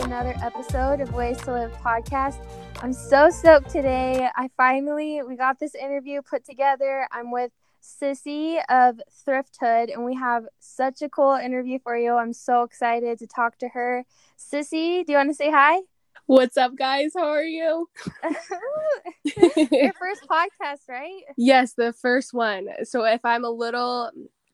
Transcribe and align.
welcome 0.00 0.10
back 0.10 0.22
to 0.24 0.32
another 0.32 0.46
episode 0.46 1.00
of 1.00 1.12
Ways 1.12 1.36
to 1.42 1.52
Live 1.52 1.72
podcast. 1.72 2.38
I'm 2.82 2.92
so 2.92 3.28
stoked 3.28 3.70
today. 3.70 4.28
I 4.34 4.48
finally 4.56 5.22
we 5.22 5.36
got 5.36 5.58
this 5.58 5.74
interview 5.74 6.22
put 6.22 6.44
together. 6.44 7.06
I'm 7.12 7.30
with 7.30 7.50
Sissy 7.82 8.62
of 8.68 9.00
Thrift 9.24 9.58
Hood, 9.60 9.90
and 9.90 10.04
we 10.04 10.14
have 10.14 10.44
such 10.58 11.02
a 11.02 11.08
cool 11.08 11.34
interview 11.34 11.78
for 11.82 11.96
you. 11.96 12.14
I'm 12.14 12.32
so 12.32 12.62
excited 12.62 13.18
to 13.18 13.26
talk 13.26 13.58
to 13.58 13.68
her. 13.68 14.04
Sissy, 14.38 15.04
do 15.04 15.12
you 15.12 15.18
want 15.18 15.30
to 15.30 15.34
say 15.34 15.50
hi? 15.50 15.80
What's 16.26 16.56
up, 16.56 16.76
guys? 16.76 17.12
How 17.16 17.28
are 17.28 17.42
you? 17.42 17.88
Your 19.24 19.92
first 19.94 20.26
podcast, 20.28 20.88
right? 20.88 21.22
Yes, 21.36 21.74
the 21.74 21.92
first 21.92 22.32
one. 22.32 22.68
So 22.84 23.04
if 23.04 23.20
I'm 23.24 23.44
a 23.44 23.50
little 23.50 24.10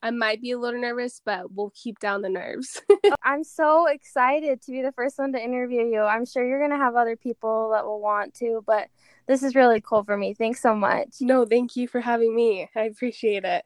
I 0.06 0.10
might 0.10 0.40
be 0.40 0.52
a 0.52 0.58
little 0.58 0.80
nervous, 0.80 1.20
but 1.24 1.50
we'll 1.52 1.72
keep 1.74 1.98
down 1.98 2.22
the 2.22 2.28
nerves. 2.28 2.80
I'm 3.24 3.42
so 3.42 3.88
excited 3.88 4.62
to 4.62 4.70
be 4.70 4.80
the 4.80 4.92
first 4.92 5.18
one 5.18 5.32
to 5.32 5.42
interview 5.42 5.84
you. 5.84 6.02
I'm 6.02 6.24
sure 6.24 6.46
you're 6.46 6.60
going 6.60 6.70
to 6.70 6.76
have 6.76 6.94
other 6.94 7.16
people 7.16 7.70
that 7.72 7.84
will 7.84 8.00
want 8.00 8.32
to, 8.34 8.62
but 8.64 8.86
this 9.26 9.42
is 9.42 9.56
really 9.56 9.80
cool 9.80 10.04
for 10.04 10.16
me. 10.16 10.32
Thanks 10.32 10.62
so 10.62 10.76
much. 10.76 11.16
No, 11.20 11.44
thank 11.44 11.74
you 11.74 11.88
for 11.88 12.00
having 12.00 12.36
me. 12.36 12.70
I 12.76 12.82
appreciate 12.82 13.42
it. 13.42 13.64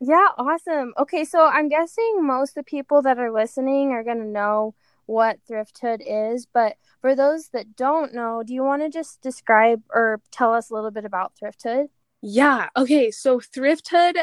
Yeah, 0.00 0.26
awesome. 0.36 0.92
Okay, 0.98 1.24
so 1.24 1.46
I'm 1.46 1.68
guessing 1.68 2.26
most 2.26 2.50
of 2.50 2.64
the 2.64 2.68
people 2.68 3.00
that 3.02 3.20
are 3.20 3.30
listening 3.30 3.92
are 3.92 4.02
going 4.02 4.18
to 4.18 4.26
know 4.26 4.74
what 5.06 5.38
Thrift 5.46 5.78
Hood 5.80 6.02
is, 6.04 6.48
but 6.52 6.78
for 7.00 7.14
those 7.14 7.50
that 7.50 7.76
don't 7.76 8.12
know, 8.12 8.42
do 8.44 8.52
you 8.52 8.64
want 8.64 8.82
to 8.82 8.90
just 8.90 9.20
describe 9.20 9.84
or 9.94 10.20
tell 10.32 10.52
us 10.52 10.68
a 10.68 10.74
little 10.74 10.90
bit 10.90 11.04
about 11.04 11.36
Thrift 11.38 11.62
Hood? 11.62 11.90
Yeah. 12.22 12.68
Okay. 12.76 13.10
So 13.10 13.40
thrifthood, 13.40 14.14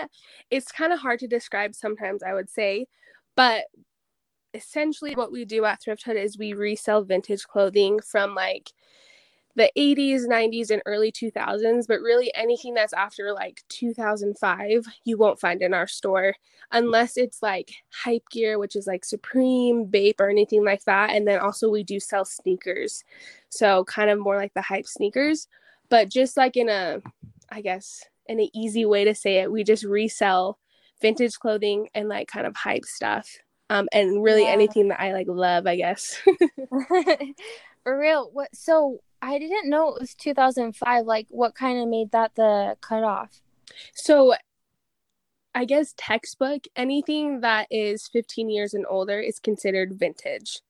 it's 0.49 0.71
kind 0.71 0.93
of 0.93 0.99
hard 0.99 1.19
to 1.19 1.27
describe 1.27 1.75
sometimes, 1.75 2.23
I 2.23 2.33
would 2.33 2.49
say, 2.49 2.87
but 3.35 3.65
essentially 4.53 5.15
what 5.15 5.31
we 5.31 5.45
do 5.45 5.65
at 5.65 5.81
thrifthood 5.81 6.15
is 6.15 6.37
we 6.37 6.53
resell 6.53 7.03
vintage 7.03 7.43
clothing 7.45 7.99
from 8.01 8.35
like 8.35 8.71
the 9.55 9.71
80s, 9.77 10.27
90s, 10.27 10.71
and 10.71 10.81
early 10.85 11.11
2000s, 11.11 11.87
but 11.87 12.01
really 12.01 12.33
anything 12.35 12.73
that's 12.73 12.93
after 12.93 13.33
like 13.33 13.63
2005, 13.69 14.85
you 15.05 15.17
won't 15.17 15.39
find 15.39 15.61
in 15.61 15.73
our 15.73 15.87
store 15.87 16.35
unless 16.71 17.17
it's 17.17 17.41
like 17.43 17.71
hype 17.91 18.23
gear, 18.31 18.59
which 18.59 18.75
is 18.75 18.87
like 18.87 19.05
Supreme, 19.05 19.85
Bape, 19.85 20.19
or 20.21 20.29
anything 20.29 20.65
like 20.65 20.83
that. 20.85 21.11
And 21.11 21.27
then 21.27 21.39
also 21.39 21.69
we 21.69 21.83
do 21.83 21.99
sell 21.99 22.25
sneakers. 22.25 23.03
So 23.49 23.83
kind 23.85 24.09
of 24.09 24.19
more 24.19 24.37
like 24.37 24.53
the 24.55 24.61
hype 24.63 24.87
sneakers, 24.87 25.47
but 25.89 26.09
just 26.09 26.37
like 26.37 26.57
in 26.57 26.69
a 26.69 27.01
I 27.53 27.61
guess, 27.61 28.03
in 28.25 28.39
an 28.39 28.49
easy 28.53 28.85
way 28.85 29.05
to 29.05 29.13
say 29.13 29.37
it, 29.37 29.51
we 29.51 29.63
just 29.63 29.83
resell 29.83 30.57
vintage 31.01 31.37
clothing 31.37 31.89
and 31.93 32.09
like 32.09 32.27
kind 32.27 32.47
of 32.47 32.55
hype 32.55 32.85
stuff. 32.85 33.29
Um, 33.69 33.87
and 33.93 34.23
really 34.23 34.43
yeah. 34.43 34.49
anything 34.49 34.89
that 34.89 34.99
I 34.99 35.13
like 35.13 35.27
love, 35.27 35.67
I 35.67 35.75
guess. 35.77 36.19
For 37.83 37.99
real. 37.99 38.29
What 38.31 38.55
so 38.55 38.99
I 39.21 39.37
didn't 39.37 39.69
know 39.69 39.89
it 39.93 40.01
was 40.01 40.15
2005. 40.15 41.05
Like 41.05 41.27
what 41.29 41.55
kind 41.55 41.81
of 41.81 41.87
made 41.87 42.11
that 42.11 42.35
the 42.35 42.75
cutoff? 42.81 43.41
So 43.93 44.33
I 45.55 45.65
guess 45.65 45.93
textbook, 45.95 46.63
anything 46.75 47.41
that 47.41 47.67
is 47.69 48.07
15 48.07 48.49
years 48.49 48.73
and 48.73 48.85
older 48.89 49.19
is 49.19 49.39
considered 49.39 49.99
vintage. 49.99 50.61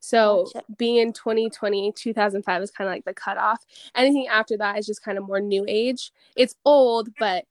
So 0.00 0.48
gotcha. 0.52 0.66
being 0.76 0.96
in 0.96 1.12
2020, 1.12 1.92
2005 1.92 2.62
is 2.62 2.70
kind 2.70 2.88
of 2.88 2.94
like 2.94 3.04
the 3.04 3.14
cutoff. 3.14 3.64
Anything 3.94 4.26
after 4.28 4.56
that 4.56 4.78
is 4.78 4.86
just 4.86 5.04
kind 5.04 5.18
of 5.18 5.26
more 5.26 5.40
new 5.40 5.64
age. 5.68 6.10
It's 6.34 6.56
old, 6.64 7.10
but 7.18 7.44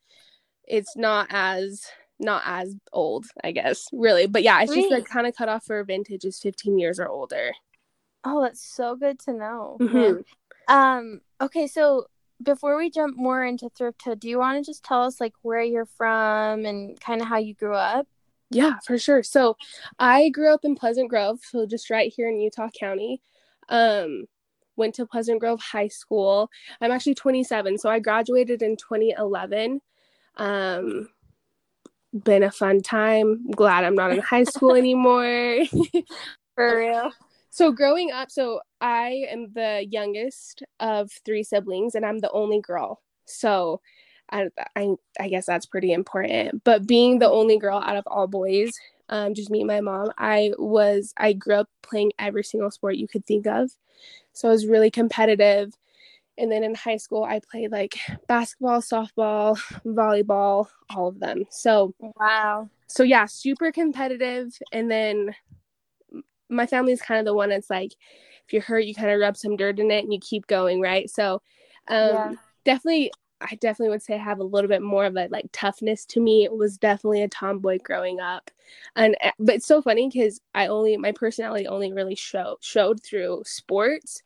it's 0.68 0.98
not 0.98 1.28
as 1.30 1.86
not 2.20 2.42
as 2.46 2.76
old, 2.92 3.28
I 3.44 3.52
guess, 3.52 3.88
really. 3.94 4.28
But 4.28 4.44
yeah, 4.44 4.62
it's 4.62 4.74
just 4.74 4.92
like 4.92 5.06
kind 5.06 5.26
of 5.26 5.36
cut 5.36 5.48
off 5.48 5.66
for 5.66 5.82
vintage 5.84 6.26
is 6.26 6.40
15 6.40 6.78
years 6.78 7.00
or 7.00 7.08
older. 7.08 7.52
Oh, 8.26 8.42
that's 8.42 8.62
so 8.62 8.96
good 8.96 9.20
to 9.20 9.34
know. 9.34 9.78
Mm-hmm. 9.80 10.74
Um, 10.74 11.22
okay, 11.40 11.68
so 11.68 12.08
before 12.44 12.78
we 12.78 12.90
jump 12.90 13.18
more 13.18 13.46
into 13.46 13.70
thrifthood, 13.70 14.20
do 14.20 14.30
you 14.30 14.38
want 14.38 14.58
to 14.64 14.70
just 14.70 14.84
tell 14.84 15.04
us 15.04 15.22
like 15.22 15.34
where 15.42 15.62
you're 15.62 15.86
from 15.86 16.66
and 16.66 17.00
kind 17.00 17.22
of 17.22 17.28
how 17.28 17.38
you 17.38 17.54
grew 17.54 17.76
up? 17.76 18.08
Yeah, 18.52 18.80
for 18.86 18.98
sure. 18.98 19.24
So 19.24 19.58
I 20.00 20.30
grew 20.30 20.54
up 20.54 20.66
in 20.66 20.76
Pleasant 20.76 21.10
Grove, 21.10 21.40
so 21.44 21.66
just 21.66 21.90
right 21.90 22.12
here 22.14 22.30
in 22.30 22.40
Utah 22.40 22.70
County. 22.78 23.22
Um, 23.70 24.26
went 24.76 24.96
to 24.96 25.06
Pleasant 25.06 25.40
Grove 25.40 25.62
High 25.62 25.90
School. 25.90 26.50
I'm 26.82 26.92
actually 26.92 27.16
27, 27.16 27.78
so 27.78 27.90
I 27.90 28.00
graduated 28.00 28.62
in 28.62 28.76
2011. 28.78 29.82
Um, 30.38 31.10
been 32.12 32.44
a 32.44 32.52
fun 32.52 32.82
time. 32.82 33.52
Glad 33.52 33.84
I'm 33.84 33.96
not 33.96 34.12
in 34.12 34.20
high 34.20 34.46
school 34.46 34.74
anymore. 34.76 35.60
for 36.56 36.78
real. 36.78 37.12
So 37.52 37.72
growing 37.72 38.12
up, 38.12 38.32
so 38.32 38.62
I 38.82 39.26
am 39.30 39.52
the 39.54 39.86
youngest 39.90 40.64
of 40.80 41.12
three 41.26 41.44
siblings, 41.44 41.94
and 41.94 42.06
I'm 42.06 42.20
the 42.20 42.32
only 42.32 42.62
girl. 42.62 43.02
So 43.26 43.82
I, 44.32 44.50
I, 44.76 44.90
I 45.20 45.30
guess 45.30 45.46
that's 45.46 45.66
pretty 45.66 45.92
important. 45.92 46.64
But 46.64 46.88
being 46.88 47.20
the 47.20 47.30
only 47.30 47.58
girl 47.58 47.80
out 47.80 47.98
of 47.98 48.04
all 48.08 48.28
boys, 48.28 48.72
um, 49.10 49.34
just 49.34 49.50
me 49.50 49.62
and 49.62 49.68
my 49.68 49.82
mom, 49.82 50.12
I 50.18 50.54
was 50.58 51.14
I 51.18 51.34
grew 51.34 51.56
up 51.56 51.70
playing 51.82 52.14
every 52.20 52.44
single 52.44 52.72
sport 52.72 52.96
you 52.96 53.08
could 53.08 53.26
think 53.26 53.48
of. 53.48 53.72
So 54.34 54.48
I 54.48 54.52
was 54.52 54.68
really 54.68 54.92
competitive. 54.92 55.74
And 56.38 56.52
then 56.52 56.64
in 56.64 56.74
high 56.74 56.98
school, 56.98 57.24
I 57.24 57.42
played 57.52 57.72
like 57.72 57.98
basketball, 58.28 58.82
softball, 58.82 59.60
volleyball, 59.86 60.68
all 60.90 61.10
of 61.10 61.20
them. 61.20 61.46
So 61.50 61.94
wow. 62.00 62.70
So 62.88 63.04
yeah, 63.04 63.26
super 63.26 63.72
competitive. 63.72 64.58
And 64.72 64.90
then 64.90 65.36
my 66.50 66.66
family's 66.66 67.02
kind 67.02 67.20
of 67.20 67.26
the 67.26 67.34
one 67.34 67.50
that's 67.50 67.70
like, 67.70 67.92
if 68.46 68.54
you're 68.54 68.62
hurt, 68.62 68.86
you 68.86 68.96
kind 68.96 69.12
of 69.12 69.20
rub 69.20 69.38
some 69.38 69.58
dirt 69.58 69.80
in 69.80 69.92
it 69.92 70.04
and 70.04 70.14
you 70.14 70.20
keep 70.20 70.48
going, 70.48 70.82
right? 70.82 71.10
So 71.10 71.42
um, 71.88 72.10
yeah. 72.10 72.34
definitely 72.64 73.12
I 73.42 73.56
definitely 73.56 73.90
would 73.90 74.04
say 74.04 74.16
I 74.16 74.18
have 74.18 74.40
a 74.40 74.44
little 74.44 74.68
bit 74.68 74.82
more 74.82 75.06
of 75.06 75.16
a 75.16 75.28
like 75.30 75.50
toughness 75.52 76.06
to 76.08 76.20
me. 76.20 76.44
It 76.44 76.56
was 76.56 76.78
definitely 76.78 77.22
a 77.22 77.28
tomboy 77.28 77.80
growing 77.84 78.20
up, 78.20 78.52
and 78.96 79.16
eh, 79.22 79.32
but 79.40 79.56
it's 79.56 79.66
so 79.66 79.82
funny 79.82 80.10
because 80.10 80.42
I 80.54 80.68
only 80.68 80.98
my 80.98 81.12
personality 81.12 81.68
only 81.68 81.94
really 81.94 82.16
showed 82.16 82.58
showed 82.62 83.02
through 83.02 83.44
sports. 83.46 84.24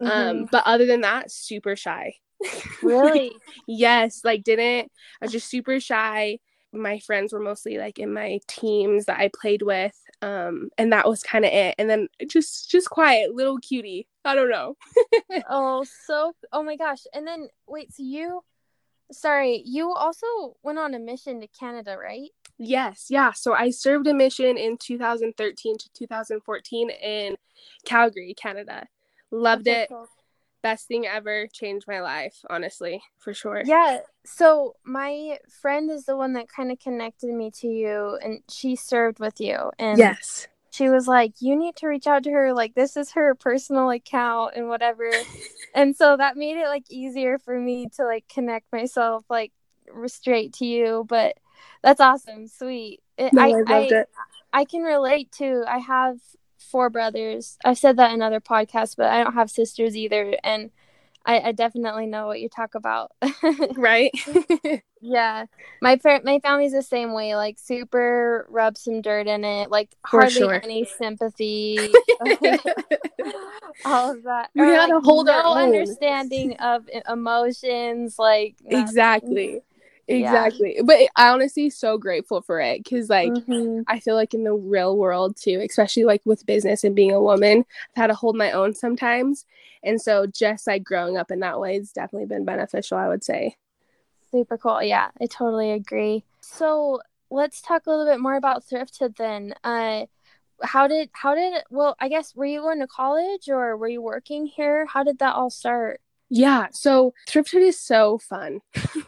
Um, 0.00 0.08
mm-hmm. 0.08 0.28
Um, 0.28 0.48
but 0.50 0.66
other 0.66 0.86
than 0.86 1.02
that, 1.02 1.30
super 1.30 1.76
shy. 1.76 2.14
Really? 2.82 3.32
yes, 3.66 4.22
like 4.24 4.44
didn't 4.44 4.90
I 5.20 5.24
was 5.24 5.32
just 5.32 5.48
super 5.48 5.80
shy. 5.80 6.38
My 6.72 7.00
friends 7.00 7.32
were 7.32 7.40
mostly 7.40 7.78
like 7.78 7.98
in 7.98 8.12
my 8.12 8.40
teams 8.46 9.06
that 9.06 9.18
I 9.18 9.28
played 9.28 9.62
with, 9.62 9.98
um, 10.22 10.70
and 10.78 10.92
that 10.92 11.08
was 11.08 11.22
kind 11.22 11.44
of 11.44 11.52
it. 11.52 11.74
And 11.78 11.90
then 11.90 12.08
just 12.28 12.70
just 12.70 12.90
quiet, 12.90 13.34
little 13.34 13.58
cutie. 13.58 14.06
I 14.24 14.34
don't 14.34 14.50
know. 14.50 14.76
oh, 15.50 15.84
so 16.06 16.34
oh 16.52 16.62
my 16.62 16.76
gosh! 16.76 17.04
And 17.12 17.26
then 17.26 17.48
wait, 17.66 17.92
so 17.92 18.02
you 18.02 18.42
Sorry, 19.12 19.62
you 19.66 19.92
also 19.92 20.56
went 20.62 20.78
on 20.78 20.94
a 20.94 20.98
mission 20.98 21.40
to 21.40 21.48
Canada, 21.48 21.96
right? 21.98 22.30
Yes, 22.58 23.06
yeah. 23.08 23.32
So 23.32 23.54
I 23.54 23.70
served 23.70 24.06
a 24.06 24.14
mission 24.14 24.58
in 24.58 24.76
2013 24.76 25.78
to 25.78 25.92
2014 25.92 26.90
in 26.90 27.36
Calgary, 27.84 28.34
Canada. 28.34 28.86
Loved 29.30 29.66
it. 29.66 29.88
Cool. 29.88 30.08
Best 30.62 30.86
thing 30.86 31.06
ever. 31.06 31.46
Changed 31.46 31.86
my 31.88 32.00
life, 32.00 32.36
honestly, 32.50 33.02
for 33.18 33.32
sure. 33.32 33.62
Yeah. 33.64 34.00
So 34.26 34.76
my 34.84 35.38
friend 35.62 35.90
is 35.90 36.04
the 36.04 36.16
one 36.16 36.34
that 36.34 36.48
kind 36.48 36.70
of 36.70 36.78
connected 36.78 37.32
me 37.32 37.50
to 37.52 37.66
you, 37.66 38.18
and 38.22 38.42
she 38.50 38.76
served 38.76 39.20
with 39.20 39.40
you. 39.40 39.70
And 39.78 39.98
yes, 39.98 40.46
she 40.80 40.88
was 40.88 41.06
like, 41.06 41.34
You 41.40 41.56
need 41.56 41.76
to 41.76 41.86
reach 41.86 42.06
out 42.06 42.24
to 42.24 42.30
her. 42.30 42.54
Like, 42.54 42.74
this 42.74 42.96
is 42.96 43.12
her 43.12 43.34
personal 43.34 43.90
account 43.90 44.54
and 44.56 44.68
whatever. 44.68 45.10
and 45.74 45.94
so 45.94 46.16
that 46.16 46.36
made 46.36 46.56
it 46.56 46.66
like 46.66 46.84
easier 46.88 47.38
for 47.38 47.58
me 47.58 47.88
to 47.96 48.04
like 48.04 48.26
connect 48.28 48.72
myself 48.72 49.24
like 49.28 49.52
straight 50.06 50.54
to 50.54 50.64
you. 50.64 51.04
But 51.06 51.36
that's 51.82 52.00
awesome. 52.00 52.48
Sweet. 52.48 53.02
It, 53.18 53.34
no, 53.34 53.42
I, 53.42 53.48
I 53.48 53.50
loved 53.50 53.92
I, 53.92 53.96
it. 53.96 54.08
I 54.52 54.64
can 54.64 54.82
relate 54.82 55.30
to, 55.32 55.64
I 55.68 55.78
have 55.78 56.18
four 56.58 56.88
brothers. 56.88 57.58
I've 57.64 57.78
said 57.78 57.98
that 57.98 58.12
in 58.12 58.22
other 58.22 58.40
podcasts, 58.40 58.96
but 58.96 59.06
I 59.06 59.22
don't 59.22 59.34
have 59.34 59.50
sisters 59.50 59.96
either. 59.96 60.34
And 60.42 60.70
I, 61.26 61.40
I 61.40 61.52
definitely 61.52 62.06
know 62.06 62.26
what 62.26 62.40
you 62.40 62.48
talk 62.48 62.74
about. 62.74 63.12
right? 63.76 64.12
yeah. 65.00 65.46
My 65.80 65.96
par- 65.96 66.20
my 66.24 66.38
family's 66.40 66.72
the 66.72 66.82
same 66.82 67.12
way, 67.12 67.34
like 67.34 67.58
super 67.58 68.46
rub 68.50 68.76
some 68.76 69.00
dirt 69.00 69.26
in 69.26 69.44
it, 69.44 69.70
like 69.70 69.90
hardly 70.04 70.32
sure. 70.32 70.60
any 70.62 70.84
sympathy. 70.84 71.78
all 73.84 74.12
of 74.12 74.22
that. 74.24 74.50
We 74.54 74.62
or, 74.62 74.76
gotta 74.76 74.96
like, 74.96 75.04
hold 75.04 75.26
no 75.26 75.32
our 75.32 75.62
understanding 75.62 76.56
of 76.58 76.88
emotions, 77.08 78.18
like 78.18 78.56
exactly. 78.66 79.60
Exactly. 80.08 80.74
Yeah. 80.76 80.82
But 80.82 80.96
I 81.14 81.28
honestly 81.28 81.70
so 81.70 81.96
grateful 81.96 82.42
for 82.42 82.60
it 82.60 82.84
cuz 82.84 83.08
like 83.08 83.30
mm-hmm. 83.30 83.82
I 83.86 84.00
feel 84.00 84.16
like 84.16 84.34
in 84.34 84.42
the 84.42 84.54
real 84.54 84.96
world 84.96 85.36
too, 85.36 85.64
especially 85.68 86.04
like 86.04 86.20
with 86.24 86.46
business 86.46 86.82
and 86.82 86.96
being 86.96 87.12
a 87.12 87.22
woman, 87.22 87.64
I've 87.96 88.00
had 88.00 88.06
to 88.08 88.14
hold 88.14 88.36
my 88.36 88.50
own 88.50 88.74
sometimes. 88.74 89.46
And 89.84 90.00
so 90.00 90.26
just 90.26 90.66
like 90.66 90.82
growing 90.82 91.16
up 91.16 91.30
in 91.30 91.40
that 91.40 91.60
way 91.60 91.76
has 91.76 91.92
definitely 91.92 92.26
been 92.26 92.44
beneficial, 92.44 92.98
I 92.98 93.08
would 93.08 93.22
say. 93.22 93.56
Super 94.32 94.58
cool. 94.58 94.82
Yeah, 94.82 95.10
I 95.20 95.26
totally 95.26 95.72
agree. 95.72 96.24
So, 96.40 97.00
let's 97.30 97.60
talk 97.60 97.86
a 97.86 97.90
little 97.90 98.06
bit 98.06 98.20
more 98.20 98.36
about 98.36 98.64
Thrifthood 98.64 99.16
then. 99.16 99.54
Uh 99.64 100.06
how 100.62 100.86
did 100.86 101.10
how 101.12 101.34
did 101.34 101.62
well 101.70 101.96
i 102.00 102.08
guess 102.08 102.34
were 102.34 102.44
you 102.44 102.60
going 102.60 102.80
to 102.80 102.86
college 102.86 103.48
or 103.48 103.76
were 103.76 103.88
you 103.88 104.02
working 104.02 104.46
here 104.46 104.86
how 104.86 105.02
did 105.02 105.18
that 105.18 105.34
all 105.34 105.50
start 105.50 106.00
yeah 106.28 106.66
so 106.70 107.12
thrifthood 107.28 107.62
is 107.62 107.78
so 107.78 108.18
fun 108.18 108.60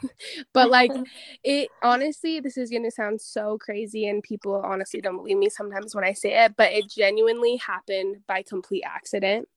but 0.52 0.70
like 0.70 0.90
it 1.44 1.68
honestly 1.82 2.40
this 2.40 2.56
is 2.56 2.70
going 2.70 2.82
to 2.82 2.90
sound 2.90 3.20
so 3.20 3.58
crazy 3.58 4.08
and 4.08 4.22
people 4.22 4.54
honestly 4.64 5.00
don't 5.00 5.16
believe 5.16 5.36
me 5.38 5.48
sometimes 5.48 5.94
when 5.94 6.04
i 6.04 6.12
say 6.12 6.44
it 6.44 6.54
but 6.56 6.72
it 6.72 6.88
genuinely 6.90 7.56
happened 7.56 8.16
by 8.26 8.42
complete 8.42 8.82
accident 8.84 9.48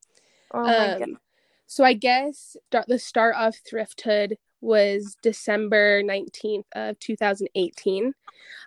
oh 0.54 0.64
my 0.64 0.96
um, 0.96 1.18
so 1.66 1.84
i 1.84 1.94
guess 1.94 2.56
the 2.88 3.00
start 3.00 3.36
of 3.36 3.56
thrifthood 3.70 4.34
was 4.66 5.18
december 5.22 6.02
19th 6.04 6.66
of 6.74 7.00
2018 7.00 8.14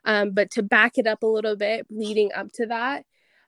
um, 0.05 0.31
but 0.31 0.51
to 0.51 0.63
back 0.63 0.99
it 0.99 1.07
up 1.07 1.23
a 1.23 1.27
little 1.27 1.57
bit 1.57 1.87
leading 1.91 2.31
up 2.35 2.51
to 2.53 2.67
that 2.67 3.05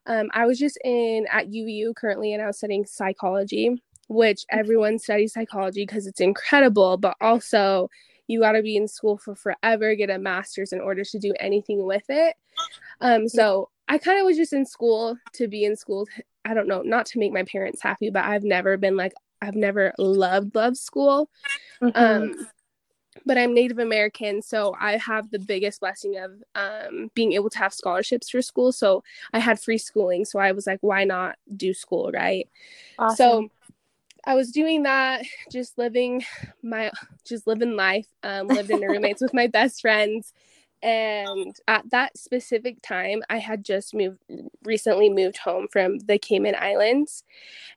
um, 0.07 0.29
i 0.35 0.47
was 0.47 0.59
just 0.59 0.79
in 0.85 1.27
at 1.31 1.47
uu 1.49 1.95
currently 1.95 2.33
and 2.33 2.43
i 2.43 2.47
was 2.47 2.59
studying 2.59 2.85
psychology 2.85 3.81
which 4.11 4.45
everyone 4.51 4.99
studies 4.99 5.33
psychology 5.33 5.87
because 5.87 6.05
it's 6.05 6.21
incredible, 6.21 6.97
but 6.97 7.17
also 7.21 7.89
you 8.27 8.41
got 8.41 8.53
to 8.53 8.63
be 8.63 8.77
in 8.77 8.89
school 8.89 9.17
for 9.17 9.37
forever, 9.37 9.95
get 9.95 10.11
a 10.11 10.19
master's 10.19 10.73
in 10.73 10.81
order 10.81 11.05
to 11.05 11.19
do 11.21 11.33
anything 11.39 11.87
with 11.87 12.03
it. 12.09 12.35
Um, 13.01 13.29
so 13.29 13.71
I 13.87 13.99
kind 13.99 14.19
of 14.19 14.27
was 14.27 14.37
just 14.37 14.53
in 14.53 14.67
school 14.67 15.17
to 15.35 15.47
be 15.47 15.65
in 15.65 15.77
school. 15.77 16.09
I 16.45 16.55
don't 16.55 16.67
know, 16.67 16.83
not 16.83 17.07
to 17.07 17.21
make 17.21 17.33
my 17.33 17.45
parents 17.45 17.81
happy, 17.81 18.11
but 18.11 18.25
I've 18.25 18.43
never 18.43 18.77
been 18.77 18.97
like, 18.97 19.13
I've 19.43 19.57
never 19.57 19.93
loved, 19.99 20.55
loved 20.55 20.77
school. 20.77 21.31
Mm-hmm. 21.83 21.99
Um, 21.99 22.49
but 23.27 23.37
I'm 23.37 23.55
Native 23.55 23.79
American, 23.79 24.41
so 24.41 24.75
I 24.79 24.97
have 24.97 25.31
the 25.31 25.39
biggest 25.39 25.81
blessing 25.81 26.17
of 26.19 26.43
um, 26.55 27.11
being 27.15 27.33
able 27.33 27.51
to 27.51 27.59
have 27.59 27.75
scholarships 27.75 28.31
for 28.31 28.41
school. 28.41 28.73
So 28.73 29.03
I 29.33 29.39
had 29.41 29.61
free 29.61 29.79
schooling. 29.79 30.25
So 30.25 30.39
I 30.39 30.53
was 30.53 30.67
like, 30.67 30.79
why 30.81 31.05
not 31.05 31.37
do 31.57 31.75
school, 31.75 32.11
right? 32.13 32.49
Awesome. 32.99 33.17
So 33.17 33.49
I 34.25 34.35
was 34.35 34.53
doing 34.53 34.85
that, 34.85 35.25
just 35.51 35.77
living 35.77 36.25
my, 36.63 36.93
just 37.25 37.47
living 37.47 37.77
life. 37.77 38.07
Um, 38.23 38.47
lived 38.47 38.71
in 38.71 38.81
roommates 38.89 39.21
with 39.21 39.35
my 39.35 39.47
best 39.49 39.81
friends, 39.81 40.33
and 40.83 41.55
at 41.69 41.91
that 41.91 42.17
specific 42.17 42.81
time, 42.81 43.23
I 43.29 43.39
had 43.39 43.65
just 43.65 43.95
moved, 43.95 44.19
recently 44.65 45.11
moved 45.11 45.39
home 45.39 45.67
from 45.71 45.99
the 45.99 46.19
Cayman 46.19 46.55
Islands, 46.59 47.25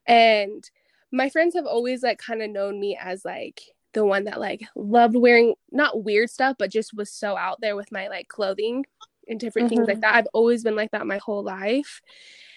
and 0.05 0.69
my 1.13 1.29
friends 1.29 1.53
have 1.53 1.67
always 1.67 2.03
like 2.03 2.17
kind 2.17 2.41
of 2.41 2.49
known 2.49 2.79
me 2.79 2.97
as 2.99 3.23
like 3.23 3.61
the 3.93 4.03
one 4.03 4.23
that 4.25 4.39
like 4.39 4.63
loved 4.75 5.15
wearing 5.15 5.53
not 5.71 6.03
weird 6.03 6.29
stuff, 6.29 6.55
but 6.57 6.71
just 6.71 6.93
was 6.93 7.11
so 7.11 7.37
out 7.37 7.61
there 7.61 7.75
with 7.75 7.91
my 7.91 8.07
like 8.07 8.27
clothing 8.27 8.83
and 9.27 9.39
different 9.39 9.67
mm-hmm. 9.67 9.75
things 9.75 9.87
like 9.87 9.97
mm-hmm. 9.97 10.01
that. 10.01 10.15
I've 10.15 10.27
always 10.33 10.63
been 10.63 10.75
like 10.75 10.91
that 10.91 11.05
my 11.05 11.19
whole 11.19 11.43
life. 11.43 12.01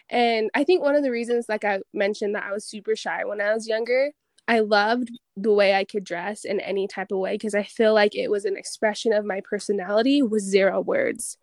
And 0.09 0.51
I 0.55 0.65
think 0.65 0.83
one 0.83 0.95
of 0.95 1.03
the 1.03 1.11
reasons, 1.11 1.47
like 1.49 1.65
I 1.65 1.81
mentioned, 1.93 2.35
that 2.35 2.45
I 2.45 2.53
was 2.53 2.65
super 2.65 2.97
shy 2.97 3.25
when 3.25 3.43
I 3.43 3.53
was 3.53 3.69
younger, 3.69 4.13
I 4.49 4.61
loved 4.61 5.11
the 5.37 5.53
way 5.53 5.75
I 5.75 5.85
could 5.85 6.05
dress 6.05 6.45
in 6.45 6.59
any 6.61 6.89
type 6.89 7.13
of 7.13 7.19
way 7.19 7.35
because 7.35 7.55
I 7.55 7.65
feel 7.65 7.93
like 7.93 8.15
it 8.15 8.31
was 8.31 8.47
an 8.47 8.57
expression 8.57 9.13
of 9.13 9.25
my 9.25 9.43
personality 9.43 10.23
with 10.23 10.43
zero 10.43 10.81
words. 10.81 11.37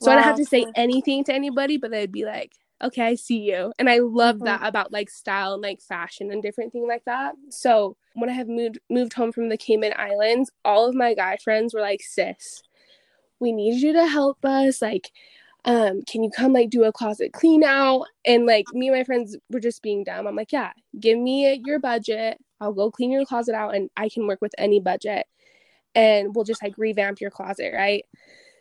So 0.00 0.10
wow. 0.10 0.12
I 0.12 0.16
don't 0.16 0.24
have 0.24 0.36
to 0.36 0.44
say 0.44 0.64
anything 0.76 1.24
to 1.24 1.34
anybody, 1.34 1.76
but 1.76 1.90
they'd 1.90 2.12
be 2.12 2.24
like, 2.24 2.52
okay, 2.82 3.02
I 3.02 3.14
see 3.14 3.38
you. 3.38 3.72
And 3.78 3.88
I 3.88 3.98
love 3.98 4.36
mm-hmm. 4.36 4.46
that 4.46 4.60
about 4.64 4.92
like 4.92 5.10
style 5.10 5.54
and 5.54 5.62
like 5.62 5.80
fashion 5.80 6.30
and 6.30 6.42
different 6.42 6.72
things 6.72 6.86
like 6.88 7.04
that. 7.06 7.34
So 7.50 7.96
when 8.14 8.30
I 8.30 8.34
have 8.34 8.48
moved 8.48 8.78
moved 8.90 9.12
home 9.12 9.32
from 9.32 9.48
the 9.48 9.56
Cayman 9.56 9.94
Islands, 9.96 10.50
all 10.64 10.88
of 10.88 10.94
my 10.94 11.14
guy 11.14 11.36
friends 11.42 11.74
were 11.74 11.80
like, 11.80 12.02
sis, 12.02 12.62
we 13.40 13.52
need 13.52 13.80
you 13.80 13.92
to 13.92 14.06
help 14.06 14.44
us. 14.44 14.82
Like, 14.82 15.10
um, 15.64 16.02
can 16.02 16.22
you 16.22 16.30
come 16.30 16.52
like 16.52 16.70
do 16.70 16.84
a 16.84 16.92
closet 16.92 17.32
clean 17.32 17.64
out? 17.64 18.06
And 18.24 18.46
like 18.46 18.66
me 18.72 18.88
and 18.88 18.96
my 18.96 19.04
friends 19.04 19.36
were 19.50 19.60
just 19.60 19.82
being 19.82 20.04
dumb. 20.04 20.26
I'm 20.26 20.36
like, 20.36 20.52
yeah, 20.52 20.72
give 20.98 21.18
me 21.18 21.60
your 21.64 21.78
budget. 21.78 22.38
I'll 22.60 22.72
go 22.72 22.90
clean 22.90 23.10
your 23.10 23.24
closet 23.24 23.54
out 23.54 23.74
and 23.74 23.90
I 23.96 24.08
can 24.08 24.26
work 24.26 24.40
with 24.40 24.54
any 24.58 24.80
budget 24.80 25.26
and 25.94 26.34
we'll 26.34 26.44
just 26.44 26.62
like 26.62 26.76
revamp 26.78 27.20
your 27.20 27.30
closet, 27.30 27.72
right? 27.74 28.04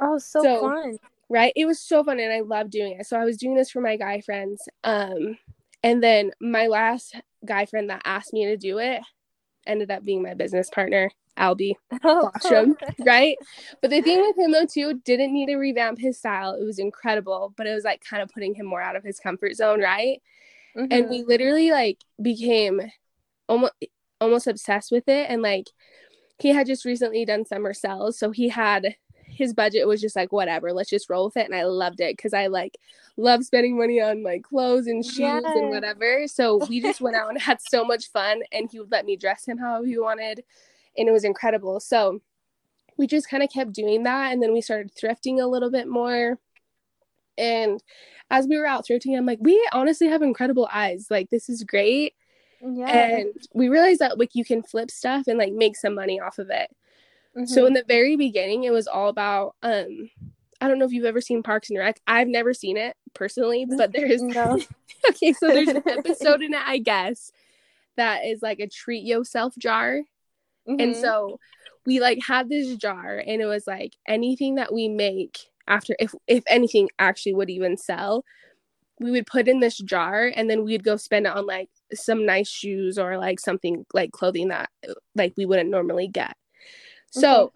Oh, 0.01 0.17
so, 0.17 0.41
so 0.41 0.61
fun. 0.61 0.97
Right? 1.29 1.53
It 1.55 1.65
was 1.65 1.79
so 1.79 2.03
fun 2.03 2.19
and 2.19 2.31
I 2.31 2.41
love 2.41 2.69
doing 2.69 2.97
it. 2.99 3.05
So 3.07 3.17
I 3.17 3.25
was 3.25 3.37
doing 3.37 3.55
this 3.55 3.71
for 3.71 3.81
my 3.81 3.97
guy 3.97 4.21
friends. 4.21 4.61
Um, 4.83 5.37
and 5.81 6.03
then 6.03 6.31
my 6.39 6.67
last 6.67 7.15
guy 7.45 7.65
friend 7.65 7.89
that 7.89 8.01
asked 8.05 8.33
me 8.33 8.45
to 8.45 8.57
do 8.57 8.77
it 8.79 9.01
ended 9.65 9.91
up 9.91 10.03
being 10.03 10.21
my 10.21 10.33
business 10.33 10.69
partner. 10.69 11.09
Albie 11.37 11.73
oh, 12.03 12.29
Bostrom, 12.35 12.75
right? 13.05 13.35
But 13.81 13.89
the 13.89 14.01
thing 14.01 14.21
with 14.21 14.37
him 14.37 14.51
though 14.51 14.65
too, 14.65 15.01
didn't 15.03 15.33
need 15.33 15.47
to 15.47 15.55
revamp 15.55 15.99
his 15.99 16.17
style. 16.19 16.53
It 16.53 16.63
was 16.63 16.79
incredible, 16.79 17.53
but 17.57 17.65
it 17.65 17.73
was 17.73 17.83
like 17.83 18.03
kind 18.07 18.21
of 18.21 18.29
putting 18.29 18.53
him 18.53 18.65
more 18.65 18.81
out 18.81 18.95
of 18.95 19.03
his 19.03 19.19
comfort 19.19 19.55
zone, 19.55 19.81
right? 19.81 20.21
Mm-hmm. 20.77 20.91
And 20.91 21.09
we 21.09 21.19
mm-hmm. 21.19 21.29
literally 21.29 21.71
like 21.71 21.99
became 22.21 22.81
almost 23.49 23.73
almost 24.21 24.47
obsessed 24.47 24.91
with 24.91 25.07
it. 25.07 25.29
And 25.29 25.41
like 25.41 25.67
he 26.39 26.49
had 26.49 26.67
just 26.67 26.85
recently 26.85 27.25
done 27.25 27.45
summer 27.45 27.73
sales, 27.73 28.17
so 28.17 28.31
he 28.31 28.49
had 28.49 28.95
his 29.35 29.53
budget 29.53 29.87
was 29.87 30.01
just 30.01 30.15
like 30.15 30.31
whatever, 30.31 30.73
let's 30.73 30.89
just 30.89 31.09
roll 31.09 31.25
with 31.25 31.37
it. 31.37 31.45
And 31.45 31.55
I 31.55 31.63
loved 31.63 31.99
it 31.99 32.15
because 32.15 32.33
I 32.33 32.47
like 32.47 32.77
love 33.17 33.43
spending 33.43 33.77
money 33.77 34.01
on 34.01 34.23
like 34.23 34.43
clothes 34.43 34.87
and 34.87 35.03
shoes 35.03 35.19
yes. 35.19 35.43
and 35.45 35.69
whatever. 35.69 36.27
So 36.27 36.57
we 36.67 36.81
just 36.81 37.01
went 37.01 37.15
out 37.15 37.29
and 37.29 37.41
had 37.41 37.59
so 37.61 37.83
much 37.83 38.11
fun, 38.11 38.41
and 38.51 38.69
he 38.71 38.79
would 38.79 38.91
let 38.91 39.05
me 39.05 39.15
dress 39.15 39.45
him 39.45 39.57
however 39.57 39.85
he 39.85 39.97
wanted 39.97 40.43
and 40.97 41.07
it 41.07 41.11
was 41.11 41.23
incredible. 41.23 41.79
So 41.79 42.21
we 42.97 43.07
just 43.07 43.29
kind 43.29 43.43
of 43.43 43.49
kept 43.49 43.73
doing 43.73 44.03
that 44.03 44.31
and 44.31 44.41
then 44.41 44.53
we 44.53 44.61
started 44.61 44.91
thrifting 44.93 45.41
a 45.41 45.47
little 45.47 45.71
bit 45.71 45.87
more. 45.87 46.39
And 47.37 47.81
as 48.29 48.47
we 48.47 48.57
were 48.57 48.67
out 48.67 48.85
thrifting, 48.85 49.17
I'm 49.17 49.25
like, 49.25 49.39
we 49.41 49.67
honestly 49.71 50.07
have 50.07 50.21
incredible 50.21 50.69
eyes. 50.71 51.07
Like 51.09 51.29
this 51.29 51.49
is 51.49 51.63
great. 51.63 52.13
Yeah. 52.61 52.87
And 52.87 53.33
we 53.53 53.69
realized 53.69 53.99
that 53.99 54.19
like 54.19 54.35
you 54.35 54.45
can 54.45 54.63
flip 54.63 54.91
stuff 54.91 55.27
and 55.27 55.37
like 55.37 55.53
make 55.53 55.75
some 55.75 55.95
money 55.95 56.19
off 56.19 56.37
of 56.37 56.49
it. 56.49 56.69
Mm-hmm. 57.35 57.45
So 57.45 57.65
in 57.65 57.73
the 57.73 57.83
very 57.87 58.15
beginning, 58.15 58.63
it 58.63 58.71
was 58.71 58.87
all 58.87 59.09
about 59.09 59.55
um 59.63 60.09
I 60.61 60.67
don't 60.69 60.79
know 60.79 60.85
if 60.85 60.93
you've 60.93 61.03
ever 61.03 61.19
seen 61.19 61.43
Parks 61.43 61.69
and 61.69 61.77
Rec. 61.77 61.99
I've 62.07 62.29
never 62.29 62.53
seen 62.53 62.77
it 62.77 62.95
personally, 63.13 63.65
but 63.65 63.91
there's 63.91 64.21
no. 64.21 64.59
okay, 65.09 65.33
so 65.33 65.47
there's 65.47 65.67
an 65.67 65.83
episode 65.85 66.41
in 66.41 66.53
it, 66.53 66.61
I 66.65 66.77
guess, 66.77 67.33
that 67.97 68.23
is 68.23 68.41
like 68.41 68.59
a 68.59 68.67
treat 68.67 69.03
yourself 69.03 69.55
jar. 69.57 69.99
Mm-hmm. 70.67 70.79
And 70.79 70.95
so 70.95 71.39
we 71.85 71.99
like 71.99 72.19
had 72.25 72.47
this 72.47 72.77
jar 72.77 73.21
and 73.25 73.41
it 73.41 73.45
was 73.45 73.67
like 73.67 73.97
anything 74.07 74.55
that 74.55 74.73
we 74.73 74.87
make 74.87 75.39
after 75.67 75.95
if 75.99 76.13
if 76.27 76.43
anything 76.47 76.89
actually 76.97 77.33
would 77.33 77.49
even 77.49 77.75
sell, 77.75 78.23
we 79.01 79.11
would 79.11 79.27
put 79.27 79.47
in 79.47 79.59
this 79.59 79.77
jar 79.77 80.31
and 80.33 80.49
then 80.49 80.63
we'd 80.63 80.83
go 80.83 80.95
spend 80.95 81.25
it 81.25 81.35
on 81.35 81.45
like 81.45 81.69
some 81.93 82.25
nice 82.25 82.47
shoes 82.47 82.97
or 82.97 83.17
like 83.17 83.39
something 83.39 83.85
like 83.93 84.11
clothing 84.11 84.47
that 84.47 84.69
like 85.15 85.33
we 85.35 85.45
wouldn't 85.45 85.69
normally 85.69 86.07
get. 86.07 86.35
So 87.13 87.53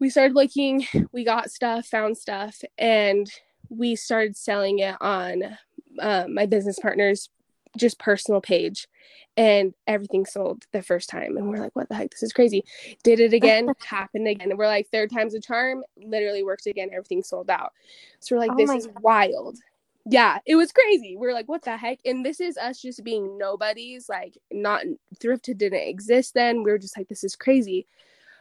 we 0.00 0.08
started 0.10 0.34
looking, 0.34 0.86
we 1.12 1.24
got 1.24 1.50
stuff, 1.50 1.86
found 1.86 2.16
stuff, 2.16 2.62
and 2.78 3.30
we 3.68 3.96
started 3.96 4.36
selling 4.36 4.78
it 4.78 4.96
on 5.00 5.58
uh, 6.00 6.24
my 6.28 6.46
business 6.46 6.78
partner's 6.78 7.28
just 7.76 7.98
personal 7.98 8.40
page 8.40 8.88
and 9.36 9.74
everything 9.86 10.24
sold 10.24 10.64
the 10.72 10.82
first 10.82 11.10
time 11.10 11.36
and 11.36 11.48
we're 11.48 11.58
like 11.58 11.76
what 11.76 11.88
the 11.88 11.94
heck? 11.94 12.10
This 12.10 12.22
is 12.22 12.32
crazy. 12.32 12.64
Did 13.04 13.20
it 13.20 13.34
again 13.34 13.68
happened 13.86 14.26
again 14.26 14.50
and 14.50 14.58
we're 14.58 14.66
like 14.66 14.88
third 14.88 15.10
time's 15.12 15.34
a 15.34 15.40
charm 15.40 15.84
literally 15.96 16.42
worked 16.42 16.66
again 16.66 16.88
everything 16.90 17.22
sold 17.22 17.50
out. 17.50 17.72
So 18.20 18.34
we're 18.34 18.40
like 18.40 18.52
oh 18.52 18.56
this 18.56 18.70
is 18.70 18.86
God. 18.86 19.02
wild. 19.02 19.58
Yeah 20.06 20.38
it 20.46 20.56
was 20.56 20.72
crazy. 20.72 21.16
We're 21.16 21.34
like 21.34 21.48
what 21.48 21.62
the 21.62 21.76
heck? 21.76 21.98
And 22.06 22.24
this 22.24 22.40
is 22.40 22.56
us 22.56 22.80
just 22.80 23.04
being 23.04 23.36
nobodies 23.36 24.08
like 24.08 24.38
not 24.50 24.82
thrifthood 25.22 25.58
didn't 25.58 25.86
exist 25.86 26.32
then. 26.34 26.62
We 26.62 26.72
were 26.72 26.78
just 26.78 26.96
like 26.96 27.08
this 27.08 27.22
is 27.22 27.36
crazy 27.36 27.86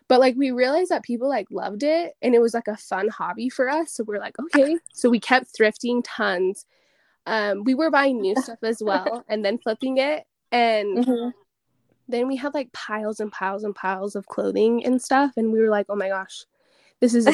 but 0.08 0.20
like 0.20 0.36
we 0.38 0.52
realized 0.52 0.92
that 0.92 1.04
people 1.04 1.28
like 1.28 1.48
loved 1.52 1.84
it 1.84 2.16
and 2.22 2.34
it 2.34 2.42
was 2.42 2.54
like 2.54 2.68
a 2.68 2.78
fun 2.78 3.08
hobby 3.10 3.50
for 3.50 3.70
us 3.70 3.92
so 3.94 4.04
we're 4.04 4.20
like 4.20 4.38
okay 4.40 4.78
so 4.94 5.10
we 5.10 5.20
kept 5.20 5.48
thrifting 5.58 6.02
tons 6.06 6.66
um, 7.28 7.66
we 7.66 7.76
were 7.76 7.92
buying 7.92 8.22
new 8.22 8.36
stuff 8.38 8.60
as 8.64 8.82
well 8.82 9.24
and 9.30 9.46
then 9.46 9.60
flipping 9.60 9.98
it. 9.98 10.26
And 10.52 11.06
mm-hmm. 11.06 11.30
then 12.08 12.28
we 12.28 12.38
had 12.38 12.54
like 12.54 12.72
piles 12.72 13.20
and 13.20 13.32
piles 13.32 13.66
and 13.66 13.76
piles 13.76 14.16
of 14.16 14.26
clothing 14.28 14.86
and 14.86 15.00
stuff. 15.00 15.34
And 15.36 15.52
we 15.52 15.60
were 15.60 15.70
like, 15.70 15.88
oh 15.90 15.96
my 15.96 16.08
gosh, 16.08 16.46
this 17.02 17.14
is 17.14 17.28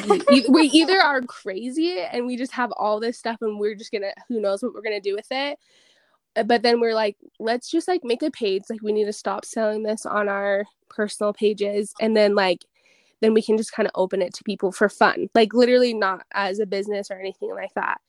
we 0.50 0.62
either 0.74 1.00
are 1.00 1.22
crazy 1.22 2.00
and 2.02 2.26
we 2.26 2.36
just 2.36 2.52
have 2.54 2.72
all 2.72 3.00
this 3.00 3.20
stuff 3.20 3.38
and 3.42 3.60
we're 3.60 3.76
just 3.76 3.92
gonna 3.94 4.12
who 4.28 4.42
knows 4.42 4.62
what 4.62 4.74
we're 4.74 4.82
gonna 4.82 5.00
do 5.00 5.16
with 5.16 5.28
it 5.32 5.58
but 6.46 6.64
then 6.64 6.80
we're 6.80 6.96
like 6.96 7.18
let's 7.40 7.70
just 7.70 7.88
like 7.88 8.02
make 8.04 8.24
a 8.24 8.32
page 8.32 8.64
like 8.70 8.82
we 8.82 8.92
need 8.92 9.06
to 9.06 9.14
stop 9.14 9.46
selling 9.46 9.84
this 9.84 10.06
on 10.06 10.28
our 10.28 10.66
personal 10.90 11.34
pages 11.34 11.94
and 12.02 12.16
then 12.16 12.36
like 12.36 12.66
then 13.22 13.34
we 13.34 13.42
can 13.42 13.58
just 13.58 13.72
kind 13.72 13.88
of 13.88 13.92
open 13.96 14.22
it 14.22 14.34
to 14.34 14.44
people 14.44 14.72
for 14.72 14.90
fun 14.90 15.28
like 15.36 15.54
literally 15.54 15.94
not 15.94 16.26
as 16.34 16.60
a 16.60 16.66
business 16.66 17.10
or 17.10 17.20
anything 17.20 17.54
like 17.54 17.74
that 17.76 18.00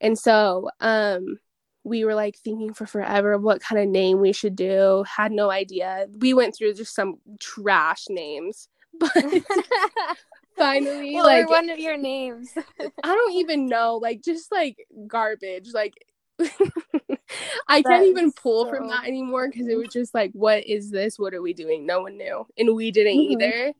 and 0.00 0.18
so 0.18 0.68
um, 0.80 1.38
we 1.84 2.04
were 2.04 2.14
like 2.14 2.36
thinking 2.36 2.74
for 2.74 2.86
forever 2.86 3.38
what 3.38 3.62
kind 3.62 3.80
of 3.80 3.88
name 3.88 4.20
we 4.20 4.32
should 4.32 4.56
do, 4.56 5.04
had 5.04 5.32
no 5.32 5.50
idea. 5.50 6.06
We 6.18 6.34
went 6.34 6.54
through 6.54 6.74
just 6.74 6.94
some 6.94 7.16
trash 7.40 8.04
names, 8.08 8.68
but 8.98 9.12
finally, 10.56 11.14
what 11.14 11.26
like 11.26 11.48
one 11.48 11.70
of 11.70 11.78
your 11.78 11.96
names. 11.96 12.50
I 12.80 12.90
don't 13.02 13.32
even 13.34 13.66
know, 13.66 13.98
like 14.02 14.22
just 14.22 14.50
like 14.50 14.76
garbage. 15.06 15.68
Like 15.72 15.94
I 17.68 17.82
That 17.82 17.90
can't 17.90 18.06
even 18.06 18.32
pull 18.32 18.66
from 18.66 18.88
that 18.88 19.06
anymore 19.06 19.48
because 19.48 19.68
it 19.68 19.76
was 19.76 19.88
just 19.88 20.14
like, 20.14 20.32
what 20.32 20.66
is 20.66 20.90
this? 20.90 21.18
What 21.18 21.34
are 21.34 21.42
we 21.42 21.52
doing? 21.54 21.86
No 21.86 22.02
one 22.02 22.16
knew, 22.16 22.46
and 22.58 22.74
we 22.74 22.90
didn't 22.90 23.14
Mhm. 23.18 23.32
either. 23.32 23.72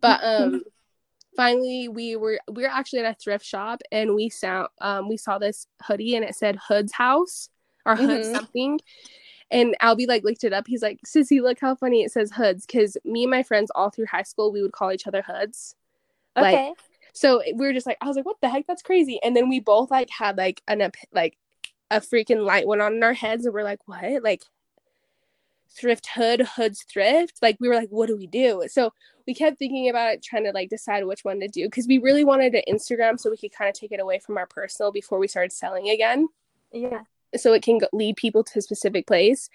But 0.00 0.24
um, 0.24 0.62
finally, 1.36 1.88
we 1.88 2.16
were 2.16 2.40
we 2.50 2.62
were 2.62 2.68
actually 2.70 3.00
at 3.00 3.16
a 3.16 3.18
thrift 3.18 3.46
shop, 3.46 3.82
and 3.92 4.14
we 4.14 4.28
saw 4.28 4.68
um 4.80 5.08
we 5.08 5.16
saw 5.16 5.38
this 5.38 5.66
hoodie, 5.84 6.16
and 6.16 6.24
it 6.24 6.34
said 6.36 6.58
Hood's 6.68 6.92
House 6.92 7.48
or 7.86 7.96
Hood 7.96 8.22
Mhm. 8.22 8.32
something. 8.32 8.80
And 9.50 9.76
Albie 9.82 10.08
like 10.08 10.24
looked 10.24 10.44
it 10.44 10.52
up. 10.52 10.66
He's 10.66 10.82
like, 10.82 11.00
"Sissy, 11.06 11.42
look 11.42 11.60
how 11.60 11.74
funny 11.74 12.02
it 12.02 12.12
says 12.12 12.32
Hoods." 12.32 12.66
Because 12.66 12.96
me 13.04 13.24
and 13.24 13.30
my 13.30 13.42
friends 13.42 13.70
all 13.74 13.90
through 13.90 14.06
high 14.06 14.22
school, 14.22 14.52
we 14.52 14.62
would 14.62 14.72
call 14.72 14.92
each 14.92 15.06
other 15.06 15.22
Hoods. 15.22 15.76
Like, 16.36 16.54
Okay. 16.54 16.74
So 17.14 17.42
we 17.56 17.66
were 17.66 17.72
just 17.74 17.86
like, 17.86 17.98
I 18.00 18.06
was 18.06 18.16
like, 18.16 18.24
what 18.26 18.40
the 18.40 18.48
heck? 18.48 18.66
That's 18.66 18.82
crazy. 18.82 19.20
And 19.22 19.36
then 19.36 19.48
we 19.48 19.60
both 19.60 19.90
like 19.90 20.08
had 20.10 20.38
like 20.38 20.62
an 20.68 20.90
like 21.12 21.36
a 21.92 22.00
freaking 22.00 22.44
light 22.44 22.66
went 22.66 22.82
on 22.82 22.94
in 22.94 23.02
our 23.02 23.12
heads, 23.12 23.44
and 23.44 23.54
we're 23.54 23.62
like, 23.64 23.86
what? 23.86 24.22
Like 24.22 24.42
thrift 25.70 26.08
hood, 26.14 26.40
hoods 26.56 26.84
thrift. 26.84 27.38
Like 27.40 27.56
we 27.60 27.68
were 27.68 27.74
like, 27.74 27.88
what 27.90 28.06
do 28.08 28.16
we 28.16 28.26
do? 28.26 28.64
So 28.68 28.92
we 29.26 29.34
kept 29.34 29.58
thinking 29.58 29.88
about 29.88 30.12
it, 30.14 30.22
trying 30.22 30.44
to 30.44 30.52
like 30.52 30.68
decide 30.68 31.04
which 31.04 31.24
one 31.24 31.40
to 31.40 31.48
do 31.48 31.64
because 31.66 31.86
we 31.86 31.98
really 31.98 32.24
wanted 32.24 32.54
an 32.54 32.62
Instagram 32.68 33.18
so 33.18 33.30
we 33.30 33.36
could 33.36 33.52
kind 33.52 33.68
of 33.68 33.74
take 33.74 33.92
it 33.92 34.00
away 34.00 34.18
from 34.18 34.36
our 34.36 34.46
personal 34.46 34.92
before 34.92 35.18
we 35.18 35.28
started 35.28 35.52
selling 35.52 35.88
again, 35.88 36.28
yeah. 36.72 37.02
so 37.36 37.52
it 37.52 37.62
can 37.62 37.78
go- 37.78 37.88
lead 37.92 38.16
people 38.16 38.44
to 38.44 38.58
a 38.58 38.62
specific 38.62 39.06
place. 39.06 39.48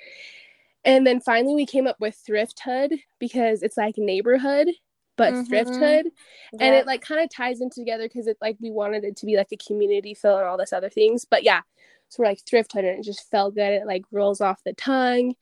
And 0.86 1.06
then 1.06 1.20
finally, 1.20 1.54
we 1.56 1.66
came 1.66 1.86
up 1.86 2.00
with 2.00 2.16
thrift 2.16 2.62
hood 2.64 2.94
because 3.20 3.62
it's 3.62 3.78
like 3.78 3.98
neighborhood, 3.98 4.70
but 5.18 5.46
thrift 5.48 5.72
Mhm. 5.72 5.80
hood 5.80 6.12
and 6.60 6.76
it 6.76 6.86
like 6.86 7.02
kind 7.02 7.20
of 7.22 7.30
ties 7.30 7.60
in 7.60 7.70
together 7.70 8.04
because 8.08 8.28
it 8.28 8.38
like 8.40 8.56
we 8.62 8.72
wanted 8.72 9.04
it 9.04 9.16
to 9.18 9.26
be 9.26 9.36
like 9.36 9.52
a 9.52 9.58
community 9.58 10.14
feel 10.14 10.38
and 10.38 10.46
all 10.48 10.58
this 10.58 10.72
other 10.72 10.90
things 10.92 11.26
but 11.26 11.44
yeah 11.44 11.62
so 12.10 12.22
we're 12.22 12.30
like 12.30 12.42
thrift 12.46 12.76
and 12.76 12.86
it 12.86 13.04
just 13.04 13.30
felt 13.30 13.56
good 13.56 13.74
it 13.74 13.86
like 13.86 14.04
rolls 14.12 14.42
off 14.42 14.64
the 14.64 14.74
tongue 14.74 15.36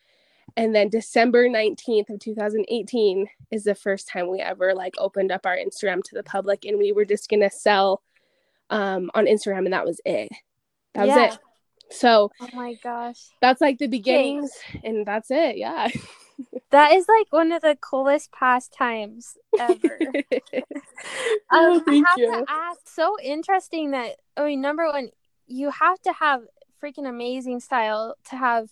and 0.57 0.73
then 0.75 0.89
december 0.89 1.47
19th 1.47 2.09
of 2.09 2.19
2018 2.19 3.27
is 3.51 3.63
the 3.63 3.75
first 3.75 4.07
time 4.07 4.29
we 4.29 4.39
ever 4.39 4.73
like 4.73 4.95
opened 4.97 5.31
up 5.31 5.45
our 5.45 5.57
instagram 5.57 6.01
to 6.03 6.15
the 6.15 6.23
public 6.23 6.65
and 6.65 6.77
we 6.77 6.91
were 6.91 7.05
just 7.05 7.29
gonna 7.29 7.49
sell 7.49 8.01
um 8.69 9.09
on 9.13 9.25
instagram 9.25 9.65
and 9.65 9.73
that 9.73 9.85
was 9.85 9.99
it 10.05 10.29
that 10.93 11.07
was 11.07 11.15
it 11.15 11.39
so 11.91 12.31
Oh 12.41 12.49
my 12.53 12.75
gosh. 12.83 13.29
that's 13.41 13.61
like 13.61 13.77
the 13.77 13.87
beginnings 13.87 14.51
and 14.83 15.05
that's 15.05 15.29
it 15.29 15.57
yeah 15.57 15.87
That 16.71 16.93
is 16.93 17.05
like 17.07 17.31
one 17.31 17.51
of 17.51 17.61
the 17.61 17.77
coolest 17.79 18.31
pastimes 18.31 19.37
ever. 19.57 19.97
oh, 21.51 21.75
Um, 21.75 21.83
I 21.87 22.03
have 22.05 22.17
you 22.17 22.31
to 22.31 22.45
ask. 22.49 22.79
So 22.85 23.15
interesting 23.23 23.91
that 23.91 24.17
I 24.35 24.45
mean, 24.45 24.61
number 24.61 24.85
one, 24.85 25.09
you 25.47 25.69
have 25.71 26.01
to 26.01 26.13
have 26.13 26.41
freaking 26.85 27.07
amazing 27.07 27.59
style 27.59 28.15
to 28.29 28.35
have 28.35 28.69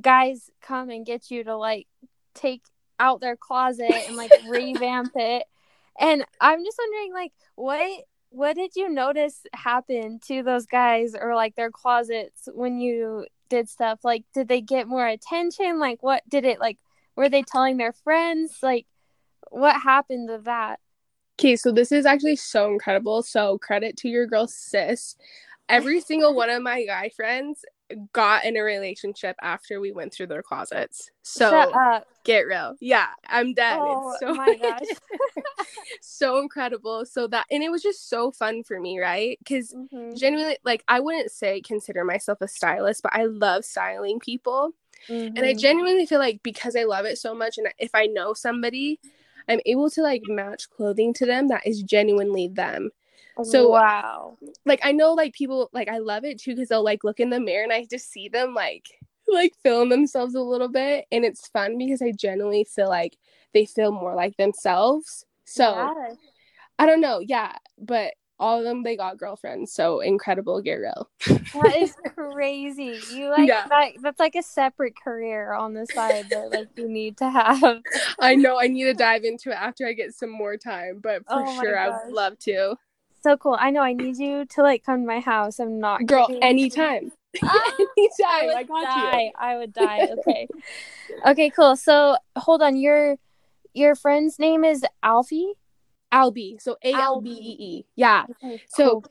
guys 0.00 0.50
come 0.60 0.90
and 0.90 1.06
get 1.06 1.30
you 1.30 1.44
to 1.44 1.56
like 1.56 1.86
take 2.34 2.62
out 3.00 3.20
their 3.20 3.36
closet 3.36 3.94
and 4.06 4.16
like 4.16 4.32
revamp 4.48 5.12
it. 5.14 5.44
And 5.98 6.24
I'm 6.40 6.64
just 6.64 6.78
wondering, 6.78 7.12
like, 7.12 7.32
what 7.54 7.80
what 8.30 8.56
did 8.56 8.72
you 8.76 8.88
notice 8.90 9.40
happen 9.54 10.20
to 10.26 10.42
those 10.42 10.66
guys 10.66 11.14
or 11.18 11.34
like 11.34 11.56
their 11.56 11.70
closets 11.70 12.48
when 12.52 12.78
you 12.78 13.26
did 13.48 13.68
stuff? 13.68 14.00
Like, 14.04 14.24
did 14.34 14.48
they 14.48 14.60
get 14.60 14.86
more 14.86 15.06
attention? 15.06 15.78
Like, 15.78 16.02
what 16.02 16.22
did 16.28 16.44
it 16.44 16.60
like? 16.60 16.78
Were 17.16 17.28
they 17.28 17.42
telling 17.42 17.78
their 17.78 17.92
friends? 17.92 18.58
Like, 18.62 18.86
what 19.50 19.80
happened 19.80 20.28
to 20.28 20.38
that? 20.44 20.80
Okay, 21.40 21.56
so 21.56 21.70
this 21.72 21.92
is 21.92 22.04
actually 22.04 22.36
so 22.36 22.70
incredible. 22.72 23.22
So 23.22 23.58
credit 23.58 23.96
to 23.98 24.08
your 24.08 24.26
girl 24.26 24.46
sis. 24.46 25.16
Every 25.68 26.00
single 26.00 26.34
one 26.34 26.50
of 26.50 26.62
my 26.62 26.84
guy 26.84 27.10
friends 27.10 27.64
got 28.12 28.44
in 28.44 28.56
a 28.56 28.62
relationship 28.62 29.36
after 29.42 29.80
we 29.80 29.92
went 29.92 30.12
through 30.12 30.26
their 30.28 30.42
closets. 30.42 31.10
So 31.22 31.72
get 32.24 32.46
real. 32.46 32.76
Yeah, 32.80 33.08
I'm 33.26 33.54
dead. 33.54 33.78
Oh 33.80 34.10
it's 34.10 34.20
so 34.20 34.34
my 34.34 34.54
gosh. 34.62 34.86
so 36.00 36.38
incredible. 36.38 37.04
So 37.06 37.26
that 37.28 37.46
and 37.50 37.62
it 37.62 37.70
was 37.70 37.82
just 37.82 38.08
so 38.08 38.30
fun 38.30 38.62
for 38.62 38.80
me, 38.80 38.98
right? 38.98 39.38
Because 39.38 39.74
Mhm. 39.74 40.16
genuinely, 40.18 40.58
like 40.64 40.84
I 40.88 41.00
wouldn't 41.00 41.30
say 41.30 41.60
consider 41.60 42.04
myself 42.04 42.38
a 42.40 42.48
stylist, 42.48 43.02
but 43.02 43.14
I 43.14 43.24
love 43.24 43.64
styling 43.64 44.20
people. 44.20 44.72
And 45.08 45.38
I 45.38 45.54
Mhm. 45.54 45.58
genuinely 45.58 46.06
feel 46.06 46.18
like 46.18 46.42
because 46.42 46.76
I 46.76 46.84
love 46.84 47.06
it 47.06 47.16
so 47.18 47.34
much, 47.34 47.56
and 47.56 47.68
if 47.78 47.90
I 47.94 48.06
know 48.06 48.34
somebody, 48.34 49.00
I'm 49.48 49.60
able 49.64 49.88
to 49.90 50.02
like 50.02 50.22
match 50.26 50.68
clothing 50.68 51.14
to 51.14 51.26
them 51.26 51.48
that 51.48 51.66
is 51.66 51.82
genuinely 51.82 52.48
them. 52.48 52.90
So- 53.44 53.68
wow. 53.70 54.38
Like 54.64 54.80
I 54.82 54.92
know 54.92 55.12
like 55.14 55.32
people 55.34 55.70
like 55.72 55.88
I 55.88 55.98
love 55.98 56.24
it 56.24 56.38
too 56.40 56.54
because 56.54 56.68
they'll 56.68 56.84
like 56.84 57.04
look 57.04 57.20
in 57.20 57.30
the 57.30 57.40
mirror 57.40 57.62
and 57.64 57.72
I 57.72 57.86
just 57.90 58.10
see 58.10 58.28
them 58.28 58.54
like 58.54 58.86
like 59.28 59.54
film 59.62 59.88
themselves 59.90 60.34
a 60.34 60.40
little 60.40 60.68
bit, 60.68 61.06
and 61.12 61.24
it's 61.24 61.48
fun 61.48 61.76
because 61.78 62.00
I 62.02 62.12
genuinely 62.12 62.64
feel 62.64 62.88
like 62.88 63.16
they 63.54 63.64
feel 63.66 63.92
more 63.92 64.14
like 64.14 64.36
themselves. 64.36 65.24
So 65.44 65.70
Yeah. 65.72 66.14
I 66.78 66.86
don't 66.86 67.00
know, 67.00 67.18
yeah, 67.20 67.56
but 67.78 68.14
all 68.40 68.58
of 68.58 68.64
them 68.64 68.84
they 68.84 68.96
got 68.96 69.18
girlfriends, 69.18 69.72
so 69.72 70.00
incredible, 70.00 70.62
real. 70.64 71.10
that 71.26 71.76
is 71.76 71.92
crazy. 72.14 73.00
You 73.12 73.30
like 73.30 73.48
Yeah. 73.48 73.66
that 73.68 73.90
that's 74.00 74.20
like 74.20 74.36
a 74.36 74.42
separate 74.42 74.94
career 74.96 75.52
on 75.52 75.74
the 75.74 75.86
side 75.86 76.26
that 76.30 76.50
like 76.50 76.68
you 76.76 76.88
need 76.88 77.16
to 77.18 77.28
have. 77.28 77.82
I 78.20 78.36
know 78.36 78.58
I 78.60 78.68
need 78.68 78.84
to 78.84 78.94
dive 78.94 79.24
into 79.24 79.50
it 79.50 79.54
after 79.56 79.86
I 79.86 79.92
get 79.92 80.14
some 80.14 80.30
more 80.30 80.56
time, 80.56 81.00
but 81.02 81.24
for 81.26 81.44
Oh 81.44 81.60
sure 81.60 81.76
I 81.78 81.88
would 81.88 82.14
love 82.14 82.38
to. 82.40 82.76
So 83.20 83.36
cool. 83.36 83.56
I 83.58 83.70
know 83.70 83.82
I 83.82 83.92
need 83.92 84.16
you 84.18 84.44
to 84.46 84.62
like 84.62 84.84
come 84.84 85.00
to 85.00 85.06
my 85.06 85.20
house. 85.20 85.58
I'm 85.58 85.80
not 85.80 86.06
Girl, 86.06 86.26
kidding. 86.26 86.42
anytime. 86.42 87.12
Ah, 87.44 87.72
anytime. 87.98 88.46
would 88.46 88.56
I 88.56 88.62
got 88.64 88.82
die. 88.84 89.22
you. 89.24 89.30
I 89.38 89.56
would 89.58 89.72
die. 89.74 90.08
Okay. 90.18 90.48
okay, 91.26 91.50
cool. 91.50 91.76
So 91.76 92.16
hold 92.36 92.62
on. 92.62 92.76
Your 92.76 93.16
your 93.74 93.94
friend's 93.94 94.38
name 94.38 94.64
is 94.64 94.84
Alfie? 95.02 95.52
Albie. 96.12 96.60
So 96.60 96.76
A 96.82 96.94
L 96.94 97.20
B 97.20 97.30
E 97.30 97.56
E. 97.58 97.84
Yeah. 97.96 98.24
Okay. 98.42 98.62
So 98.68 99.02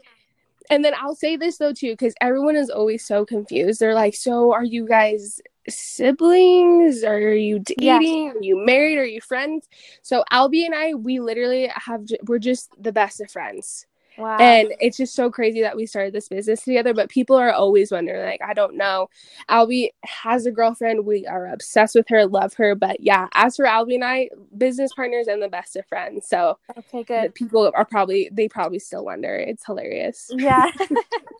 and 0.69 0.83
then 0.83 0.93
I'll 0.99 1.15
say 1.15 1.37
this 1.37 1.57
though 1.57 1.73
too, 1.73 1.91
because 1.93 2.15
everyone 2.19 2.55
is 2.55 2.69
always 2.69 3.05
so 3.05 3.23
confused. 3.25 3.79
They're 3.79 3.93
like, 3.93 4.15
so 4.15 4.51
are 4.51 4.63
you 4.65 4.87
guys 4.87 5.39
siblings? 5.69 7.03
Are 7.03 7.33
you 7.33 7.61
Yeah. 7.77 7.99
dating? 7.99 8.29
Are 8.31 8.41
you 8.41 8.57
married? 8.65 8.97
Are 8.97 9.05
you 9.05 9.21
friends? 9.21 9.69
So 10.01 10.23
Albie 10.31 10.65
and 10.65 10.73
I, 10.75 10.93
we 10.95 11.19
literally 11.19 11.67
have 11.67 12.05
we're 12.25 12.39
just 12.39 12.71
the 12.81 12.91
best 12.91 13.21
of 13.21 13.29
friends. 13.29 13.85
Wow. 14.17 14.37
And 14.37 14.73
it's 14.79 14.97
just 14.97 15.15
so 15.15 15.29
crazy 15.29 15.61
that 15.61 15.75
we 15.75 15.85
started 15.85 16.13
this 16.13 16.29
business 16.29 16.63
together. 16.63 16.93
But 16.93 17.09
people 17.09 17.35
are 17.35 17.51
always 17.51 17.91
wondering, 17.91 18.23
like, 18.23 18.41
I 18.41 18.53
don't 18.53 18.75
know. 18.75 19.09
Albie 19.49 19.89
has 20.03 20.45
a 20.45 20.51
girlfriend. 20.51 21.05
We 21.05 21.25
are 21.25 21.47
obsessed 21.47 21.95
with 21.95 22.07
her, 22.09 22.25
love 22.25 22.53
her. 22.55 22.75
But 22.75 23.01
yeah, 23.01 23.27
as 23.33 23.55
for 23.55 23.65
Albie 23.65 23.95
and 23.95 24.03
I, 24.03 24.29
business 24.57 24.93
partners 24.93 25.27
and 25.27 25.41
the 25.41 25.49
best 25.49 25.75
of 25.75 25.85
friends. 25.87 26.27
So 26.27 26.57
okay, 26.77 27.03
good. 27.03 27.35
people 27.35 27.71
are 27.75 27.85
probably 27.85 28.29
they 28.31 28.47
probably 28.47 28.79
still 28.79 29.05
wonder. 29.05 29.35
It's 29.35 29.65
hilarious. 29.65 30.29
Yeah. 30.33 30.71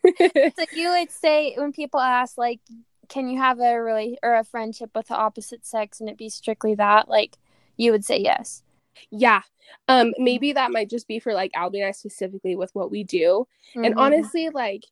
so 0.18 0.66
you 0.74 0.90
would 0.90 1.12
say 1.12 1.56
when 1.58 1.72
people 1.72 2.00
ask 2.00 2.38
like 2.38 2.60
can 3.10 3.30
you 3.30 3.38
have 3.38 3.60
a 3.60 3.82
really 3.82 4.18
or 4.22 4.36
a 4.36 4.44
friendship 4.44 4.92
with 4.96 5.08
the 5.08 5.16
opposite 5.16 5.66
sex 5.66 6.00
and 6.00 6.10
it 6.10 6.18
be 6.18 6.30
strictly 6.30 6.76
that 6.76 7.08
like 7.08 7.38
you 7.78 7.92
would 7.92 8.04
say 8.04 8.20
yes 8.20 8.64
yeah. 9.12 9.42
Um, 9.88 10.14
maybe 10.18 10.54
that 10.54 10.72
might 10.72 10.90
just 10.90 11.08
be 11.08 11.20
for 11.20 11.34
like 11.34 11.52
Albie 11.54 11.78
and 11.78 11.86
I 11.86 11.92
specifically 11.92 12.56
with 12.56 12.74
what 12.74 12.92
we 12.92 13.04
do. 13.04 13.48
And 13.84 13.94
Mhm. 13.94 13.98
honestly, 13.98 14.50
like 14.50 14.84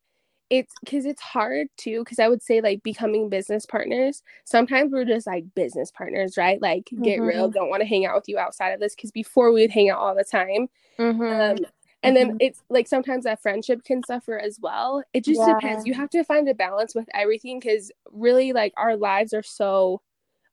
it's 0.49 0.73
because 0.83 1.05
it's 1.05 1.21
hard 1.21 1.67
too. 1.77 1.99
Because 2.03 2.19
I 2.19 2.27
would 2.27 2.43
say 2.43 2.61
like 2.61 2.83
becoming 2.83 3.29
business 3.29 3.65
partners. 3.65 4.21
Sometimes 4.45 4.91
we're 4.91 5.05
just 5.05 5.27
like 5.27 5.45
business 5.55 5.91
partners, 5.91 6.37
right? 6.37 6.61
Like 6.61 6.89
get 7.01 7.21
real. 7.21 7.49
Mhm. 7.49 7.53
Don't 7.53 7.69
want 7.69 7.81
to 7.81 7.87
hang 7.87 8.05
out 8.05 8.15
with 8.15 8.29
you 8.29 8.37
outside 8.37 8.69
of 8.71 8.79
this. 8.79 8.95
Because 8.95 9.11
before 9.11 9.51
we 9.51 9.61
would 9.61 9.71
hang 9.71 9.89
out 9.89 9.99
all 9.99 10.15
the 10.15 10.23
time. 10.23 10.69
Mhm. 10.99 11.31
Um, 11.61 11.65
and 12.03 12.15
then 12.15 12.31
Mhm. 12.33 12.37
it's 12.39 12.61
like 12.69 12.87
sometimes 12.87 13.23
that 13.23 13.41
friendship 13.41 13.83
can 13.83 14.03
suffer 14.03 14.37
as 14.37 14.59
well. 14.59 15.03
It 15.13 15.23
just 15.25 15.39
Yeah. 15.39 15.55
depends. 15.55 15.87
You 15.87 15.95
have 15.95 16.11
to 16.11 16.23
find 16.23 16.47
a 16.47 16.53
balance 16.53 16.93
with 16.93 17.09
everything 17.13 17.59
because 17.59 17.91
really, 18.11 18.53
like 18.53 18.73
our 18.77 18.95
lives 18.95 19.33
are 19.33 19.43
so. 19.43 20.01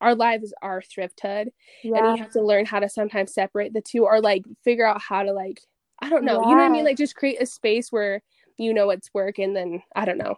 Our 0.02 0.14
lives 0.16 0.54
are 0.62 0.82
thrifthood, 0.82 1.48
and 1.94 2.06
you 2.06 2.18
have 2.18 2.32
to 2.32 2.42
learn 2.42 2.66
how 2.66 2.80
to 2.80 2.90
sometimes 2.90 3.34
separate 3.34 3.72
the 3.74 3.82
two, 3.82 4.04
or 4.06 4.20
like 4.20 4.44
figure 4.64 4.86
out 4.86 5.02
how 5.02 5.24
to 5.24 5.32
like 5.32 5.62
I 6.00 6.10
don't 6.10 6.24
know. 6.26 6.40
You 6.42 6.56
know 6.56 6.62
what 6.62 6.68
I 6.68 6.72
mean? 6.72 6.84
Like 6.84 6.98
just 6.98 7.16
create 7.16 7.40
a 7.42 7.46
space 7.46 7.92
where 7.92 8.22
you 8.58 8.74
know 8.74 8.90
it's 8.90 9.14
work, 9.14 9.38
and 9.38 9.56
then 9.56 9.82
I 9.96 10.04
don't 10.06 10.18
know. 10.18 10.36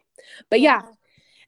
But 0.50 0.60
yeah, 0.60 0.82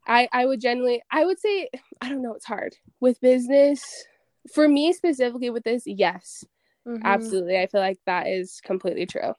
I 0.06 0.28
I 0.32 0.46
would 0.46 0.61
generally 0.61 1.02
I 1.11 1.25
would 1.25 1.40
say 1.40 1.68
I 2.00 2.08
don't 2.08 2.23
know. 2.23 2.35
It's 2.35 2.46
hard 2.46 2.76
with 3.00 3.20
business. 3.20 4.06
For 4.52 4.68
me 4.68 4.92
specifically 4.92 5.50
with 5.50 5.64
this, 5.64 5.85
yes, 5.87 6.44
Mhm. 6.87 7.04
absolutely. 7.04 7.58
I 7.58 7.66
feel 7.66 7.80
like 7.80 7.99
that 8.06 8.28
is 8.28 8.61
completely 8.62 9.06
true. 9.06 9.35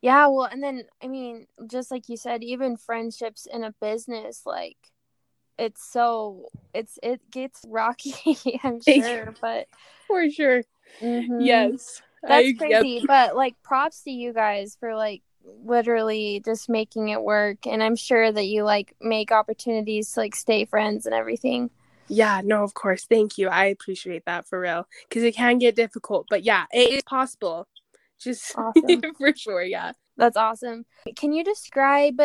yeah 0.00 0.26
well 0.26 0.44
and 0.44 0.62
then 0.62 0.84
i 1.02 1.08
mean 1.08 1.46
just 1.66 1.90
like 1.90 2.08
you 2.08 2.16
said 2.16 2.42
even 2.42 2.76
friendships 2.76 3.46
in 3.46 3.64
a 3.64 3.74
business 3.80 4.42
like 4.46 4.91
it's 5.62 5.84
so 5.84 6.48
it's 6.74 6.98
it 7.02 7.20
gets 7.30 7.62
rocky 7.68 8.36
i'm 8.64 8.80
sure 8.82 9.32
but 9.40 9.68
For 10.08 10.28
sure. 10.30 10.62
mhm. 11.00 11.46
Yes. 11.46 12.02
that's 12.22 12.32
I- 12.60 12.66
yep. 12.68 12.80
crazy 12.82 13.04
but 13.06 13.36
like 13.36 13.54
props 13.62 14.02
to 14.02 14.10
you 14.10 14.32
guys 14.32 14.76
for 14.78 14.94
like 14.96 15.22
literally 15.64 16.40
just 16.44 16.68
making 16.68 17.08
it 17.08 17.20
work 17.22 17.66
and 17.66 17.82
i'm 17.82 17.96
sure 17.96 18.30
that 18.30 18.44
you 18.44 18.62
like 18.62 18.94
make 19.00 19.32
opportunities 19.32 20.12
to 20.12 20.20
like 20.20 20.36
stay 20.36 20.64
friends 20.64 21.04
and 21.04 21.14
everything 21.14 21.68
yeah 22.08 22.40
no 22.44 22.62
of 22.62 22.74
course 22.74 23.06
thank 23.06 23.38
you 23.38 23.48
i 23.48 23.64
appreciate 23.64 24.24
that 24.24 24.46
for 24.46 24.60
real 24.60 24.86
because 25.08 25.24
it 25.24 25.34
can 25.34 25.58
get 25.58 25.74
difficult 25.74 26.26
but 26.30 26.44
yeah 26.44 26.66
it 26.72 26.90
is 26.92 27.02
possible 27.02 27.66
just 28.20 28.54
awesome. 28.56 29.02
for 29.18 29.34
sure 29.34 29.62
yeah 29.62 29.92
that's 30.16 30.36
awesome 30.36 30.84
can 31.16 31.32
you 31.32 31.42
describe 31.42 32.20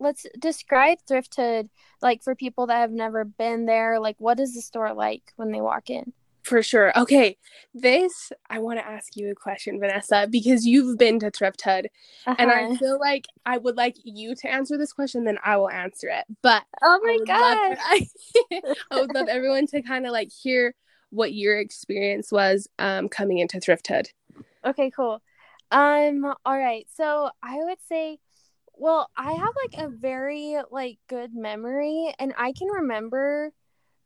let's 0.00 0.26
describe 0.38 0.98
thrifthood 1.08 1.68
like 2.02 2.22
for 2.22 2.34
people 2.34 2.66
that 2.66 2.78
have 2.78 2.90
never 2.90 3.24
been 3.24 3.66
there 3.66 4.00
like 4.00 4.16
what 4.18 4.40
is 4.40 4.54
the 4.54 4.62
store 4.62 4.92
like 4.94 5.32
when 5.36 5.52
they 5.52 5.60
walk 5.60 5.90
in 5.90 6.12
for 6.42 6.62
sure. 6.62 6.98
Okay, 6.98 7.36
this 7.74 8.32
I 8.48 8.60
want 8.60 8.78
to 8.78 8.86
ask 8.86 9.16
you 9.16 9.30
a 9.30 9.34
question, 9.34 9.78
Vanessa, 9.78 10.26
because 10.30 10.66
you've 10.66 10.98
been 10.98 11.18
to 11.20 11.30
Thrifthood, 11.30 11.86
uh-huh. 12.26 12.34
and 12.38 12.50
I 12.50 12.64
uh-huh. 12.64 12.76
feel 12.76 12.98
like 12.98 13.26
I 13.44 13.58
would 13.58 13.76
like 13.76 13.96
you 14.04 14.34
to 14.36 14.50
answer 14.50 14.78
this 14.78 14.92
question, 14.92 15.24
then 15.24 15.38
I 15.44 15.56
will 15.58 15.70
answer 15.70 16.08
it. 16.08 16.24
But 16.42 16.62
oh 16.82 17.00
my 17.02 17.18
god, 17.26 17.76
I, 17.80 18.08
I 18.90 19.00
would 19.00 19.14
love 19.14 19.28
everyone 19.30 19.66
to 19.68 19.82
kind 19.82 20.06
of 20.06 20.12
like 20.12 20.30
hear 20.32 20.74
what 21.10 21.32
your 21.34 21.58
experience 21.58 22.32
was 22.32 22.68
um, 22.78 23.08
coming 23.08 23.38
into 23.38 23.58
Thrifthood. 23.58 24.08
Okay, 24.64 24.90
cool. 24.90 25.22
Um, 25.70 26.34
all 26.44 26.58
right. 26.58 26.86
So 26.94 27.30
I 27.42 27.56
would 27.58 27.78
say, 27.88 28.18
well, 28.80 29.10
I 29.14 29.34
have 29.34 29.52
like 29.62 29.84
a 29.84 29.90
very 29.90 30.56
like 30.70 30.98
good 31.06 31.34
memory, 31.34 32.14
and 32.18 32.32
I 32.38 32.52
can 32.52 32.68
remember 32.68 33.52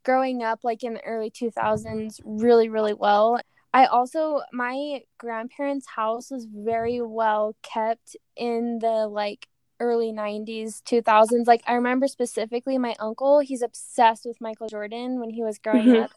growing 0.03 0.43
up 0.43 0.59
like 0.63 0.83
in 0.83 0.95
the 0.95 1.05
early 1.05 1.31
2000s 1.31 2.19
really 2.25 2.67
really 2.69 2.93
well. 2.93 3.39
I 3.73 3.85
also 3.85 4.41
my 4.51 5.01
grandparents 5.17 5.87
house 5.87 6.29
was 6.29 6.45
very 6.45 7.01
well 7.01 7.55
kept 7.63 8.17
in 8.35 8.79
the 8.79 9.07
like 9.07 9.47
early 9.81 10.13
90s 10.13 10.81
2000s 10.83 11.47
like 11.47 11.61
i 11.67 11.73
remember 11.73 12.07
specifically 12.07 12.77
my 12.77 12.95
uncle 12.97 13.41
he's 13.41 13.61
obsessed 13.61 14.25
with 14.25 14.39
michael 14.39 14.69
jordan 14.69 15.19
when 15.19 15.29
he 15.29 15.43
was 15.43 15.59
growing 15.59 15.87
mm-hmm. 15.87 16.03
up. 16.03 16.11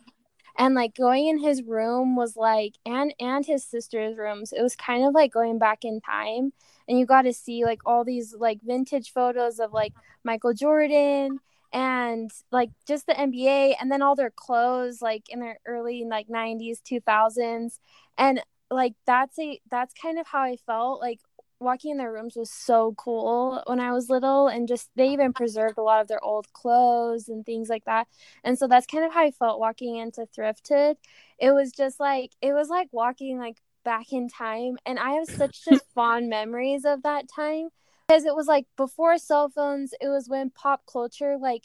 And 0.57 0.75
like 0.77 0.95
going 0.95 1.27
in 1.27 1.41
his 1.41 1.63
room 1.63 2.15
was 2.15 2.37
like 2.37 2.75
and 2.87 3.13
and 3.19 3.45
his 3.45 3.65
sister's 3.65 4.17
rooms 4.17 4.53
it 4.53 4.63
was 4.63 4.77
kind 4.77 5.05
of 5.05 5.13
like 5.13 5.33
going 5.33 5.59
back 5.59 5.85
in 5.85 6.01
time 6.01 6.53
and 6.89 6.99
you 6.99 7.07
got 7.07 7.23
to 7.23 7.33
see 7.33 7.65
like 7.65 7.81
all 7.87 8.05
these 8.05 8.35
like 8.39 8.59
vintage 8.63 9.13
photos 9.13 9.59
of 9.59 9.73
like 9.73 9.93
michael 10.25 10.55
jordan 10.55 11.39
and 11.73 12.31
like 12.51 12.71
just 12.87 13.07
the 13.07 13.19
NBA 13.19 13.77
and 13.81 13.93
then 13.93 14.03
all 14.03 14.17
their 14.17 14.31
clothes 14.31 15.03
like 15.03 15.25
in 15.29 15.41
their 15.41 15.59
early 15.67 16.05
like 16.09 16.29
90s 16.29 16.81
2000s 16.81 17.79
and 18.17 18.43
like 18.71 18.95
that's 19.07 19.39
a 19.39 19.61
that's 19.71 19.95
kind 19.95 20.19
of 20.19 20.27
how 20.27 20.43
I 20.43 20.57
felt 20.57 21.01
like 21.01 21.21
walking 21.61 21.91
in 21.91 21.97
their 21.99 22.13
rooms 22.13 22.37
was 22.37 22.51
so 22.51 22.95
cool 22.97 23.63
when 23.67 23.81
I 23.81 23.93
was 23.93 24.09
little 24.09 24.47
and 24.47 24.69
just 24.69 24.91
they 24.97 25.09
even 25.09 25.33
preserved 25.33 25.77
a 25.77 25.83
lot 25.83 26.01
of 26.01 26.09
their 26.09 26.23
old 26.23 26.53
clothes 26.53 27.29
and 27.29 27.45
things 27.45 27.69
like 27.69 27.85
that. 27.85 28.07
And 28.45 28.57
so 28.59 28.69
that's 28.69 28.87
kind 28.87 29.05
of 29.05 29.13
how 29.13 29.23
I 29.25 29.33
felt 29.33 29.59
walking 29.59 29.97
into 29.97 30.27
Thrifthood. 30.37 30.97
It 31.39 31.51
was 31.53 31.73
just 31.73 31.99
like 32.01 32.33
it 32.41 32.53
was 32.53 32.69
like 32.69 32.89
walking 32.93 33.39
like 33.39 33.59
back 33.89 34.13
in 34.13 34.29
time 34.29 34.77
and 34.85 34.99
I 34.99 35.13
have 35.13 35.27
such 35.27 35.65
just 35.65 35.83
fond 35.95 36.29
memories 36.29 36.85
of 36.85 37.05
that 37.05 37.25
time 37.35 37.71
because 38.07 38.27
it 38.27 38.35
was 38.35 38.47
like 38.47 38.67
before 38.77 39.17
cell 39.17 39.49
phones 39.49 39.95
it 39.99 40.09
was 40.09 40.29
when 40.29 40.51
pop 40.51 40.83
culture 40.87 41.39
like 41.41 41.63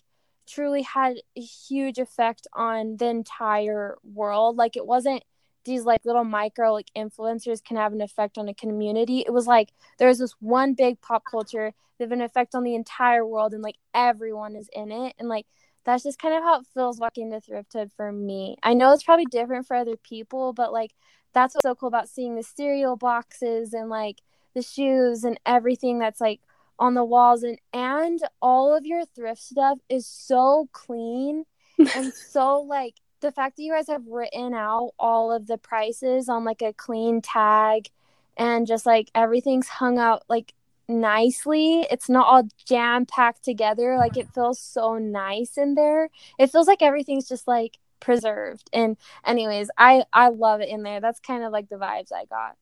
truly 0.47 0.83
had 0.83 1.17
a 1.35 1.41
huge 1.41 1.97
effect 1.97 2.47
on 2.53 2.95
the 2.95 3.07
entire 3.07 3.97
world. 4.03 4.55
Like 4.55 4.77
it 4.77 4.85
wasn't 4.85 5.23
these 5.65 5.83
like 5.83 5.99
little 6.05 6.23
micro 6.23 6.71
like 6.71 6.91
influencers 6.95 7.61
can 7.61 7.75
have 7.75 7.91
an 7.91 8.01
effect 8.01 8.37
on 8.37 8.47
a 8.47 8.53
community. 8.53 9.19
It 9.19 9.33
was 9.33 9.45
like 9.45 9.73
there 9.97 10.07
was 10.07 10.19
this 10.19 10.35
one 10.39 10.75
big 10.75 11.01
pop 11.01 11.23
culture 11.29 11.73
that 11.97 12.05
have 12.05 12.13
an 12.13 12.21
effect 12.21 12.55
on 12.55 12.63
the 12.63 12.75
entire 12.75 13.25
world 13.25 13.53
and 13.53 13.63
like 13.63 13.77
everyone 13.93 14.55
is 14.55 14.69
in 14.71 14.93
it 14.93 15.13
and 15.19 15.27
like 15.27 15.45
that's 15.85 16.03
just 16.03 16.19
kind 16.19 16.33
of 16.33 16.43
how 16.43 16.61
it 16.61 16.67
feels 16.73 16.99
walking 16.99 17.31
to 17.31 17.41
thrifthood 17.41 17.91
for 17.97 18.09
me. 18.11 18.55
I 18.63 18.73
know 18.73 18.93
it's 18.93 19.03
probably 19.03 19.25
different 19.25 19.67
for 19.67 19.75
other 19.75 19.97
people 19.97 20.53
but 20.53 20.71
like 20.71 20.91
that's 21.33 21.55
what's 21.55 21.63
so 21.63 21.75
cool 21.75 21.87
about 21.87 22.09
seeing 22.09 22.35
the 22.35 22.43
cereal 22.43 22.95
boxes 22.95 23.73
and 23.73 23.89
like 23.89 24.17
the 24.53 24.61
shoes 24.61 25.23
and 25.23 25.39
everything 25.45 25.99
that's 25.99 26.21
like 26.21 26.41
on 26.79 26.93
the 26.93 27.03
walls 27.03 27.43
and 27.43 27.59
and 27.71 28.19
all 28.41 28.75
of 28.75 28.85
your 28.85 29.05
thrift 29.05 29.41
stuff 29.41 29.79
is 29.89 30.05
so 30.07 30.67
clean 30.71 31.45
and 31.95 32.13
so 32.13 32.59
like 32.59 32.95
the 33.21 33.31
fact 33.31 33.57
that 33.57 33.63
you 33.63 33.71
guys 33.71 33.87
have 33.87 34.05
written 34.07 34.53
out 34.53 34.91
all 34.99 35.31
of 35.31 35.47
the 35.47 35.57
prices 35.57 36.29
on 36.29 36.43
like 36.43 36.61
a 36.61 36.73
clean 36.73 37.21
tag 37.21 37.89
and 38.37 38.67
just 38.67 38.85
like 38.85 39.09
everything's 39.15 39.67
hung 39.67 39.97
out 39.97 40.23
like 40.27 40.53
nicely 40.89 41.87
it's 41.89 42.09
not 42.09 42.27
all 42.27 42.43
jam 42.65 43.05
packed 43.05 43.43
together 43.43 43.97
like 43.97 44.17
it 44.17 44.27
feels 44.33 44.59
so 44.59 44.97
nice 44.97 45.57
in 45.57 45.75
there. 45.75 46.09
It 46.37 46.47
feels 46.47 46.67
like 46.67 46.81
everything's 46.81 47.27
just 47.27 47.47
like 47.47 47.77
preserved. 48.03 48.69
And 48.73 48.97
anyways 49.25 49.69
i 49.77 50.03
i 50.13 50.27
love 50.29 50.61
it 50.61 50.69
in 50.69 50.83
there. 50.83 51.01
That's 51.01 51.19
kind 51.19 51.43
of 51.43 51.51
like 51.51 51.69
the 51.69 51.77
vibes 51.77 52.11
i 52.13 52.25
got. 52.25 52.57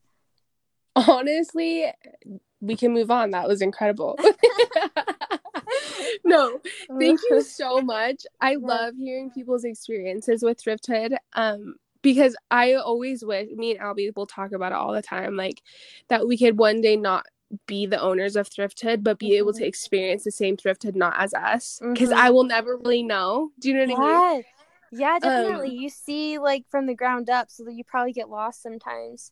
Honestly 0.96 1.92
we 2.62 2.76
can 2.76 2.94
move 2.94 3.12
on. 3.12 3.32
That 3.32 3.48
was 3.48 3.62
incredible. 3.62 4.18
No 6.24 6.60
thank 7.00 7.20
you 7.30 7.42
so 7.60 7.82
much. 7.82 8.26
I 8.40 8.56
love 8.56 8.96
hearing 8.98 9.32
people's 9.32 9.64
experiences 9.64 10.44
with 10.44 10.62
thrifthood 10.62 11.16
um 11.34 11.76
because 12.02 12.36
i 12.50 12.74
always 12.74 13.24
wish 13.24 13.48
me 13.56 13.72
and 13.72 13.80
albie 13.80 14.16
will 14.16 14.26
talk 14.26 14.52
about 14.52 14.72
it 14.72 14.76
all 14.76 14.92
the 14.92 15.02
time 15.02 15.36
like 15.36 15.62
that 16.08 16.28
we 16.28 16.38
could 16.38 16.58
one 16.58 16.82
day 16.82 16.96
not 16.96 17.26
be 17.68 17.86
the 17.86 18.00
owners 18.00 18.36
of 18.36 18.50
thrifthood 18.50 19.04
but 19.04 19.20
be 19.20 19.28
mm-hmm. 19.28 19.36
able 19.36 19.54
to 19.54 19.60
mm-hmm. 19.60 19.68
experience 19.68 20.24
the 20.24 20.32
same 20.32 20.58
thrifthood 20.58 20.96
not 20.96 21.14
as 21.18 21.34
us. 21.34 21.80
Because 21.82 22.10
mm-hmm. 22.10 22.20
i 22.20 22.30
will 22.30 22.44
never 22.44 22.78
really 22.78 23.04
know. 23.04 23.52
Do 23.60 23.70
you 23.70 23.86
know 23.86 23.94
what 23.94 24.04
yes. 24.04 24.22
i 24.32 24.34
mean 24.36 24.44
yeah 24.92 25.20
definitely 25.20 25.70
um, 25.70 25.76
you 25.76 25.90
see 25.90 26.38
like 26.38 26.66
from 26.70 26.86
the 26.86 26.96
ground 26.96 27.30
up 27.30 27.50
so 27.50 27.64
that 27.64 27.74
you 27.74 27.84
probably 27.84 28.14
get 28.14 28.30
lost 28.30 28.62
sometimes 28.62 29.32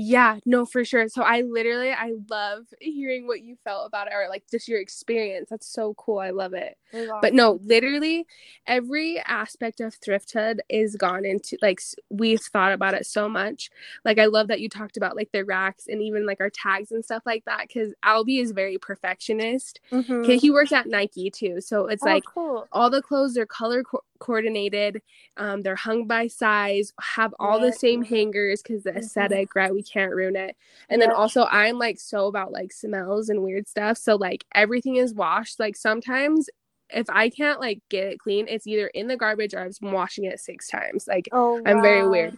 yeah, 0.00 0.38
no, 0.44 0.66
for 0.66 0.84
sure. 0.84 1.08
So 1.08 1.22
I 1.22 1.40
literally 1.40 1.90
I 1.90 2.12
love 2.30 2.66
hearing 2.80 3.26
what 3.26 3.40
you 3.40 3.56
felt 3.64 3.86
about 3.86 4.06
it 4.06 4.12
or 4.14 4.28
like 4.28 4.44
just 4.48 4.68
your 4.68 4.80
experience. 4.80 5.48
That's 5.50 5.66
so 5.66 5.94
cool. 5.94 6.18
I 6.18 6.30
love 6.30 6.52
it. 6.52 6.76
But 7.20 7.34
no, 7.34 7.58
literally 7.64 8.26
every 8.66 9.18
aspect 9.18 9.80
of 9.80 9.98
thrifthood 9.98 10.58
is 10.68 10.94
gone 10.94 11.24
into 11.24 11.58
like 11.62 11.80
we've 12.10 12.40
thought 12.40 12.72
about 12.72 12.94
it 12.94 13.06
so 13.06 13.28
much. 13.28 13.70
Like 14.04 14.18
I 14.18 14.26
love 14.26 14.48
that 14.48 14.60
you 14.60 14.68
talked 14.68 14.96
about 14.96 15.16
like 15.16 15.32
the 15.32 15.44
racks 15.44 15.86
and 15.88 16.00
even 16.02 16.26
like 16.26 16.40
our 16.40 16.50
tags 16.50 16.92
and 16.92 17.04
stuff 17.04 17.24
like 17.26 17.44
that 17.46 17.68
cuz 17.68 17.92
Albie 18.04 18.40
is 18.40 18.52
very 18.52 18.78
perfectionist. 18.78 19.80
Mm-hmm. 19.90 20.12
Okay, 20.22 20.36
he 20.36 20.50
works 20.50 20.72
at 20.72 20.86
Nike 20.86 21.30
too. 21.30 21.60
So 21.60 21.86
it's 21.86 22.04
oh, 22.04 22.06
like 22.06 22.24
cool. 22.24 22.68
all 22.70 22.90
the 22.90 23.02
clothes 23.02 23.36
are 23.36 23.46
color 23.46 23.82
co- 23.82 24.04
coordinated. 24.18 25.02
Um, 25.36 25.62
they're 25.62 25.76
hung 25.76 26.06
by 26.06 26.28
size, 26.28 26.92
have 27.00 27.34
all 27.38 27.60
the 27.60 27.72
same 27.72 28.02
hangers 28.02 28.62
because 28.62 28.82
the 28.82 28.90
mm-hmm. 28.90 29.00
aesthetic, 29.00 29.54
right? 29.54 29.74
We 29.74 29.82
can't 29.82 30.14
ruin 30.14 30.36
it. 30.36 30.56
And 30.88 31.00
then 31.00 31.10
also, 31.10 31.46
I'm 31.50 31.78
like 31.78 32.00
so 32.00 32.26
about 32.26 32.52
like 32.52 32.72
smells 32.72 33.28
and 33.28 33.42
weird 33.42 33.68
stuff. 33.68 33.98
So, 33.98 34.16
like, 34.16 34.44
everything 34.54 34.96
is 34.96 35.14
washed. 35.14 35.60
Like, 35.60 35.76
sometimes 35.76 36.48
if 36.90 37.08
I 37.10 37.28
can't 37.28 37.60
like 37.60 37.80
get 37.88 38.06
it 38.06 38.18
clean, 38.18 38.46
it's 38.48 38.66
either 38.66 38.86
in 38.88 39.08
the 39.08 39.16
garbage 39.16 39.54
or 39.54 39.60
I'm 39.60 39.92
washing 39.92 40.24
it 40.24 40.40
six 40.40 40.68
times. 40.68 41.06
Like, 41.06 41.28
oh, 41.32 41.60
I'm 41.64 41.82
very 41.82 42.08
weird. 42.08 42.36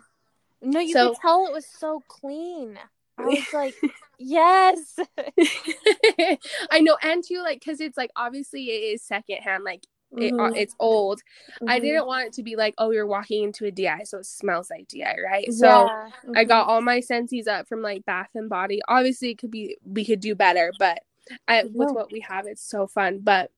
No, 0.63 0.81
you 0.81 0.93
so, 0.93 1.11
could 1.11 1.21
tell 1.21 1.47
it 1.47 1.53
was 1.53 1.67
so 1.67 2.03
clean. 2.09 2.79
I 3.19 3.23
was 3.23 3.47
like, 3.53 3.75
yes. 4.19 4.99
I 6.71 6.81
know, 6.81 6.97
and 7.03 7.25
too, 7.25 7.43
like, 7.43 7.61
because 7.61 7.81
it's 7.81 7.97
like 7.97 8.11
obviously 8.17 8.65
it 8.71 8.95
is 8.95 9.03
secondhand. 9.03 9.65
Like 9.65 9.85
it, 10.17 10.33
uh, 10.33 10.37
mm-hmm. 10.37 10.57
it's 10.57 10.75
old. 10.79 11.21
Mm-hmm. 11.57 11.71
I 11.71 11.79
didn't 11.79 12.07
want 12.07 12.29
it 12.29 12.33
to 12.35 12.43
be 12.43 12.57
like, 12.57 12.75
oh, 12.79 12.91
you're 12.91 13.07
walking 13.07 13.45
into 13.45 13.67
a 13.67 13.71
DI, 13.71 14.05
so 14.05 14.19
it 14.19 14.27
smells 14.27 14.71
like 14.71 14.89
DI, 14.89 15.17
right? 15.25 15.53
So 15.53 15.67
yeah. 15.67 16.11
mm-hmm. 16.25 16.33
I 16.37 16.45
got 16.45 16.67
all 16.67 16.81
my 16.81 17.01
senses 17.01 17.47
up 17.47 17.69
from 17.69 17.83
like 17.83 18.05
Bath 18.05 18.31
and 18.35 18.49
Body. 18.49 18.81
Obviously, 18.89 19.31
it 19.31 19.39
could 19.39 19.51
be 19.51 19.77
we 19.85 20.05
could 20.05 20.21
do 20.21 20.35
better, 20.35 20.73
but 20.79 21.01
I, 21.47 21.65
with 21.65 21.93
what 21.93 22.11
we 22.11 22.21
have, 22.21 22.47
it's 22.47 22.63
so 22.63 22.87
fun. 22.87 23.21
But 23.21 23.51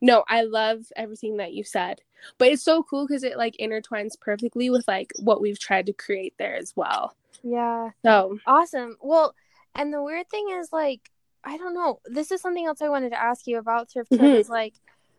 no, 0.00 0.24
I 0.28 0.42
love 0.42 0.86
everything 0.96 1.38
that 1.38 1.52
you 1.52 1.64
said. 1.64 2.00
But 2.38 2.48
it's 2.48 2.62
so 2.62 2.82
cool 2.82 3.06
because 3.06 3.22
it 3.22 3.36
like 3.36 3.56
intertwines 3.60 4.18
perfectly 4.20 4.70
with 4.70 4.86
like 4.88 5.12
what 5.18 5.40
we've 5.40 5.58
tried 5.58 5.86
to 5.86 5.92
create 5.92 6.34
there 6.38 6.56
as 6.56 6.72
well. 6.74 7.14
Yeah. 7.42 7.90
So 8.04 8.38
awesome. 8.46 8.96
Well, 9.00 9.34
and 9.74 9.92
the 9.92 10.02
weird 10.02 10.28
thing 10.28 10.48
is 10.58 10.72
like 10.72 11.10
I 11.44 11.56
don't 11.56 11.74
know. 11.74 12.00
This 12.04 12.30
is 12.30 12.40
something 12.40 12.66
else 12.66 12.82
I 12.82 12.88
wanted 12.88 13.10
to 13.10 13.22
ask 13.22 13.46
you 13.46 13.58
about 13.58 13.90
thrift 13.90 14.10
mm-hmm. 14.10 14.24
is 14.24 14.48
like 14.48 14.74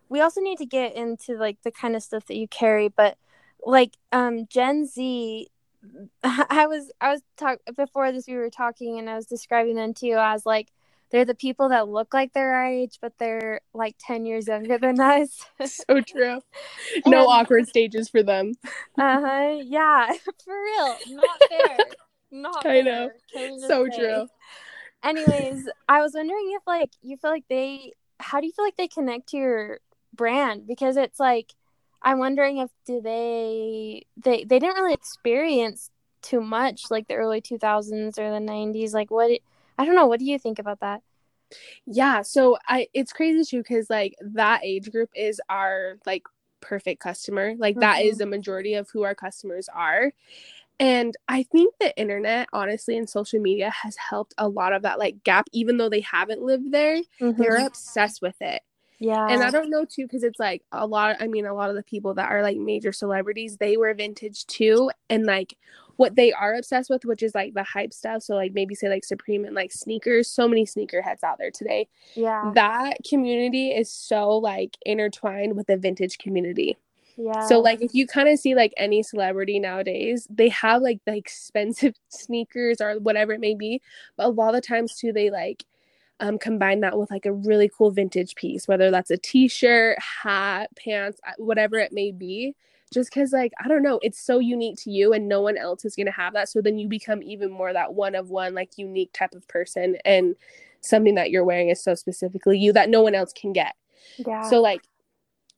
we 0.10 0.22
also 0.22 0.42
need 0.42 0.58
to 0.58 0.66
get 0.66 0.96
into 0.96 1.36
like 1.36 1.62
the 1.64 1.72
kind 1.72 1.96
of 1.96 2.04
stuff 2.04 2.26
that 2.26 2.36
you 2.36 2.48
carry 2.48 2.88
but 2.90 3.18
like 3.66 3.98
um 4.12 4.46
gen 4.48 4.86
z 4.86 5.48
i 6.24 6.66
was 6.68 6.92
i 7.00 7.12
was 7.12 7.22
talk 7.38 7.60
before 7.76 8.12
this 8.12 8.28
we 8.28 8.36
were 8.36 8.50
talking 8.50 9.00
and 9.00 9.10
i 9.10 9.16
was 9.16 9.26
describing 9.26 9.76
them 9.76 9.94
to 9.94 10.06
you 10.06 10.18
as 10.18 10.46
like 10.46 10.72
they're 11.12 11.26
the 11.26 11.34
people 11.34 11.70
that 11.70 11.88
look 11.88 12.14
like 12.14 12.34
they're 12.34 12.54
our 12.54 12.68
age 12.68 13.00
but 13.02 13.14
they're 13.18 13.62
like 13.74 13.96
10 14.00 14.26
years 14.26 14.48
younger 14.48 14.78
than 14.78 15.00
us. 15.00 15.44
So 15.66 16.02
true. 16.02 16.42
No 17.06 17.22
and, 17.22 17.28
awkward 17.28 17.68
stages 17.68 18.10
for 18.10 18.22
them. 18.22 18.54
Uh-huh 18.98 19.60
yeah 19.64 20.12
for 20.46 20.54
real 20.54 20.96
not 21.10 21.38
fair 21.50 21.78
not 22.32 22.66
i 22.66 22.82
know 22.82 23.10
so 23.68 23.88
say. 23.90 23.98
true. 23.98 24.28
Anyways, 25.04 25.70
I 25.88 26.02
was 26.02 26.14
wondering 26.14 26.52
if 26.56 26.62
like 26.68 26.92
you 27.02 27.18
feel 27.18 27.32
like 27.32 27.46
they 27.50 27.94
how 28.20 28.40
do 28.42 28.48
you 28.48 28.52
feel 28.52 28.66
like 28.66 28.76
they 28.76 28.88
connect 28.88 29.30
to 29.30 29.38
your 29.38 29.80
brand 30.20 30.68
because 30.68 30.98
it's 30.98 31.20
like 31.20 31.54
I'm 32.02 32.20
wondering 32.20 32.58
if 32.58 32.70
do 32.86 33.00
they 33.02 34.06
they 34.18 34.44
they 34.44 34.60
didn't 34.60 34.76
really 34.76 34.94
experience 34.94 35.90
too 36.22 36.42
much 36.42 36.92
like 36.92 37.08
the 37.08 37.16
early 37.16 37.42
2000s 37.42 38.20
or 38.20 38.30
the 38.30 38.46
90s 38.46 38.94
like 38.94 39.10
what 39.10 39.32
I 39.78 39.86
don't 39.86 39.96
know 39.96 40.08
what 40.08 40.20
do 40.20 40.26
you 40.26 40.38
think 40.38 40.60
about 40.60 40.82
that? 40.82 41.02
Yeah, 41.86 42.22
so 42.22 42.58
I 42.68 42.88
it's 42.94 43.14
crazy 43.14 43.50
too 43.50 43.64
cuz 43.64 43.90
like 43.90 44.14
that 44.20 44.60
age 44.64 44.92
group 44.92 45.10
is 45.16 45.40
our 45.50 45.98
like 46.06 46.24
perfect 46.60 47.02
customer. 47.02 47.56
Like 47.58 47.76
mm-hmm. 47.76 47.80
that 47.80 48.04
is 48.04 48.16
mm-hmm. 48.16 48.30
the 48.30 48.38
majority 48.38 48.74
of 48.74 48.90
who 48.90 49.04
our 49.04 49.16
customers 49.16 49.70
are. 49.74 50.12
And 50.82 51.16
I 51.28 51.44
think 51.44 51.76
the 51.80 51.98
internet, 51.98 52.48
honestly, 52.54 52.98
and 52.98 53.10
social 53.10 53.40
media 53.40 53.70
has 53.70 53.96
helped 53.98 54.34
a 54.38 54.48
lot 54.50 54.74
of 54.74 54.84
that 54.84 55.00
like 55.00 55.24
gap, 55.24 55.48
even 55.54 55.78
though 55.78 55.90
they 55.90 56.02
haven't 56.02 56.42
lived 56.42 56.72
there, 56.72 57.02
mm-hmm. 57.22 57.42
they're 57.42 57.66
obsessed 57.66 58.22
with 58.22 58.36
it. 58.42 58.62
Yeah. 59.00 59.28
And 59.28 59.42
I 59.42 59.50
don't 59.50 59.70
know 59.70 59.86
too, 59.86 60.04
because 60.04 60.24
it's 60.24 60.40
like 60.40 60.64
a 60.72 60.86
lot, 60.86 61.18
I 61.20 61.28
mean, 61.28 61.46
a 61.46 61.54
lot 61.54 61.70
of 61.70 61.76
the 61.76 61.84
people 61.84 62.14
that 62.16 62.30
are 62.30 62.44
like 62.44 62.58
major 62.58 62.92
celebrities, 62.92 63.58
they 63.58 63.78
wear 63.78 63.94
vintage 63.94 64.46
too. 64.46 64.92
And 65.10 65.26
like 65.26 65.58
what 65.96 66.16
they 66.16 66.32
are 66.34 66.56
obsessed 66.56 66.90
with, 66.90 67.06
which 67.06 67.24
is 67.24 67.34
like 67.34 67.54
the 67.54 67.64
hype 67.64 67.94
stuff. 67.94 68.24
So 68.24 68.36
like 68.36 68.54
maybe 68.54 68.76
say 68.76 68.90
like 68.90 69.04
Supreme 69.04 69.46
and 69.46 69.56
like 69.56 69.72
sneakers, 69.72 70.30
so 70.30 70.48
many 70.48 70.66
sneakerheads 70.66 71.24
out 71.24 71.38
there 71.38 71.52
today. 71.52 71.88
Yeah. 72.16 72.52
That 72.56 72.98
community 73.08 73.72
is 73.72 73.90
so 73.90 74.38
like 74.38 74.78
intertwined 74.86 75.56
with 75.56 75.68
the 75.68 75.78
vintage 75.78 76.18
community. 76.18 76.78
Yeah. 77.18 77.46
So 77.48 77.60
like 77.60 77.82
if 77.82 77.94
you 77.94 78.08
kind 78.08 78.30
of 78.30 78.40
see 78.40 78.56
like 78.56 78.74
any 78.78 79.04
celebrity 79.04 79.60
nowadays, 79.60 80.26
they 80.30 80.50
have 80.50 80.82
like 80.82 81.02
the 81.06 81.16
expensive 81.16 81.96
sneakers 82.10 82.80
or 82.80 82.96
whatever 83.00 83.34
it 83.34 83.42
may 83.42 83.56
be, 83.56 83.82
but 84.16 84.26
a 84.26 84.30
lot 84.30 84.56
of 84.56 84.66
times 84.66 84.96
too 84.96 85.12
they 85.12 85.30
like 85.30 85.66
um, 86.20 86.38
combine 86.38 86.82
that 86.82 86.98
with 86.98 87.12
like 87.12 87.26
a 87.26 87.32
really 87.32 87.70
cool 87.76 87.92
vintage 87.92 88.36
piece, 88.36 88.68
whether 88.68 88.92
that's 88.92 89.12
a 89.12 89.18
t-shirt, 89.18 89.98
hat, 90.00 90.70
pants, 90.76 91.20
uh, 91.28 91.32
whatever 91.38 91.78
it 91.78 91.94
may 91.94 92.12
be. 92.12 92.56
Just 92.92 93.12
because 93.12 93.32
like 93.32 93.54
I 93.64 93.68
don't 93.68 93.84
know, 93.84 94.00
it's 94.02 94.20
so 94.20 94.40
unique 94.40 94.78
to 94.80 94.92
you 94.92 95.14
and 95.14 95.28
no 95.28 95.42
one 95.42 95.58
else 95.58 95.86
is 95.86 95.96
gonna 95.96 96.12
have 96.12 96.34
that. 96.34 96.50
So 96.50 96.60
then 96.60 96.80
you 96.80 96.88
become 96.88 97.22
even 97.22 97.52
more 97.52 97.72
that 97.72 97.94
one 97.94 98.16
of 98.16 98.30
one, 98.30 98.56
like 98.56 98.78
unique 98.78 99.14
type 99.14 99.36
of 99.36 99.48
person 99.48 99.98
and 100.06 100.36
something 100.82 101.16
that 101.16 101.30
you're 101.30 101.44
wearing 101.44 101.70
is 101.70 101.84
so 101.84 101.94
specifically 101.94 102.58
you 102.58 102.74
that 102.74 102.90
no 102.90 103.02
one 103.02 103.14
else 103.14 103.32
can 103.32 103.54
get. 103.54 103.76
Yeah. 104.18 104.50
So 104.50 104.60
like 104.60 104.82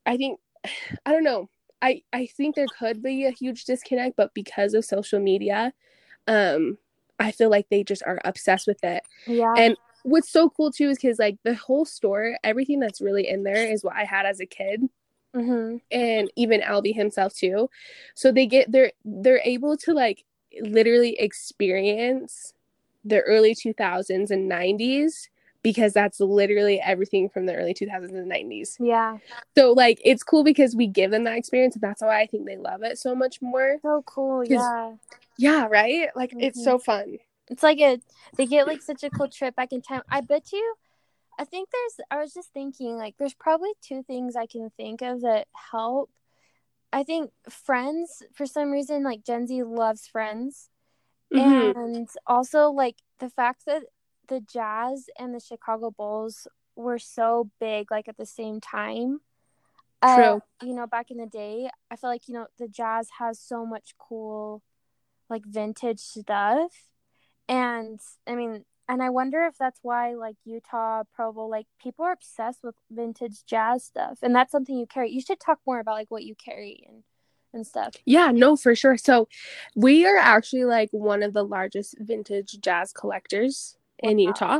I 0.06 0.18
think 0.18 0.40
I 1.06 1.12
don't 1.12 1.24
know. 1.24 1.50
I 1.82 2.04
I 2.12 2.26
think 2.26 2.56
there 2.56 2.68
could 2.78 3.02
be 3.02 3.26
a 3.26 3.32
huge 3.32 3.64
disconnect, 3.64 4.18
but 4.18 4.34
because 4.34 4.74
of 4.74 4.84
social 4.84 5.20
media, 5.20 5.74
um, 6.28 6.78
I 7.18 7.32
feel 7.32 7.50
like 7.50 7.70
they 7.70 7.84
just 7.84 8.04
are 8.06 8.20
obsessed 8.26 8.68
with 8.68 8.84
it. 8.84 9.04
Yeah. 9.26 9.54
And 9.58 9.78
what's 10.04 10.30
so 10.30 10.50
cool 10.50 10.72
too 10.72 10.90
is 10.90 10.98
because 10.98 11.20
like 11.20 11.38
the 11.44 11.56
whole 11.56 11.86
store, 11.86 12.38
everything 12.44 12.80
that's 12.80 13.02
really 13.02 13.28
in 13.28 13.44
there 13.44 13.72
is 13.72 13.84
what 13.84 13.96
I 13.96 14.04
had 14.04 14.26
as 14.26 14.40
a 14.40 14.46
kid. 14.46 14.90
Mm-hmm. 15.36 15.78
And 15.92 16.32
even 16.36 16.62
Albie 16.62 16.96
himself 16.96 17.34
too. 17.34 17.70
So 18.16 18.32
they 18.32 18.46
get 18.46 18.72
they're 18.72 18.92
they're 19.06 19.42
able 19.46 19.78
to 19.78 19.94
like 19.94 20.26
literally 20.62 21.18
experience 21.18 22.54
the 23.04 23.22
early 23.22 23.56
2000s 23.56 24.30
and 24.30 24.52
90s 24.52 25.28
because 25.64 25.94
that's 25.94 26.20
literally 26.20 26.82
everything 26.82 27.30
from 27.30 27.46
the 27.46 27.56
early 27.56 27.74
2000s 27.74 28.10
and 28.10 28.32
90s. 28.32 28.78
Yeah. 28.80 29.18
So 29.56 29.72
like 29.72 30.02
it's 30.04 30.24
cool 30.24 30.44
because 30.44 30.76
we 30.76 30.88
give 30.88 31.12
them 31.12 31.24
that 31.26 31.38
experience 31.38 31.76
and 31.76 31.82
that's 31.82 32.02
why 32.02 32.22
I 32.22 32.26
think 32.26 32.46
they 32.46 32.58
love 32.58 32.84
it 32.84 32.98
so 32.98 33.16
much 33.16 33.42
more. 33.42 33.78
So 33.82 34.04
cool. 34.06 34.44
Yeah. 34.44 34.94
Yeah, 35.38 35.68
right? 35.68 36.10
Like 36.16 36.32
mm-hmm. 36.32 36.42
it's 36.42 36.64
so 36.64 36.78
mm-hmm. 36.78 36.84
fun. 36.84 37.18
It's 37.52 37.62
like 37.62 37.80
a 37.80 38.00
they 38.38 38.48
get 38.48 38.66
like 38.66 38.82
such 38.82 39.04
a 39.04 39.10
cool 39.10 39.28
trip 39.28 39.56
back 39.56 39.72
in 39.72 39.82
time. 39.82 40.02
I 40.10 40.22
bet 40.22 40.52
you 40.52 40.76
I 41.38 41.44
think 41.44 41.70
there's 41.72 42.08
I 42.10 42.20
was 42.20 42.34
just 42.34 42.54
thinking 42.54 42.98
like 42.98 43.16
there's 43.18 43.34
probably 43.34 43.72
two 43.82 44.04
things 44.04 44.36
I 44.36 44.46
can 44.46 44.70
think 44.78 45.02
of 45.02 45.22
that 45.22 45.48
help. 45.72 46.10
I 46.94 47.04
think 47.04 47.32
friends 47.50 48.24
for 48.34 48.46
some 48.46 48.72
reason 48.72 49.04
like 49.04 49.24
Gen 49.24 49.48
Z 49.48 49.64
loves 49.64 50.08
friends. 50.08 50.70
Mm-hmm. 51.34 51.80
And 51.80 52.10
also 52.28 52.70
like 52.70 52.98
the 53.20 53.30
fact 53.30 53.66
that 53.66 53.84
the 54.28 54.40
Jazz 54.40 55.10
and 55.18 55.34
the 55.34 55.40
Chicago 55.40 55.92
Bulls 55.92 56.48
were 56.76 57.00
so 57.00 57.50
big, 57.60 57.92
like 57.92 58.08
at 58.08 58.18
the 58.18 58.26
same 58.26 58.62
time. 58.62 59.22
Uh, 60.02 60.16
True. 60.16 60.26
Uh, 60.26 60.40
you 60.64 60.74
know, 60.74 60.88
back 60.88 61.12
in 61.12 61.18
the 61.18 61.26
day, 61.26 61.70
I 61.90 61.96
feel 61.96 62.10
like 62.10 62.28
you 62.28 62.34
know 62.34 62.48
the 62.58 62.68
Jazz 62.68 63.10
has 63.20 63.40
so 63.40 63.66
much 63.66 63.94
cool, 63.98 64.62
like 65.30 65.46
vintage 65.46 66.00
stuff, 66.00 66.72
and 67.52 68.00
I 68.26 68.36
mean, 68.36 68.64
and 68.88 69.04
I 69.04 69.10
wonder 69.10 69.46
if 69.46 69.58
that's 69.58 69.80
why 69.84 70.16
like 70.16 70.38
Utah 70.46 71.04
Provo, 71.14 71.46
like 71.46 71.68
people 71.84 72.06
are 72.06 72.14
obsessed 72.14 72.64
with 72.64 72.76
vintage 72.90 73.44
jazz 73.46 73.84
stuff, 73.84 74.20
and 74.22 74.34
that's 74.34 74.54
something 74.54 74.78
you 74.78 74.88
carry. 74.88 75.12
You 75.12 75.22
should 75.22 75.40
talk 75.40 75.60
more 75.68 75.80
about 75.80 75.96
like 75.96 76.10
what 76.10 76.24
you 76.24 76.34
carry 76.34 76.84
and 76.88 77.04
and 77.54 77.68
stuff. 77.68 77.96
Yeah, 78.06 78.32
no, 78.32 78.56
for 78.56 78.74
sure. 78.74 78.96
So, 78.96 79.28
we 79.76 80.08
are 80.08 80.18
actually 80.18 80.64
like 80.64 80.88
one 80.92 81.24
of 81.24 81.34
the 81.34 81.44
largest 81.44 81.96
vintage 82.00 82.58
jazz 82.62 82.94
collectors 82.94 83.76
in 84.00 84.18
wow. 84.18 84.24
Utah. 84.24 84.60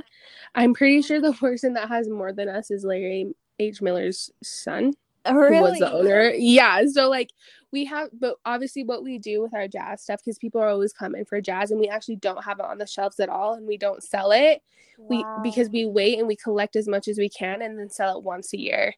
I'm 0.54 0.74
pretty 0.74 0.98
mm-hmm. 0.98 1.08
sure 1.08 1.22
the 1.22 1.34
person 1.40 1.76
that 1.76 1.88
has 1.88 2.10
more 2.10 2.34
than 2.34 2.50
us 2.50 2.72
is 2.72 2.84
Larry 2.84 3.34
H. 3.58 3.82
Miller's 3.82 4.32
son. 4.44 4.94
Really? 5.30 5.58
Who 5.58 5.64
was 5.64 5.80
the 5.80 5.92
owner. 5.92 6.32
Yeah. 6.36 6.86
So 6.92 7.10
like 7.10 7.32
we 7.72 7.86
have 7.86 8.10
but 8.14 8.36
obviously 8.46 8.84
what 8.84 9.04
we 9.04 9.18
do 9.18 9.42
with 9.42 9.54
our 9.54 9.68
jazz 9.68 10.02
stuff 10.02 10.20
because 10.24 10.38
people 10.38 10.62
are 10.62 10.70
always 10.70 10.94
coming 10.94 11.26
for 11.26 11.42
jazz 11.42 11.72
and 11.72 11.80
we 11.80 11.88
actually 11.88 12.18
don't 12.18 12.44
have 12.44 12.60
it 12.60 12.66
on 12.66 12.78
the 12.78 12.86
shelves 12.86 13.20
at 13.20 13.30
all 13.30 13.54
and 13.54 13.68
we 13.68 13.78
don't 13.78 14.04
sell 14.04 14.32
it 14.32 14.62
wow. 14.98 15.08
we 15.10 15.50
because 15.50 15.70
we 15.70 15.86
wait 15.86 16.20
and 16.20 16.28
we 16.28 16.36
collect 16.36 16.76
as 16.76 16.88
much 16.88 17.08
as 17.08 17.18
we 17.18 17.30
can 17.30 17.62
and 17.62 17.80
then 17.80 17.90
sell 17.90 18.18
it 18.18 18.24
once 18.24 18.54
a 18.54 18.60
year 18.60 18.94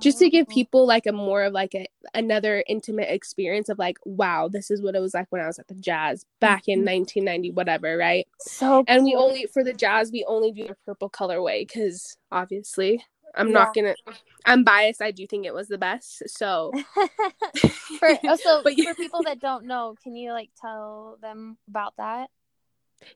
just 0.00 0.18
to 0.18 0.28
give 0.30 0.46
oh. 0.50 0.52
people 0.54 0.86
like 0.86 1.06
a 1.06 1.12
more 1.12 1.44
of 1.44 1.52
like 1.52 1.74
a 1.74 1.86
another 2.14 2.64
intimate 2.66 3.08
experience 3.10 3.68
of 3.68 3.78
like 3.78 3.98
wow 4.04 4.48
this 4.48 4.70
is 4.70 4.82
what 4.82 4.94
it 4.94 5.00
was 5.00 5.14
like 5.14 5.26
when 5.30 5.42
i 5.42 5.46
was 5.46 5.58
at 5.58 5.68
the 5.68 5.74
jazz 5.74 6.24
back 6.40 6.68
in 6.68 6.80
1990 6.80 7.48
mm-hmm. 7.48 7.56
whatever 7.56 7.96
right 7.96 8.26
so 8.40 8.84
and 8.88 9.04
we 9.04 9.14
only 9.14 9.46
for 9.52 9.62
the 9.62 9.72
jazz 9.72 10.10
we 10.12 10.24
only 10.26 10.52
do 10.52 10.66
the 10.66 10.76
purple 10.86 11.10
colorway 11.10 11.66
because 11.66 12.16
obviously 12.30 13.02
I'm 13.36 13.48
yeah. 13.48 13.52
not 13.52 13.74
gonna. 13.74 13.94
I'm 14.44 14.64
biased. 14.64 15.02
I 15.02 15.10
do 15.10 15.26
think 15.26 15.46
it 15.46 15.54
was 15.54 15.68
the 15.68 15.78
best. 15.78 16.22
So, 16.28 16.72
for, 17.98 18.08
oh, 18.24 18.36
so 18.36 18.62
but, 18.64 18.74
for 18.74 18.94
people 18.94 19.22
that 19.24 19.40
don't 19.40 19.66
know, 19.66 19.94
can 20.02 20.14
you 20.14 20.32
like 20.32 20.50
tell 20.60 21.18
them 21.20 21.56
about 21.68 21.94
that? 21.96 22.30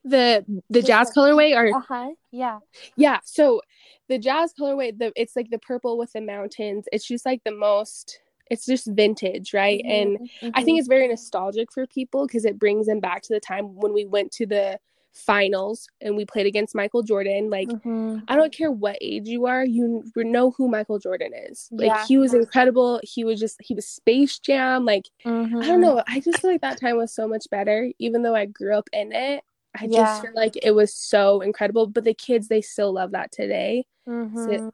The 0.05 0.45
the 0.69 0.83
jazz 0.83 1.13
colorway 1.17 1.55
or 1.57 1.75
uh 1.75 1.81
huh 1.81 2.11
yeah 2.31 2.59
yeah. 2.97 3.21
So 3.25 3.63
the 4.09 4.19
jazz 4.19 4.53
colorway, 4.59 4.97
the 4.97 5.13
it's 5.17 5.37
like 5.37 5.51
the 5.51 5.59
purple 5.59 5.97
with 5.97 6.13
the 6.13 6.21
mountains. 6.21 6.87
It's 6.93 7.07
just 7.07 7.25
like 7.25 7.43
the 7.45 7.53
most. 7.53 8.21
It's 8.51 8.65
just 8.65 8.87
vintage, 8.87 9.53
right? 9.53 9.81
Mm-hmm. 9.81 9.91
And 9.91 10.19
mm-hmm. 10.19 10.51
I 10.55 10.65
think 10.65 10.79
it's 10.79 10.89
very 10.89 11.07
nostalgic 11.07 11.71
for 11.71 11.87
people 11.87 12.27
because 12.27 12.47
it 12.47 12.59
brings 12.59 12.87
them 12.87 12.99
back 12.99 13.21
to 13.25 13.35
the 13.35 13.41
time 13.41 13.77
when 13.77 13.93
we 13.93 14.07
went 14.07 14.33
to 14.33 14.47
the 14.47 14.81
finals 15.13 15.89
and 16.01 16.17
we 16.17 16.25
played 16.25 16.47
against 16.47 16.75
Michael 16.75 17.03
Jordan. 17.03 17.51
Like, 17.51 17.69
mm-hmm. 17.69 18.19
I 18.29 18.37
don't 18.37 18.53
care 18.53 18.71
what 18.71 18.99
age 19.01 19.29
you 19.29 19.47
are, 19.47 19.65
you 19.65 20.05
know 20.17 20.53
who 20.53 20.69
Michael 20.69 20.99
Jordan 20.99 21.33
is. 21.35 21.69
Like, 21.71 21.89
yeah. 21.89 22.07
he 22.07 22.19
was 22.19 22.35
incredible. 22.35 23.01
He 23.03 23.25
was 23.25 23.41
just, 23.41 23.57
he 23.61 23.75
was 23.75 23.87
Space 23.87 24.39
Jam. 24.39 24.85
Like, 24.85 25.09
mm-hmm. 25.25 25.59
I 25.59 25.67
don't 25.67 25.81
know. 25.81 26.03
I 26.07 26.21
just 26.21 26.41
feel 26.41 26.51
like 26.51 26.61
that 26.61 26.81
time 26.81 26.97
was 26.97 27.13
so 27.13 27.27
much 27.27 27.47
better, 27.51 27.91
even 27.99 28.23
though 28.23 28.35
I 28.35 28.47
grew 28.47 28.77
up 28.77 28.89
in 28.93 29.13
it. 29.13 29.43
I 29.79 29.85
yeah. 29.85 29.99
just 29.99 30.23
feel 30.23 30.33
like 30.35 30.55
it 30.63 30.73
was 30.73 30.95
so 30.95 31.41
incredible. 31.41 31.87
But 31.87 32.05
the 32.05 32.15
kids, 32.15 32.49
they 32.49 32.61
still 32.61 32.93
love 32.93 33.13
that 33.13 33.33
today. 33.33 33.85
Mm-hmm. 34.09 34.45
So, 34.45 34.73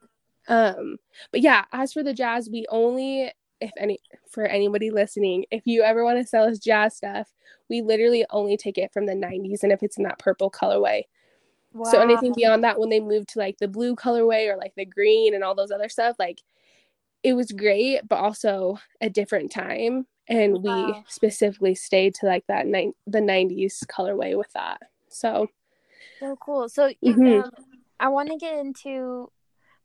um, 0.49 0.97
but 1.33 1.41
yeah, 1.41 1.65
as 1.73 1.93
for 1.93 2.03
the 2.03 2.15
jazz, 2.15 2.49
we 2.51 2.67
only 2.69 3.33
if 3.65 3.73
any 3.79 3.99
for 4.31 4.45
anybody 4.45 4.91
listening, 4.91 5.45
if 5.51 5.67
you 5.67 5.83
ever 5.83 6.05
want 6.05 6.19
to 6.19 6.27
sell 6.27 6.45
us 6.45 6.59
jazz 6.59 6.97
stuff, 6.97 7.33
we 7.69 7.83
literally 7.83 8.25
only 8.31 8.57
take 8.57 8.79
it 8.79 8.93
from 8.93 9.07
the 9.07 9.15
90s 9.15 9.63
and 9.63 9.73
if 9.73 9.83
it's 9.83 9.97
in 9.97 10.05
that 10.05 10.19
purple 10.19 10.51
colorway. 10.51 11.03
Wow. 11.73 11.91
So 11.91 12.01
anything 12.01 12.33
beyond 12.35 12.63
that 12.63 12.79
when 12.79 12.89
they 12.91 13.01
moved 13.01 13.31
to 13.31 13.39
like 13.39 13.59
the 13.59 13.69
blue 13.69 13.97
colorway 13.97 14.53
or 14.53 14.57
like 14.57 14.75
the 14.77 14.85
green 14.85 15.35
and 15.35 15.43
all 15.43 15.55
those 15.55 15.73
other 15.73 15.89
stuff, 15.89 16.17
like 16.19 16.41
it 17.23 17.33
was 17.33 17.51
great, 17.51 18.07
but 18.09 18.17
also 18.17 18.79
a 19.01 19.11
different 19.11 19.51
time 19.51 20.07
and 20.29 20.63
wow. 20.63 20.87
we 20.87 21.05
specifically 21.09 21.75
stayed 21.75 22.15
to 22.15 22.27
like 22.27 22.47
that 22.47 22.67
ni- 22.67 22.93
the 23.07 23.21
90s 23.21 23.85
colorway 23.87 24.37
with 24.37 24.53
that. 24.53 24.81
So 25.09 25.49
so 26.21 26.37
cool. 26.37 26.69
So 26.69 26.93
mm-hmm. 27.05 27.45
um, 27.45 27.51
I 28.01 28.09
want 28.09 28.31
to 28.31 28.37
get 28.37 28.59
into 28.59 29.31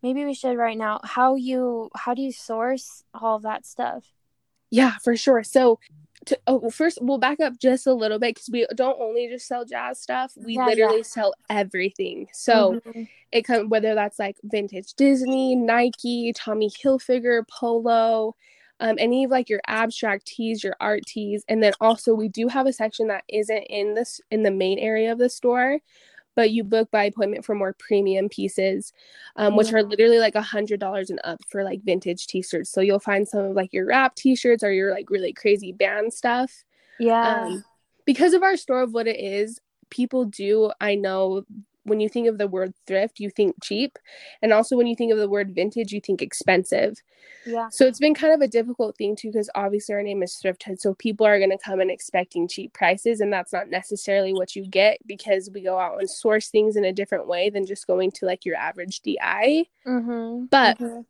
maybe 0.01 0.25
we 0.25 0.33
should 0.33 0.57
right 0.57 0.77
now 0.77 0.99
how 1.03 1.35
you 1.35 1.89
how 1.95 2.13
do 2.13 2.21
you 2.21 2.31
source 2.31 3.03
all 3.13 3.39
that 3.39 3.65
stuff 3.65 4.05
yeah 4.69 4.93
for 5.03 5.15
sure 5.15 5.43
so 5.43 5.79
to, 6.25 6.38
oh, 6.47 6.69
first 6.69 6.99
we'll 7.01 7.17
back 7.17 7.39
up 7.39 7.57
just 7.57 7.88
a 7.88 7.93
little 7.93 8.19
bit 8.19 8.35
because 8.35 8.49
we 8.51 8.67
don't 8.75 8.99
only 8.99 9.27
just 9.29 9.47
sell 9.47 9.65
jazz 9.65 9.99
stuff 9.99 10.33
we 10.35 10.55
yeah, 10.55 10.65
literally 10.65 10.97
yeah. 10.97 11.03
sell 11.03 11.33
everything 11.49 12.27
so 12.33 12.81
mm-hmm. 12.85 13.03
it 13.31 13.43
comes 13.43 13.69
whether 13.69 13.95
that's 13.95 14.19
like 14.19 14.35
vintage 14.43 14.93
disney 14.93 15.55
nike 15.55 16.33
tommy 16.33 16.69
hilfiger 16.69 17.47
polo 17.47 18.35
um, 18.81 18.95
any 18.97 19.25
of 19.25 19.31
like 19.31 19.49
your 19.49 19.62
abstract 19.67 20.25
tees 20.25 20.63
your 20.63 20.75
art 20.79 21.05
tees 21.05 21.43
and 21.47 21.63
then 21.63 21.73
also 21.79 22.13
we 22.13 22.27
do 22.27 22.47
have 22.47 22.65
a 22.65 22.73
section 22.73 23.07
that 23.07 23.23
isn't 23.29 23.63
in 23.69 23.93
this 23.93 24.21
in 24.29 24.43
the 24.43 24.51
main 24.51 24.77
area 24.79 25.12
of 25.12 25.19
the 25.19 25.29
store 25.29 25.79
but 26.36 26.52
you 26.52 26.63
book 26.63 26.89
by 26.92 27.04
appointment 27.04 27.46
for 27.46 27.56
more 27.56 27.76
premium 27.78 28.30
pieces, 28.30 28.94
um, 29.36 29.56
which 29.56 29.74
are 29.74 29.84
literally 29.84 30.20
like 30.20 30.36
a 30.36 30.42
hundred 30.42 30.80
dollars 30.80 31.10
and 31.10 31.20
up 31.24 31.42
for 31.50 31.63
like 31.63 31.84
vintage 31.84 32.28
t-shirts. 32.28 32.70
So 32.70 32.82
you'll 32.82 33.00
find 33.00 33.28
some 33.28 33.42
of 33.42 33.56
like 33.56 33.74
your 33.74 33.86
rap 33.86 34.15
t-shirts 34.15 34.63
or 34.63 34.72
your 34.72 34.92
like 34.92 35.10
really 35.10 35.34
crazy 35.34 35.72
band 35.72 36.13
stuff. 36.13 36.63
Yeah. 37.00 37.44
Um, 37.44 37.65
because 38.06 38.34
of 38.34 38.44
our 38.44 38.58
store 38.58 38.82
of 38.82 38.94
what 38.94 39.08
it 39.08 39.20
is, 39.20 39.60
people 39.89 40.26
do 40.26 40.72
I 40.80 40.96
know 40.96 41.44
when 41.89 41.99
you 41.99 42.08
think 42.08 42.28
of 42.28 42.38
the 42.38 42.47
word 42.47 42.73
thrift, 42.88 43.19
you 43.19 43.30
think 43.30 43.56
cheap. 43.63 43.97
And 44.41 44.54
also 44.54 44.78
when 44.78 44.88
you 44.88 44.95
think 44.95 45.12
of 45.12 45.17
the 45.17 45.30
word 45.30 45.54
vintage, 45.54 45.91
you 45.91 45.99
think 45.99 46.21
expensive. 46.21 46.95
Yeah. 47.45 47.69
So 47.69 47.86
it's 47.86 47.99
been 47.99 48.13
kind 48.13 48.34
of 48.34 48.41
a 48.41 48.47
difficult 48.47 48.97
thing 48.97 49.15
too, 49.15 49.32
because 49.32 49.49
obviously 49.56 49.95
our 49.95 50.04
name 50.04 50.23
is 50.23 50.36
Thrift 50.36 50.63
Hood. 50.63 50.80
So 50.80 50.93
people 50.93 51.25
are 51.25 51.38
going 51.38 51.49
to 51.52 51.58
come 51.58 51.82
in 51.82 51.89
expecting 51.89 52.47
cheap 52.47 52.73
prices. 52.73 53.21
And 53.21 53.34
that's 53.34 53.52
not 53.52 53.69
necessarily 53.69 54.34
what 54.34 54.56
you 54.56 54.65
get 54.67 54.99
because 55.06 55.49
we 55.54 55.62
go 55.62 55.78
out 55.80 55.99
and 55.99 56.10
source 56.10 56.49
things 56.49 56.75
in 56.75 56.86
a 56.86 56.93
different 56.93 57.28
way 57.28 57.49
than 57.49 57.65
just 57.65 57.88
going 57.88 58.12
to 58.12 58.25
like 58.25 58.45
your 58.45 58.56
average 58.56 59.02
DI. 59.02 59.65
Mm-hmm. 59.86 60.45
But 60.45 60.78
Mhm. 60.78 61.06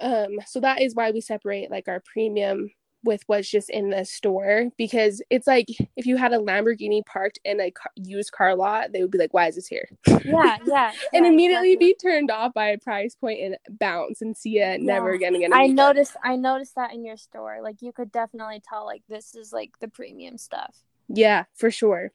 um, 0.00 0.38
so 0.46 0.60
that 0.60 0.82
is 0.82 0.94
why 0.94 1.10
we 1.10 1.20
separate 1.20 1.70
like 1.70 1.88
our 1.88 2.00
premium 2.00 2.70
with 3.04 3.22
what's 3.26 3.48
just 3.48 3.70
in 3.70 3.90
the 3.90 4.04
store 4.04 4.70
because 4.76 5.22
it's 5.30 5.46
like 5.46 5.68
if 5.96 6.06
you 6.06 6.16
had 6.16 6.32
a 6.32 6.38
Lamborghini 6.38 7.04
parked 7.06 7.38
in 7.44 7.60
a 7.60 7.70
car- 7.70 7.92
used 7.96 8.32
car 8.32 8.56
lot, 8.56 8.92
they 8.92 9.02
would 9.02 9.10
be 9.10 9.18
like, 9.18 9.32
"Why 9.34 9.46
is 9.46 9.54
this 9.54 9.66
here?" 9.68 9.88
yeah, 10.24 10.56
yeah. 10.66 10.92
and 11.12 11.24
yeah, 11.24 11.30
immediately 11.30 11.72
exactly. 11.72 11.76
be 11.76 11.94
turned 11.94 12.30
off 12.30 12.52
by 12.54 12.68
a 12.68 12.78
price 12.78 13.14
point 13.14 13.40
and 13.40 13.56
bounce 13.78 14.22
and 14.22 14.36
see 14.36 14.58
it 14.58 14.80
never 14.80 15.10
Yeah. 15.10 15.16
again. 15.16 15.34
again 15.36 15.52
I 15.52 15.64
again. 15.64 15.74
noticed 15.76 16.16
I 16.24 16.36
noticed 16.36 16.74
that 16.76 16.92
in 16.92 17.04
your 17.04 17.16
store. 17.16 17.60
Like 17.62 17.82
you 17.82 17.92
could 17.92 18.10
definitely 18.10 18.62
tell 18.68 18.84
like 18.86 19.02
this 19.08 19.34
is 19.34 19.52
like 19.52 19.70
the 19.80 19.88
premium 19.88 20.38
stuff. 20.38 20.74
Yeah, 21.08 21.44
for 21.54 21.70
sure. 21.70 22.12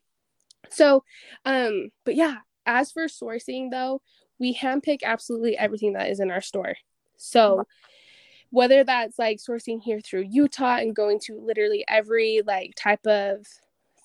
So, 0.69 1.04
um, 1.45 1.89
but 2.06 2.15
yeah, 2.15 2.38
as 2.65 2.91
for 2.91 3.06
sourcing 3.06 3.71
though, 3.71 4.02
we 4.39 4.56
handpick 4.56 5.04
absolutely 5.04 5.58
everything 5.58 5.93
that 5.93 6.10
is 6.10 6.19
in 6.19 6.32
our 6.32 6.41
store. 6.41 6.75
So, 7.17 7.65
whether 8.52 8.84
that's 8.84 9.20
like 9.20 9.38
sourcing 9.38 9.82
here 9.82 10.02
through 10.02 10.28
Utah 10.30 10.78
and 10.78 10.96
going 10.96 11.20
to 11.22 11.40
literally 11.40 11.86
every 11.88 12.42
like 12.46 12.74
type 12.76 13.06
of 13.06 13.46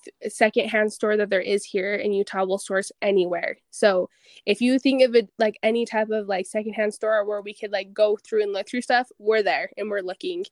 th- 0.03 0.31
secondhand 0.33 0.93
store 0.93 1.17
that 1.17 1.29
there 1.29 1.41
is 1.41 1.63
here 1.63 1.95
in 1.95 2.13
Utah, 2.13 2.45
we'll 2.45 2.57
source 2.57 2.91
anywhere. 3.01 3.57
So, 3.71 4.09
if 4.45 4.61
you 4.61 4.77
think 4.79 5.01
of 5.01 5.15
it 5.15 5.29
like 5.39 5.57
any 5.63 5.85
type 5.85 6.09
of 6.09 6.27
like 6.27 6.45
secondhand 6.45 6.93
store 6.93 7.25
where 7.25 7.41
we 7.41 7.53
could 7.53 7.71
like 7.71 7.93
go 7.93 8.17
through 8.17 8.43
and 8.43 8.53
look 8.53 8.69
through 8.69 8.81
stuff, 8.81 9.09
we're 9.17 9.43
there 9.43 9.69
and 9.77 9.89
we're 9.89 10.01
looking. 10.01 10.45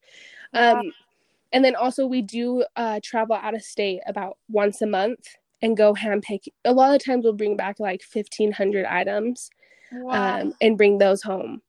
Yeah. 0.54 0.72
Um, 0.80 0.92
and 1.52 1.64
then 1.64 1.76
also 1.76 2.08
we 2.08 2.24
do 2.24 2.66
uh, 2.76 3.00
travel 3.04 3.36
out 3.36 3.54
of 3.54 3.62
state 3.62 4.02
about 4.08 4.38
once 4.50 4.82
a 4.82 4.88
month 4.88 5.36
and 5.62 5.78
go 5.78 5.94
handpick. 5.94 6.48
A 6.66 6.74
lot 6.74 6.96
of 6.96 7.04
times 7.04 7.24
we'll 7.24 7.34
bring 7.34 7.56
back 7.56 7.80
like 7.80 8.02
fifteen 8.02 8.52
hundred 8.52 8.86
items 8.86 9.52
Wow. 9.92 10.42
um, 10.42 10.54
and 10.62 10.78
bring 10.78 10.98
those 10.98 11.22
home. 11.22 11.62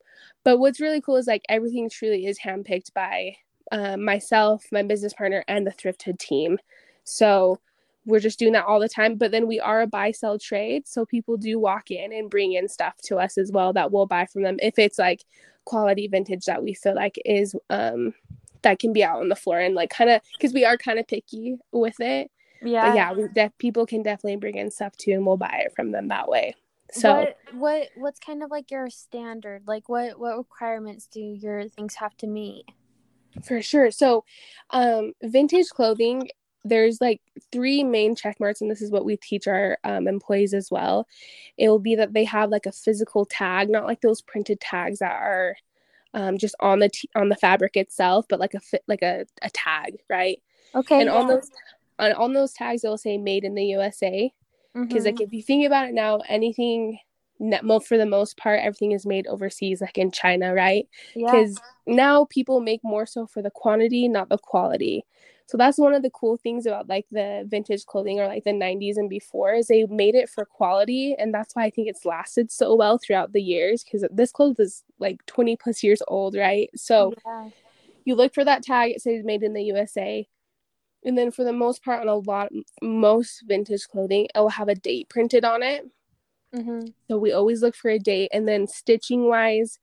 But 0.45 0.59
what's 0.59 0.79
really 0.79 1.01
cool 1.01 1.17
is 1.17 1.27
like 1.27 1.43
everything 1.49 1.89
truly 1.89 2.27
is 2.27 2.39
handpicked 2.39 2.93
by 2.93 3.35
uh, 3.71 3.97
myself, 3.97 4.63
my 4.71 4.83
business 4.83 5.13
partner, 5.13 5.43
and 5.49 5.67
the 5.67 5.71
Thrifthood 5.71 6.19
team. 6.19 6.59
So 7.03 7.59
we're 8.05 8.19
just 8.19 8.39
doing 8.39 8.53
that 8.53 8.65
all 8.65 8.79
the 8.79 8.87
time. 8.87 9.15
But 9.15 9.31
then 9.31 9.47
we 9.47 9.59
are 9.59 9.81
a 9.81 9.87
buy 9.87 10.11
sell 10.11 10.39
trade, 10.39 10.87
so 10.87 11.05
people 11.05 11.35
do 11.35 11.59
walk 11.59 11.91
in 11.91 12.13
and 12.13 12.29
bring 12.29 12.53
in 12.53 12.69
stuff 12.69 12.95
to 13.05 13.17
us 13.17 13.37
as 13.37 13.51
well 13.51 13.73
that 13.73 13.91
we'll 13.91 14.05
buy 14.05 14.27
from 14.27 14.43
them 14.43 14.57
if 14.61 14.79
it's 14.79 14.99
like 14.99 15.25
quality 15.65 16.07
vintage 16.07 16.45
that 16.45 16.61
we 16.63 16.75
feel 16.75 16.93
like 16.93 17.19
is 17.25 17.55
um 17.71 18.13
that 18.61 18.77
can 18.77 18.93
be 18.93 19.03
out 19.03 19.19
on 19.19 19.29
the 19.29 19.35
floor 19.35 19.59
and 19.59 19.73
like 19.73 19.89
kind 19.89 20.11
of 20.11 20.21
because 20.33 20.53
we 20.53 20.63
are 20.63 20.77
kind 20.77 20.99
of 20.99 21.07
picky 21.07 21.57
with 21.71 21.99
it. 21.99 22.29
yeah. 22.61 22.89
But 22.89 22.95
yeah, 22.95 23.13
we 23.13 23.27
def- 23.33 23.57
people 23.57 23.85
can 23.87 24.03
definitely 24.03 24.37
bring 24.37 24.57
in 24.57 24.69
stuff 24.69 24.95
too, 24.95 25.11
and 25.11 25.25
we'll 25.25 25.37
buy 25.37 25.63
it 25.65 25.73
from 25.75 25.91
them 25.91 26.09
that 26.09 26.29
way. 26.29 26.55
So. 26.91 27.13
what 27.13 27.37
what 27.51 27.87
what's 27.95 28.19
kind 28.19 28.43
of 28.43 28.51
like 28.51 28.71
your 28.71 28.89
standard? 28.89 29.63
Like 29.67 29.89
what 29.89 30.19
what 30.19 30.37
requirements 30.37 31.07
do 31.07 31.19
your 31.19 31.67
things 31.67 31.95
have 31.95 32.15
to 32.17 32.27
meet? 32.27 32.65
For 33.43 33.61
sure. 33.61 33.91
So, 33.91 34.23
um, 34.69 35.13
vintage 35.21 35.69
clothing, 35.69 36.29
there's 36.63 37.01
like 37.01 37.21
three 37.51 37.83
main 37.83 38.15
check 38.15 38.39
marks, 38.39 38.61
and 38.61 38.71
this 38.71 38.81
is 38.81 38.91
what 38.91 39.05
we 39.05 39.17
teach 39.17 39.47
our 39.47 39.77
um, 39.83 40.07
employees 40.07 40.53
as 40.53 40.71
well. 40.71 41.07
It 41.57 41.69
will 41.69 41.79
be 41.79 41.95
that 41.95 42.13
they 42.13 42.23
have 42.25 42.49
like 42.49 42.65
a 42.65 42.71
physical 42.71 43.25
tag, 43.25 43.69
not 43.69 43.85
like 43.85 44.01
those 44.01 44.21
printed 44.21 44.59
tags 44.59 44.99
that 44.99 45.11
are 45.11 45.55
um, 46.13 46.37
just 46.37 46.55
on 46.59 46.79
the 46.79 46.89
t- 46.89 47.09
on 47.15 47.29
the 47.29 47.35
fabric 47.35 47.75
itself, 47.75 48.25
but 48.29 48.39
like 48.39 48.53
a 48.53 48.59
fit 48.59 48.83
like 48.87 49.01
a, 49.01 49.25
a 49.41 49.49
tag, 49.49 49.97
right? 50.09 50.41
Okay. 50.73 51.01
and 51.01 51.09
on 51.09 51.27
those 51.27 51.49
on, 51.99 52.13
on 52.13 52.33
those 52.33 52.53
tags, 52.53 52.83
it'll 52.83 52.97
say 52.97 53.17
"Made 53.17 53.43
in 53.43 53.53
the 53.53 53.65
USA." 53.65 54.33
Because 54.75 55.03
Mhm. 55.03 55.05
like 55.05 55.21
if 55.21 55.33
you 55.33 55.41
think 55.41 55.65
about 55.65 55.89
it 55.89 55.93
now, 55.93 56.19
anything. 56.27 56.99
For 57.83 57.97
the 57.97 58.05
most 58.05 58.37
part, 58.37 58.61
everything 58.61 58.93
is 58.93 59.05
made 59.05 59.27
overseas, 59.27 59.81
like 59.81 59.97
in 59.97 60.09
China, 60.09 60.53
right? 60.53 60.87
yeah. 61.15 61.25
because 61.31 61.59
now 61.87 62.25
people 62.29 62.61
make 62.61 62.83
more 62.83 63.05
so 63.05 63.27
for 63.27 63.41
the 63.41 63.51
quantity 63.51 64.07
not 64.07 64.29
the 64.29 64.37
quality 64.37 65.05
so 65.47 65.57
that's 65.57 65.77
one 65.77 65.93
of 65.93 66.01
the 66.01 66.09
cool 66.09 66.37
things 66.37 66.65
about 66.65 66.89
like 66.89 67.05
the 67.11 67.45
vintage 67.47 67.85
clothing 67.85 68.19
or 68.19 68.27
like 68.27 68.43
the 68.43 68.53
90s 68.53 68.97
and 68.97 69.09
before 69.09 69.53
is 69.53 69.67
they 69.67 69.85
made 69.85 70.15
it 70.15 70.29
for 70.29 70.45
quality 70.45 71.15
and 71.19 71.33
that's 71.33 71.55
why 71.55 71.63
i 71.63 71.69
think 71.69 71.87
it's 71.87 72.05
lasted 72.05 72.51
so 72.51 72.75
well 72.75 72.97
throughout 72.97 73.33
the 73.33 73.41
years 73.41 73.83
because 73.83 74.03
this 74.11 74.31
clothes 74.31 74.59
is 74.59 74.83
like 74.99 75.23
20 75.27 75.55
plus 75.55 75.83
years 75.83 76.01
old 76.07 76.35
right 76.35 76.69
so 76.75 77.13
yeah. 77.25 77.49
you 78.05 78.15
look 78.15 78.33
for 78.33 78.43
that 78.43 78.63
tag 78.63 78.91
it 78.91 79.01
says 79.01 79.23
made 79.23 79.43
in 79.43 79.53
the 79.53 79.63
usa 79.63 80.27
and 81.05 81.17
then 81.17 81.31
for 81.31 81.43
the 81.43 81.53
most 81.53 81.83
part 81.83 82.01
on 82.01 82.07
a 82.07 82.15
lot 82.15 82.49
most 82.81 83.43
vintage 83.47 83.87
clothing 83.87 84.25
it 84.35 84.39
will 84.39 84.49
have 84.49 84.67
a 84.67 84.75
date 84.75 85.07
printed 85.09 85.45
on 85.45 85.63
it 85.63 85.85
Mhm. 86.53 86.93
so 87.09 87.17
we 87.17 87.31
always 87.31 87.61
look 87.61 87.75
for 87.75 87.89
a 87.91 87.99
date 87.99 88.29
and 88.33 88.47
then 88.47 88.67
stitching 88.67 89.27
wise, 89.27 89.79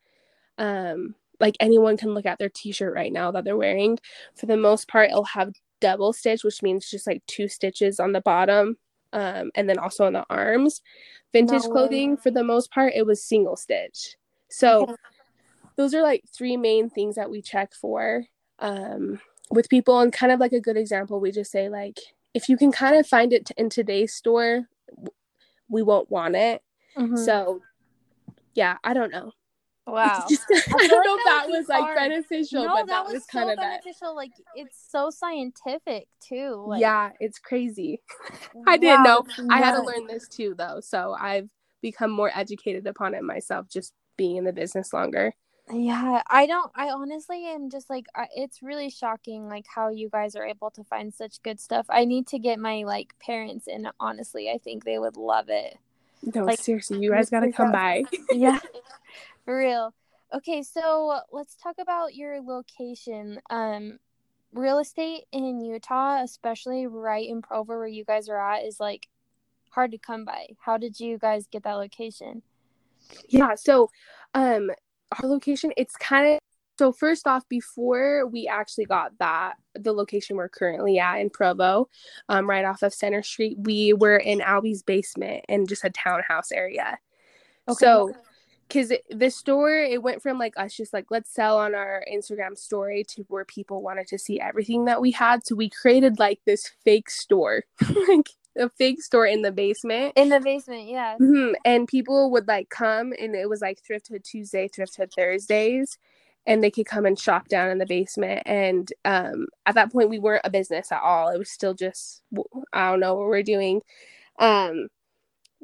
um, 0.59 1.15
like 1.41 1.57
anyone 1.61 1.97
can 1.97 2.15
look 2.15 2.27
at 2.27 2.39
their 2.39 2.49
t-shirt 2.49 2.95
right 2.95 3.13
now 3.13 3.31
that 3.31 3.45
they're 3.45 3.57
wearing. 3.57 3.99
For 4.35 4.47
the 4.47 4.57
most 4.57 4.89
part, 4.89 5.11
it'll 5.11 5.25
have 5.25 5.53
double 5.81 6.13
stitch, 6.13 6.45
which 6.45 6.63
means 6.63 6.91
just 6.91 7.07
like 7.07 7.25
two 7.27 7.49
stitches 7.49 8.01
on 8.01 8.13
the 8.13 8.21
bottom. 8.21 8.77
Um, 9.13 9.51
and 9.55 9.69
then 9.69 9.79
also 9.79 10.07
on 10.07 10.15
the 10.15 10.25
arms. 10.31 10.81
Vintage 11.33 11.65
No 11.65 11.71
clothing, 11.71 12.17
for 12.17 12.31
the 12.31 12.43
most 12.45 12.71
part, 12.73 12.95
it 12.97 13.05
was 13.07 13.23
single 13.23 13.57
stitch. 13.57 14.17
So 14.49 14.83
Okay. 14.83 14.95
those 15.77 15.95
are 15.95 16.03
like 16.03 16.25
three 16.35 16.57
main 16.57 16.89
things 16.91 17.17
that 17.17 17.31
we 17.31 17.43
check 17.43 17.75
for 17.75 18.25
um, 18.59 19.21
with 19.53 19.69
people. 19.69 20.01
And 20.01 20.13
kind 20.13 20.33
of 20.33 20.41
like 20.41 20.53
a 20.53 20.61
good 20.61 20.77
example, 20.77 21.21
we 21.21 21.31
just 21.31 21.51
say 21.53 21.69
like, 21.69 21.99
if 22.35 22.49
you 22.49 22.57
can 22.57 22.73
kind 22.73 22.97
of 22.97 23.07
find 23.07 23.33
it 23.33 23.51
in 23.57 23.69
today's 23.69 24.15
store, 24.15 24.69
we 25.69 25.83
won't 25.83 26.11
want 26.11 26.35
it. 26.35 26.63
Mhm. 26.97 27.19
So, 27.19 27.61
yeah, 28.55 28.79
I 28.83 28.95
don't 28.95 29.13
know. 29.13 29.33
wow. 29.87 30.25
Just- 30.29 30.45
I, 30.51 30.87
don't 30.87 31.05
know 31.05 31.17
if 31.17 31.25
that 31.25 31.47
that 31.47 31.51
was 31.51 31.69
like 31.69 31.83
hard. 31.83 31.97
beneficial, 31.97 32.65
no, 32.65 32.75
but 32.75 32.87
that 32.87 33.05
was, 33.05 33.25
kind 33.27 33.47
so 33.47 33.53
of 33.53 33.57
that. 33.59 33.83
beneficial. 33.83 34.15
Like 34.15 34.31
it's 34.55 34.79
so 34.91 35.11
scientific 35.11 36.07
too. 36.21 36.65
Like, 36.67 36.81
yeah, 36.81 37.11
it's 37.21 37.39
crazy. 37.39 38.01
I 38.67 38.77
didn't 38.77 39.03
wow, 39.03 39.25
know. 39.39 39.47
I 39.51 39.59
had 39.59 39.75
to 39.75 39.83
learn 39.83 40.07
this 40.07 40.29
too, 40.29 40.55
though. 40.57 40.81
So 40.81 41.17
I've 41.19 41.49
become 41.81 42.11
more 42.11 42.31
educated 42.35 42.87
upon 42.87 43.15
it 43.15 43.25
myself, 43.25 43.69
just 43.69 43.93
being 44.17 44.37
in 44.37 44.45
the 44.45 44.53
business 44.53 44.93
longer. 44.93 45.35
Yeah, 45.71 46.23
I 46.29 46.47
don't. 46.47 46.71
I 46.75 46.91
honestly 46.91 47.47
am 47.47 47.71
just 47.71 47.89
like 47.89 48.07
I, 48.15 48.27
it's 48.35 48.63
really 48.63 48.91
shocking, 48.91 49.49
like 49.49 49.67
how 49.73 49.89
you 49.89 50.09
guys 50.11 50.35
are 50.35 50.45
able 50.45 50.71
to 50.73 50.85
find 50.85 51.15
such 51.15 51.43
good 51.43 51.61
stuff. 51.61 51.87
I 51.89 52.05
need 52.05 52.27
to 52.29 52.39
get 52.39 52.59
my 52.59 52.83
like 52.83 53.15
parents 53.21 53.69
in. 53.69 53.89
Honestly, 54.01 54.51
I 54.51 54.59
think 54.59 54.85
they 54.85 54.99
would 54.99 55.17
love 55.17 55.47
it. 55.49 55.79
No, 56.35 56.45
Like, 56.45 56.61
seriously, 56.61 56.99
you 57.01 57.11
guys 57.11 57.31
gotta 57.31 57.51
come 57.53 57.73
by. 57.73 58.05
Yeah, 58.33 58.59
for 59.45 59.59
real. 59.59 59.95
Okay, 60.35 60.63
so 60.63 61.21
let's 61.31 61.55
talk 61.55 61.77
about 61.79 62.15
your 62.15 62.41
location. 62.41 63.41
Um, 63.51 63.99
real 64.53 64.79
estate 64.79 65.25
in 65.33 65.61
Utah, 65.61 66.23
especially 66.23 66.87
right 66.87 67.29
in 67.29 67.43
Provo, 67.43 67.79
where 67.79 67.87
you 67.87 68.05
guys 68.05 68.29
are 68.29 68.39
at, 68.39 68.65
is 68.65 68.81
like 68.81 69.09
hard 69.71 69.91
to 69.93 69.99
come 69.99 70.25
by. 70.25 70.49
How 70.61 70.77
did 70.77 71.01
you 71.01 71.19
guys 71.19 71.47
get 71.47 71.65
that 71.65 71.75
location? 71.75 72.43
Yeah, 73.29 73.55
so 73.55 73.91
um 74.35 74.71
our 75.21 75.29
location 75.29 75.73
it's 75.77 75.97
kind 75.97 76.35
of 76.35 76.39
so 76.79 76.91
first 76.91 77.27
off 77.27 77.49
before 77.49 78.27
we 78.27 78.49
actually 78.49 78.87
got 78.87 79.17
that 79.19 79.55
the 79.75 79.93
location 79.93 80.37
we're 80.37 80.49
currently 80.49 80.99
at 80.99 81.21
in 81.21 81.31
Provo, 81.31 81.89
um 82.29 82.49
right 82.49 82.65
off 82.65 82.83
of 82.83 82.93
Center 82.93 83.23
Street, 83.23 83.57
we 83.59 83.93
were 83.93 84.17
in 84.17 84.41
Albie's 84.41 84.83
basement 84.83 85.45
in 85.49 85.67
just 85.67 85.85
a 85.85 85.91
townhouse 85.91 86.51
area. 86.51 86.99
Okay. 87.69 87.79
So 87.79 88.13
because 88.69 88.93
the 89.11 89.31
store 89.31 89.75
it 89.75 90.03
went 90.03 90.23
from 90.23 90.39
like 90.39 90.55
us 90.57 90.75
just 90.75 90.93
like 90.93 91.07
let's 91.11 91.33
sell 91.33 91.59
on 91.59 91.75
our 91.75 92.03
instagram 92.11 92.57
story 92.57 93.05
to 93.05 93.23
where 93.29 93.45
people 93.45 93.83
wanted 93.83 94.07
to 94.07 94.19
see 94.19 94.41
everything 94.41 94.87
that 94.87 95.01
we 95.01 95.11
had 95.11 95.45
so 95.45 95.55
we 95.55 95.69
created 95.69 96.19
like 96.19 96.41
this 96.47 96.71
fake 96.83 97.11
store 97.11 97.65
like 98.09 98.31
a 98.59 98.69
fig 98.71 99.01
store 99.01 99.27
in 99.27 99.43
the 99.43 99.53
basement 99.53 100.13
In 100.17 100.29
the 100.29 100.41
basement, 100.41 100.89
yeah. 100.89 101.17
Mhm. 101.21 101.55
And 101.65 101.89
people 101.89 102.31
would 102.33 102.49
like 102.49 102.69
come, 102.69 103.13
and 103.19 103.35
it 103.35 103.49
was 103.49 103.61
like 103.63 103.81
Thrift 103.81 104.09
Hood 104.09 104.25
Tuesday, 104.25 104.69
Thrift 104.69 104.97
Hood 104.97 105.13
Thursdays, 105.15 105.99
and 106.47 106.63
they 106.63 106.71
could 106.71 106.87
come 106.87 107.07
and 107.07 107.19
shop 107.19 107.49
down 107.49 107.71
in 107.71 107.79
the 107.79 107.87
basement. 107.87 108.43
And 108.47 108.93
um, 109.05 109.47
at 109.67 109.75
that 109.77 109.93
point, 109.93 110.11
we 110.11 110.19
weren't 110.19 110.45
a 110.45 110.51
business 110.51 110.93
at 110.93 111.01
all. 111.03 111.29
It 111.29 111.39
was 111.39 111.51
still 111.51 111.75
just 111.75 112.23
I 112.73 112.91
don't 112.91 113.01
know 113.01 113.15
what 113.15 113.29
we're 113.29 113.43
doing. 113.43 113.83
Um, 114.39 114.89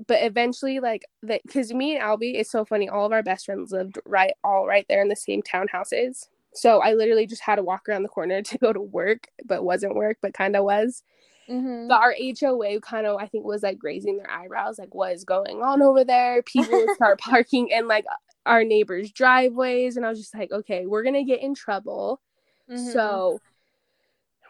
but 0.07 0.22
eventually 0.22 0.81
like 0.81 1.05
because 1.22 1.72
me 1.72 1.96
and 1.96 2.03
albie 2.05 2.35
it's 2.37 2.51
so 2.51 2.64
funny 2.64 2.88
all 2.88 3.05
of 3.07 3.12
our 3.12 3.22
best 3.22 3.46
friends 3.46 3.72
lived 3.72 3.98
right 4.07 4.33
all 4.44 4.66
right 4.66 4.87
there 4.88 5.03
in 5.03 5.09
the 5.09 5.16
same 5.16 5.42
townhouses 5.42 6.29
so 6.55 6.81
i 6.81 6.92
literally 6.92 7.27
just 7.27 7.42
had 7.42 7.57
to 7.57 7.62
walk 7.62 7.88
around 7.88 8.03
the 8.03 8.09
corner 8.09 8.42
to 8.42 8.59
go 8.59 8.72
to 8.72 8.81
work 8.81 9.29
but 9.44 9.64
wasn't 9.64 9.94
work 9.94 10.18
but 10.22 10.35
kind 10.35 10.57
of 10.57 10.64
was 10.64 11.03
Mm-hmm. 11.49 11.89
but 11.89 12.01
our 12.03 12.15
HOA 12.19 12.81
kind 12.81 13.07
of, 13.07 13.17
I 13.19 13.27
think, 13.27 13.45
was 13.45 13.63
like 13.63 13.79
raising 13.83 14.19
their 14.19 14.31
eyebrows, 14.31 14.79
like 14.79 14.95
what 14.95 15.13
is 15.13 15.25
going 15.25 15.63
on 15.63 15.81
over 15.83 16.05
there? 16.05 16.43
People 16.43 16.87
start 16.95 17.19
parking 17.21 17.69
in 17.69 17.89
like 17.89 18.05
our 18.45 18.65
neighbors' 18.65 19.11
driveways, 19.11 19.97
and 19.97 20.05
I 20.05 20.11
was 20.11 20.19
just 20.19 20.35
like, 20.35 20.53
okay, 20.53 20.87
we're 20.87 21.03
gonna 21.03 21.25
get 21.25 21.41
in 21.41 21.55
trouble. 21.55 22.21
Mhm. 22.71 22.93
So 22.93 23.41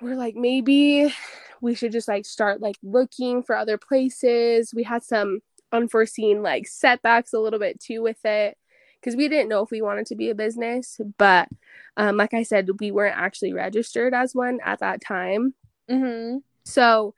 we're 0.00 0.16
like, 0.16 0.34
maybe 0.36 1.12
we 1.60 1.74
should 1.74 1.92
just 1.92 2.08
like 2.08 2.24
start 2.24 2.60
like 2.60 2.76
looking 2.82 3.42
for 3.42 3.56
other 3.56 3.78
places. 3.78 4.72
We 4.74 4.84
had 4.84 5.02
some 5.02 5.40
unforeseen 5.72 6.42
like 6.42 6.66
setbacks 6.66 7.32
a 7.32 7.38
little 7.38 7.58
bit 7.58 7.78
too 7.80 8.00
with 8.02 8.24
it 8.24 8.56
because 9.00 9.16
we 9.16 9.28
didn't 9.28 9.48
know 9.48 9.62
if 9.62 9.70
we 9.70 9.82
wanted 9.82 10.06
to 10.06 10.16
be 10.16 10.30
a 10.30 10.34
business, 10.34 11.00
but 11.18 11.48
um, 11.96 12.16
like 12.16 12.34
I 12.34 12.42
said, 12.42 12.68
we 12.80 12.90
weren't 12.90 13.18
actually 13.18 13.52
registered 13.52 14.14
as 14.14 14.34
one 14.34 14.60
at 14.64 14.80
that 14.80 15.00
time. 15.00 15.54
Mhm. 15.90 16.42
So 16.68 17.14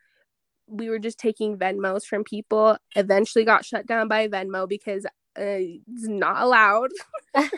we 0.67 0.89
were 0.89 0.99
just 0.99 1.19
taking 1.19 1.59
Venmos 1.59 2.05
from 2.05 2.25
people. 2.25 2.77
Eventually 2.95 3.45
got 3.45 3.65
shut 3.65 3.87
down 3.87 4.09
by 4.09 4.29
Venmo 4.29 4.69
because 4.69 5.05
uh, 5.05 5.09
it's 5.37 6.07
not 6.09 6.43
allowed. 6.43 6.91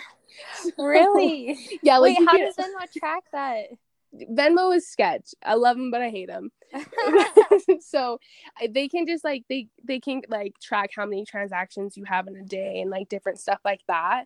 Really? 0.78 1.58
yeah, 1.82 1.98
like 1.98 2.18
Wait, 2.18 2.26
how 2.26 2.36
can't- 2.36 2.56
does 2.56 2.66
Venmo 2.66 2.90
track 2.98 3.24
that? 3.32 3.66
Venmo 4.30 4.74
is 4.76 4.88
sketch. 4.88 5.34
I 5.44 5.54
love 5.54 5.76
them, 5.76 5.90
but 5.90 6.02
I 6.02 6.10
hate 6.10 6.28
them. 6.28 6.50
so 7.80 8.18
they 8.70 8.88
can 8.88 9.06
just 9.06 9.24
like 9.24 9.44
they 9.48 9.68
they 9.84 10.00
can 10.00 10.22
like 10.28 10.54
track 10.60 10.90
how 10.94 11.04
many 11.06 11.24
transactions 11.24 11.96
you 11.96 12.04
have 12.04 12.28
in 12.28 12.36
a 12.36 12.42
day 12.42 12.80
and 12.80 12.90
like 12.90 13.08
different 13.08 13.38
stuff 13.38 13.60
like 13.64 13.80
that. 13.88 14.24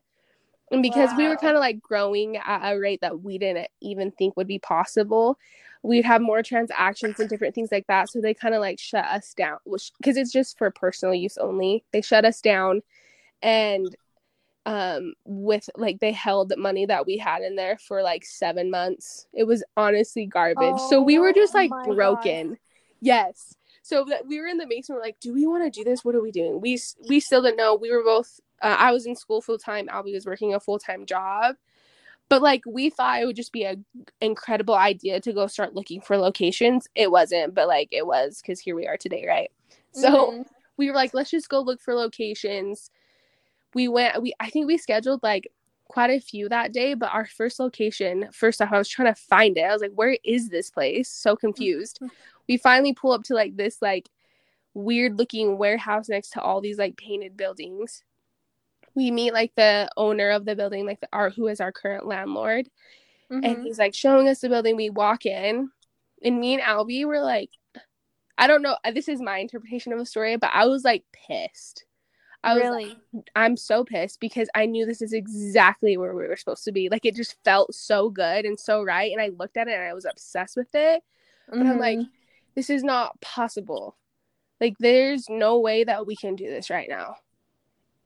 And 0.70 0.82
because 0.82 1.10
we 1.16 1.28
were 1.28 1.36
kind 1.36 1.56
of 1.56 1.60
like 1.60 1.80
growing 1.80 2.36
at 2.38 2.72
a 2.72 2.78
rate 2.78 3.00
that 3.00 3.22
we 3.22 3.38
didn't 3.38 3.68
even 3.80 4.10
think 4.10 4.36
would 4.36 4.48
be 4.48 4.58
possible, 4.58 5.38
we'd 5.82 6.04
have 6.04 6.20
more 6.20 6.42
transactions 6.42 7.20
and 7.20 7.28
different 7.28 7.54
things 7.54 7.70
like 7.70 7.86
that. 7.86 8.10
So 8.10 8.20
they 8.20 8.34
kind 8.34 8.54
of 8.54 8.60
like 8.60 8.80
shut 8.80 9.04
us 9.04 9.32
down, 9.34 9.58
because 9.64 10.16
it's 10.16 10.32
just 10.32 10.58
for 10.58 10.70
personal 10.72 11.14
use 11.14 11.38
only. 11.38 11.84
They 11.92 12.00
shut 12.00 12.24
us 12.24 12.40
down, 12.40 12.82
and 13.42 13.94
um 14.64 15.14
with 15.24 15.70
like 15.76 16.00
they 16.00 16.10
held 16.10 16.48
the 16.48 16.56
money 16.56 16.84
that 16.86 17.06
we 17.06 17.16
had 17.16 17.42
in 17.42 17.54
there 17.54 17.78
for 17.78 18.02
like 18.02 18.24
seven 18.24 18.68
months. 18.68 19.28
It 19.32 19.44
was 19.44 19.62
honestly 19.76 20.26
garbage. 20.26 20.80
so 20.90 21.00
we 21.00 21.20
were 21.20 21.32
just 21.32 21.54
Oh 21.54 21.58
like 21.58 21.70
broken. 21.84 22.58
Yes. 23.00 23.54
So 23.82 24.04
that 24.08 24.26
we 24.26 24.40
were 24.40 24.48
in 24.48 24.58
the 24.58 24.66
basement, 24.66 24.98
we're 24.98 25.06
like, 25.06 25.20
do 25.20 25.32
we 25.32 25.46
want 25.46 25.62
to 25.62 25.70
do 25.70 25.84
this? 25.84 26.04
What 26.04 26.16
are 26.16 26.20
we 26.20 26.32
doing? 26.32 26.60
We 26.60 26.80
we 27.08 27.20
still 27.20 27.42
didn't 27.42 27.58
know. 27.58 27.76
We 27.76 27.92
were 27.92 28.02
both. 28.02 28.40
Uh, 28.62 28.76
I 28.78 28.92
was 28.92 29.06
in 29.06 29.16
school 29.16 29.40
full 29.40 29.58
time. 29.58 29.88
Albie 29.88 30.14
was 30.14 30.26
working 30.26 30.54
a 30.54 30.60
full 30.60 30.78
time 30.78 31.06
job. 31.06 31.56
But 32.28 32.42
like 32.42 32.62
we 32.66 32.90
thought 32.90 33.20
it 33.22 33.26
would 33.26 33.36
just 33.36 33.52
be 33.52 33.64
a 33.64 33.76
incredible 34.20 34.74
idea 34.74 35.20
to 35.20 35.32
go 35.32 35.46
start 35.46 35.74
looking 35.74 36.00
for 36.00 36.16
locations. 36.16 36.88
It 36.94 37.10
wasn't, 37.10 37.54
but 37.54 37.68
like 37.68 37.88
it 37.92 38.06
was 38.06 38.40
because 38.42 38.58
here 38.58 38.74
we 38.74 38.86
are 38.86 38.96
today, 38.96 39.24
right? 39.26 39.50
So 39.92 40.32
Mhm. 40.32 40.46
we 40.76 40.88
were 40.88 40.96
like, 40.96 41.14
let's 41.14 41.30
just 41.30 41.48
go 41.48 41.60
look 41.60 41.80
for 41.80 41.94
locations. 41.94 42.90
We 43.74 43.86
went. 43.88 44.20
We 44.22 44.32
I 44.40 44.50
think 44.50 44.66
we 44.66 44.76
scheduled 44.76 45.22
like 45.22 45.48
quite 45.88 46.10
a 46.10 46.18
few 46.20 46.48
that 46.48 46.72
day, 46.72 46.94
but 46.94 47.12
our 47.12 47.26
first 47.26 47.60
location, 47.60 48.28
first 48.32 48.60
off, 48.60 48.72
I 48.72 48.78
was 48.78 48.88
trying 48.88 49.14
to 49.14 49.20
find 49.20 49.56
it. 49.56 49.62
I 49.62 49.72
was 49.72 49.82
like, 49.82 49.92
where 49.94 50.18
is 50.24 50.48
this 50.48 50.68
place? 50.70 51.08
So 51.08 51.36
confused. 51.36 52.00
we 52.48 52.56
finally 52.56 52.92
pull 52.92 53.12
up 53.12 53.22
to 53.24 53.34
like 53.34 53.56
this 53.56 53.80
like 53.80 54.08
weird 54.74 55.16
looking 55.16 55.58
warehouse 55.58 56.08
next 56.08 56.30
to 56.30 56.40
all 56.40 56.60
these 56.60 56.78
like 56.78 56.96
painted 56.96 57.36
buildings. 57.36 58.02
We 58.96 59.10
meet 59.12 59.32
like 59.32 59.54
the 59.54 59.88
owner 59.96 60.30
of 60.30 60.44
the 60.44 60.56
building, 60.56 60.86
like 60.86 61.00
the 61.00 61.08
our 61.12 61.30
who 61.30 61.46
is 61.46 61.60
our 61.60 61.70
current 61.70 62.06
landlord, 62.06 62.68
and 63.30 63.58
Mhm. 63.58 63.62
he's 63.62 63.78
like 63.78 63.94
showing 63.94 64.26
us 64.28 64.40
the 64.40 64.48
building. 64.48 64.74
We 64.74 64.90
walk 64.90 65.26
in, 65.26 65.70
and 66.22 66.40
me 66.40 66.54
and 66.54 66.62
Albie 66.62 67.04
were 67.04 67.20
like, 67.20 67.50
I 68.38 68.46
don't 68.46 68.62
know. 68.62 68.76
This 68.92 69.08
is 69.08 69.20
my 69.20 69.38
interpretation 69.38 69.92
of 69.92 69.98
the 69.98 70.06
story, 70.06 70.36
but 70.36 70.50
I 70.52 70.66
was 70.66 70.82
like 70.84 71.04
pissed. 71.12 71.84
I 72.42 72.54
was 72.54 72.70
like, 72.70 72.72
really? 72.72 73.26
I'm 73.34 73.56
so 73.56 73.84
pissed 73.84 74.20
because 74.20 74.48
I 74.54 74.66
knew 74.66 74.86
this 74.86 75.02
is 75.02 75.12
exactly 75.12 75.96
where 75.96 76.14
we 76.14 76.26
were 76.28 76.36
supposed 76.36 76.64
to 76.64 76.72
be. 76.72 76.88
Like 76.88 77.04
it 77.04 77.14
just 77.16 77.36
felt 77.44 77.74
so 77.74 78.08
good 78.10 78.44
and 78.44 78.58
so 78.58 78.82
right. 78.82 79.10
And 79.12 79.20
I 79.20 79.28
looked 79.28 79.56
at 79.56 79.68
it 79.68 79.74
and 79.74 79.82
I 79.82 79.94
was 79.94 80.04
obsessed 80.04 80.56
with 80.56 80.74
it. 80.74 81.02
But 81.48 81.66
I'm 81.66 81.78
like, 81.78 81.98
Mhm. 81.98 82.08
this 82.54 82.70
is 82.70 82.84
not 82.84 83.20
possible. 83.20 83.96
Like 84.60 84.76
there's 84.78 85.28
no 85.28 85.58
way 85.60 85.84
that 85.84 86.06
we 86.06 86.14
can 86.16 86.36
do 86.36 86.46
this 86.48 86.70
right 86.70 86.88
now. 86.88 87.16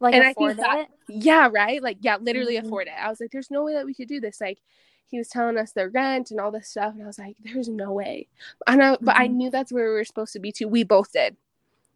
Like 0.01 0.15
and 0.15 0.25
afford 0.25 0.57
that- 0.59 0.81
it? 0.81 0.89
Yeah, 1.09 1.49
right? 1.53 1.83
Like, 1.83 1.99
yeah, 2.01 2.17
literally 2.17 2.57
Mhm. 2.57 2.67
afford 2.67 2.87
it. 2.87 2.95
I 2.99 3.09
was 3.09 3.21
like, 3.21 3.31
there's 3.31 3.51
no 3.51 3.63
way 3.65 3.75
that 3.75 3.87
we 3.87 3.95
could 3.95 4.09
do 4.09 4.21
this. 4.21 4.41
Like 4.41 4.59
he 5.07 5.19
was 5.19 5.29
telling 5.29 5.59
us 5.59 5.73
the 5.73 5.89
rent 5.89 6.31
and 6.31 6.41
all 6.41 6.51
this 6.53 6.69
stuff, 6.69 6.95
and 6.95 7.03
I 7.03 7.07
was 7.07 7.19
like, 7.19 7.37
there's 7.41 7.69
no 7.69 7.93
way. 7.93 8.29
And 8.67 8.83
I, 8.83 8.97
but 9.01 9.17
I 9.17 9.29
Mhm. 9.29 9.35
knew 9.35 9.51
that's 9.51 9.73
where 9.73 9.87
we 9.89 9.95
were 9.95 10.05
supposed 10.05 10.33
to 10.35 10.41
be 10.41 10.53
too. 10.53 10.69
We 10.69 10.85
both 10.85 11.13
did. 11.13 11.37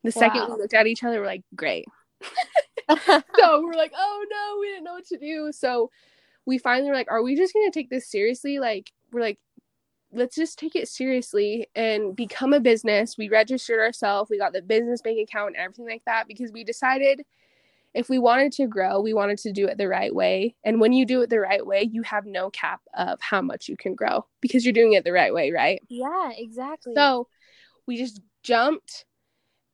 The 0.02 0.12
second 0.12 0.42
we 0.50 0.56
looked 0.56 0.74
at 0.74 0.86
each 0.86 1.02
other, 1.02 1.20
we're 1.20 1.26
like, 1.26 1.44
great. 1.54 1.86
so 3.38 3.62
we're 3.62 3.74
like, 3.74 3.92
oh 3.96 4.26
no, 4.30 4.58
we 4.60 4.66
didn't 4.68 4.84
know 4.84 4.94
what 4.94 5.06
to 5.06 5.16
do. 5.18 5.50
So 5.52 5.90
we 6.44 6.58
finally 6.58 6.88
were 6.90 6.96
like, 6.96 7.10
are 7.10 7.22
we 7.22 7.36
just 7.36 7.54
gonna 7.54 7.70
take 7.70 7.88
this 7.88 8.06
seriously? 8.08 8.58
Like, 8.58 8.92
we're 9.12 9.20
like, 9.20 9.38
let's 10.12 10.36
just 10.36 10.58
take 10.58 10.76
it 10.76 10.88
seriously 10.88 11.68
and 11.74 12.14
become 12.14 12.52
a 12.52 12.60
business. 12.60 13.16
We 13.16 13.28
registered 13.28 13.80
ourselves, 13.80 14.30
we 14.30 14.38
got 14.38 14.52
the 14.52 14.62
business 14.62 15.00
bank 15.00 15.18
account 15.18 15.56
and 15.56 15.64
everything 15.64 15.86
like 15.86 16.04
that 16.06 16.28
because 16.28 16.52
we 16.52 16.62
decided 16.64 17.24
if 17.94 18.08
we 18.08 18.18
wanted 18.18 18.52
to 18.52 18.66
grow, 18.66 19.00
we 19.00 19.14
wanted 19.14 19.38
to 19.38 19.52
do 19.52 19.66
it 19.66 19.78
the 19.78 19.88
right 19.88 20.14
way. 20.14 20.56
And 20.64 20.80
when 20.80 20.92
you 20.92 21.06
do 21.06 21.22
it 21.22 21.30
the 21.30 21.38
right 21.38 21.64
way, 21.64 21.88
you 21.90 22.02
have 22.02 22.26
no 22.26 22.50
cap 22.50 22.80
of 22.94 23.20
how 23.20 23.40
much 23.40 23.68
you 23.68 23.76
can 23.76 23.94
grow 23.94 24.26
because 24.40 24.64
you're 24.64 24.72
doing 24.72 24.94
it 24.94 25.04
the 25.04 25.12
right 25.12 25.32
way, 25.32 25.52
right? 25.52 25.80
yeah, 25.88 26.30
exactly. 26.36 26.94
So 26.96 27.28
we 27.86 27.96
just 27.96 28.20
jumped 28.42 29.04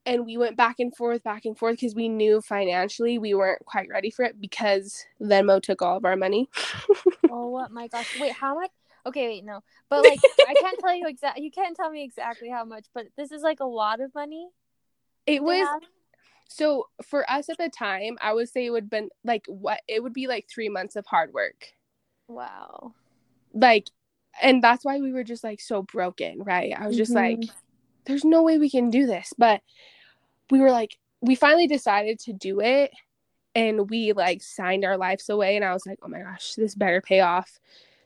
and 0.05 0.25
we 0.25 0.37
went 0.37 0.55
back 0.55 0.79
and 0.79 0.95
forth, 0.95 1.23
back 1.23 1.45
and 1.45 1.57
forth 1.57 1.77
because 1.77 1.95
we 1.95 2.09
knew 2.09 2.41
financially 2.41 3.17
we 3.17 3.33
weren't 3.33 3.65
quite 3.65 3.87
ready 3.89 4.11
for 4.11 4.23
it 4.23 4.39
because 4.39 5.03
Venmo 5.21 5.61
took 5.61 5.81
all 5.81 5.97
of 5.97 6.05
our 6.05 6.15
money. 6.15 6.49
oh 7.31 7.67
my 7.71 7.87
gosh. 7.87 8.19
Wait, 8.19 8.33
how 8.33 8.55
much? 8.55 8.71
Okay, 9.05 9.27
wait, 9.27 9.45
no. 9.45 9.61
But 9.89 10.03
like 10.03 10.19
I 10.47 10.53
can't 10.53 10.79
tell 10.79 10.95
you 10.95 11.07
exactly 11.07 11.43
you 11.43 11.51
can't 11.51 11.75
tell 11.75 11.89
me 11.89 12.03
exactly 12.03 12.49
how 12.49 12.65
much, 12.65 12.85
but 12.93 13.07
this 13.17 13.31
is 13.31 13.41
like 13.41 13.59
a 13.59 13.65
lot 13.65 13.99
of 13.99 14.13
money. 14.13 14.47
It 15.25 15.43
was 15.43 15.67
have? 15.67 15.81
So 16.51 16.87
for 17.01 17.29
us 17.31 17.47
at 17.49 17.57
the 17.57 17.69
time, 17.69 18.17
I 18.19 18.33
would 18.33 18.49
say 18.49 18.65
it 18.65 18.71
would 18.71 18.89
been 18.89 19.09
like 19.23 19.45
what 19.47 19.81
it 19.87 20.03
would 20.03 20.11
be 20.11 20.27
like 20.27 20.47
three 20.49 20.67
months 20.67 20.97
of 20.97 21.05
hard 21.05 21.33
work. 21.33 21.67
Wow. 22.27 22.93
Like 23.53 23.87
and 24.41 24.61
that's 24.61 24.83
why 24.83 24.99
we 24.99 25.13
were 25.13 25.23
just 25.23 25.45
like 25.45 25.61
so 25.61 25.83
broken, 25.83 26.43
right? 26.43 26.73
I 26.77 26.87
was 26.87 26.97
just 26.97 27.13
like, 27.13 27.39
Mhm. 27.39 27.51
there's 28.05 28.25
no 28.25 28.43
way 28.43 28.57
we 28.57 28.69
can 28.69 28.89
do 28.89 29.05
this. 29.05 29.33
But 29.37 29.61
we 30.49 30.59
were 30.59 30.71
like, 30.71 30.97
we 31.21 31.35
finally 31.35 31.67
decided 31.67 32.19
to 32.21 32.33
do 32.33 32.59
it 32.59 32.91
and 33.55 33.89
we 33.89 34.11
like 34.11 34.41
signed 34.41 34.83
our 34.83 34.97
lives 34.97 35.29
away. 35.29 35.55
And 35.55 35.63
I 35.63 35.71
was 35.73 35.85
like, 35.85 35.99
oh 36.01 36.09
my 36.09 36.19
gosh, 36.19 36.55
this 36.55 36.75
better 36.75 36.99
pay 36.99 37.21
off. 37.21 37.59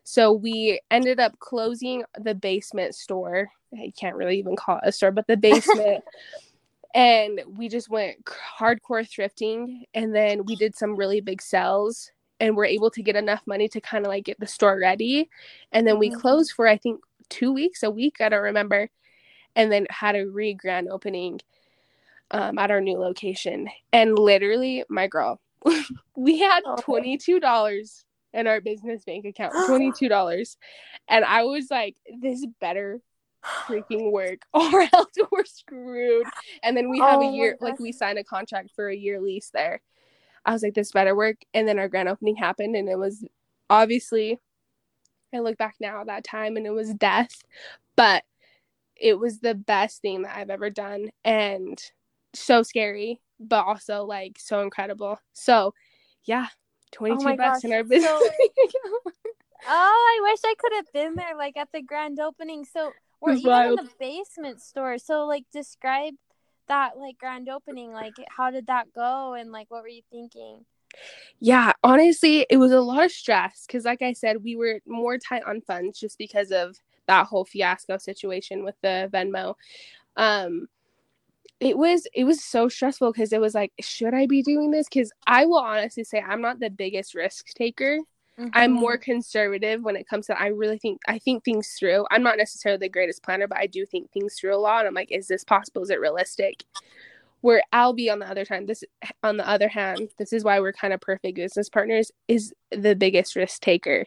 So 0.04 0.32
we 0.32 0.80
ended 0.92 1.20
up 1.20 1.40
closing 1.40 2.04
the 2.20 2.36
basement 2.36 2.94
store. 2.94 3.50
I 3.74 3.92
can't 4.00 4.16
really 4.16 4.38
even 4.38 4.56
call 4.56 4.78
it 4.78 4.90
a 4.90 4.92
store, 4.92 5.12
but 5.12 5.26
the 5.26 5.38
basement. 5.50 6.04
And 6.96 7.42
we 7.46 7.68
just 7.68 7.90
went 7.90 8.24
hardcore 8.24 9.06
thrifting. 9.08 9.84
And 9.94 10.16
then 10.16 10.46
we 10.46 10.56
did 10.56 10.76
some 10.76 10.96
really 10.96 11.20
big 11.20 11.42
sales 11.42 12.10
and 12.40 12.56
we're 12.56 12.66
able 12.66 12.90
to 12.92 13.04
get 13.04 13.18
enough 13.18 13.42
money 13.46 13.68
to 13.68 13.82
kind 13.82 14.06
of 14.06 14.10
like 14.10 14.24
get 14.24 14.40
the 14.40 14.48
store 14.48 14.80
ready. 14.80 15.30
And 15.74 15.86
then 15.86 16.00
we 16.00 16.10
Mhm. 16.10 16.16
closed 16.22 16.54
for, 16.54 16.68
I 16.68 16.78
think, 16.78 17.02
two 17.30 17.52
weeks, 17.52 17.84
a 17.84 17.92
week, 17.92 18.22
I 18.22 18.30
don't 18.30 18.42
remember. 18.42 18.90
And 19.58 19.72
then 19.72 19.88
had 19.90 20.16
a 20.16 20.26
re 20.28 20.54
grand 20.54 20.88
opening 20.90 21.42
um, 22.32 22.58
at 22.58 22.72
our 22.72 22.82
new 22.82 22.98
location. 22.98 23.70
And 23.94 24.18
literally, 24.18 24.84
my 24.90 25.08
girl, 25.08 25.40
we 26.16 26.40
had 26.40 26.64
Oh. 26.66 26.76
$22 26.78 28.06
in 28.34 28.48
our 28.48 28.62
business 28.62 29.04
bank 29.04 29.26
account, 29.26 29.54
$22. 29.70 30.58
And 31.08 31.26
I 31.26 31.44
was 31.44 31.70
like, 31.70 31.98
this 32.22 32.46
better 32.60 33.02
freaking 33.68 34.12
work 34.12 34.40
or 34.54 34.82
else 34.94 35.14
we're 35.32 35.46
screwed. 35.46 36.26
And 36.64 36.76
then 36.76 36.90
we 36.90 37.00
have 37.00 37.20
Oh 37.20 37.30
a 37.30 37.32
year, 37.32 37.58
like 37.62 37.80
we 37.80 37.92
signed 37.92 38.18
a 38.20 38.24
contract 38.24 38.72
for 38.76 38.88
a 38.90 38.96
year 38.96 39.20
lease 39.22 39.50
there. 39.54 39.82
I 40.46 40.54
was 40.54 40.62
like, 40.64 40.74
this 40.74 40.92
better 40.92 41.16
work. 41.16 41.38
And 41.54 41.68
then 41.68 41.80
our 41.80 41.88
grand 41.90 42.08
opening 42.10 42.36
happened, 42.36 42.76
and 42.76 42.88
it 42.88 42.98
was 43.00 43.26
obviously, 43.70 44.40
I 45.34 45.40
look 45.40 45.58
back 45.58 45.76
now 45.80 46.02
at 46.02 46.08
that 46.08 46.24
time 46.24 46.56
and 46.56 46.66
it 46.66 46.72
was 46.72 46.94
death, 46.94 47.44
but 47.96 48.24
it 48.96 49.20
was 49.20 49.40
the 49.40 49.56
best 49.56 50.02
thing 50.02 50.22
that 50.22 50.38
I've 50.38 50.50
ever 50.50 50.70
done 50.70 51.10
and 51.26 51.82
so 52.34 52.64
scary, 52.64 53.20
but 53.40 53.66
also 53.66 54.04
like 54.06 54.38
so 54.40 54.62
incredible. 54.62 55.20
So, 55.34 55.74
yeah, 56.26 56.48
22 56.94 57.28
Oh 57.28 57.36
bucks 57.36 57.62
gosh. 57.62 57.64
in 57.66 57.74
our 57.74 57.84
business. 57.84 58.10
So- 58.10 58.30
Oh, 59.68 60.20
I 60.20 60.30
wish 60.30 60.40
I 60.46 60.54
could 60.60 60.74
have 60.76 60.94
been 60.94 61.16
there, 61.16 61.36
like 61.36 61.58
at 61.58 61.70
the 61.74 61.82
grand 61.82 62.20
opening. 62.20 62.66
So 62.66 62.92
we're 63.26 63.34
was 63.34 63.40
even 63.42 63.70
in 63.70 63.76
the 63.76 63.90
basement 64.00 64.62
store. 64.62 64.98
So 64.98 65.26
like, 65.26 65.46
describe 65.52 66.14
that 66.68 66.98
like 66.98 67.18
grand 67.18 67.50
opening? 67.50 67.92
Like 67.92 68.14
how 68.30 68.52
did 68.52 68.68
that 68.68 68.94
go 68.94 69.34
and 69.34 69.52
like 69.52 69.70
what 69.70 69.84
were 69.84 69.88
you 69.88 70.02
thinking? 70.12 70.66
Yeah, 71.40 71.74
honestly, 71.84 72.46
it 72.50 72.58
was 72.58 72.72
a 72.72 72.80
lot 72.80 73.04
of 73.04 73.12
stress 73.12 73.66
because, 73.68 73.84
like 73.84 74.02
I 74.02 74.14
said, 74.14 74.44
we 74.44 74.56
were 74.56 74.80
more 74.88 75.18
tight 75.18 75.44
on 75.44 75.62
funds 75.62 76.00
just 76.00 76.18
because 76.18 76.52
of 76.52 76.78
that 77.08 77.28
whole 77.28 77.46
fiasco 77.46 77.98
situation 77.98 78.64
with 78.64 78.76
the 78.82 79.10
Venmo. 79.14 79.56
Um, 80.16 80.68
it 81.60 81.78
was 81.78 82.08
it 82.14 82.24
was 82.24 82.44
so 82.44 82.70
stressful 82.70 83.12
because 83.12 83.34
it 83.34 83.42
was 83.42 83.54
like, 83.54 83.74
should 83.82 84.14
I 84.14 84.28
be 84.28 84.42
doing 84.42 84.72
this? 84.72 84.88
Because 84.88 85.12
I 85.28 85.46
will 85.46 85.60
honestly 85.60 86.04
say 86.04 86.22
I'm 86.22 86.42
not 86.42 86.60
the 86.60 86.70
biggest 86.70 87.16
risk 87.16 87.48
taker. 87.54 88.00
Mm-hmm. 88.40 88.50
I'm 88.54 88.72
more 88.72 88.98
conservative 88.98 89.82
when 89.82 89.96
it 89.96 90.08
comes 90.10 90.28
to 90.28 90.40
I 90.40 90.48
really 90.48 90.78
think 90.78 91.02
I 91.08 91.20
think 91.20 91.44
things 91.44 91.76
through. 91.80 92.06
I'm 92.12 92.24
not 92.24 92.38
necessarily 92.38 92.80
the 92.80 92.90
greatest 92.90 93.24
planner, 93.24 93.48
but 93.48 93.58
I 93.58 93.68
do 93.68 93.86
think 93.86 94.12
things 94.12 94.36
through 94.36 94.56
a 94.56 94.60
lot. 94.60 94.86
I'm 94.86 94.94
like, 94.94 95.12
is 95.12 95.28
this 95.28 95.46
possible? 95.46 95.84
Is 95.84 95.90
it 95.90 96.02
realistic? 96.02 96.64
Where 97.40 97.64
Albie 97.74 98.12
on 98.12 98.20
the 98.20 98.30
other 98.30 98.44
time, 98.44 98.66
this 98.66 98.84
on 99.24 99.38
the 99.38 99.48
other 99.48 99.70
hand, 99.70 100.10
this 100.18 100.34
is 100.34 100.44
why 100.44 100.60
we're 100.60 100.74
kind 100.74 100.94
of 100.94 101.00
perfect 101.00 101.36
business 101.36 101.70
partners, 101.70 102.12
is 102.28 102.54
the 102.72 102.96
biggest 102.96 103.36
risk 103.38 103.62
taker. 103.62 104.06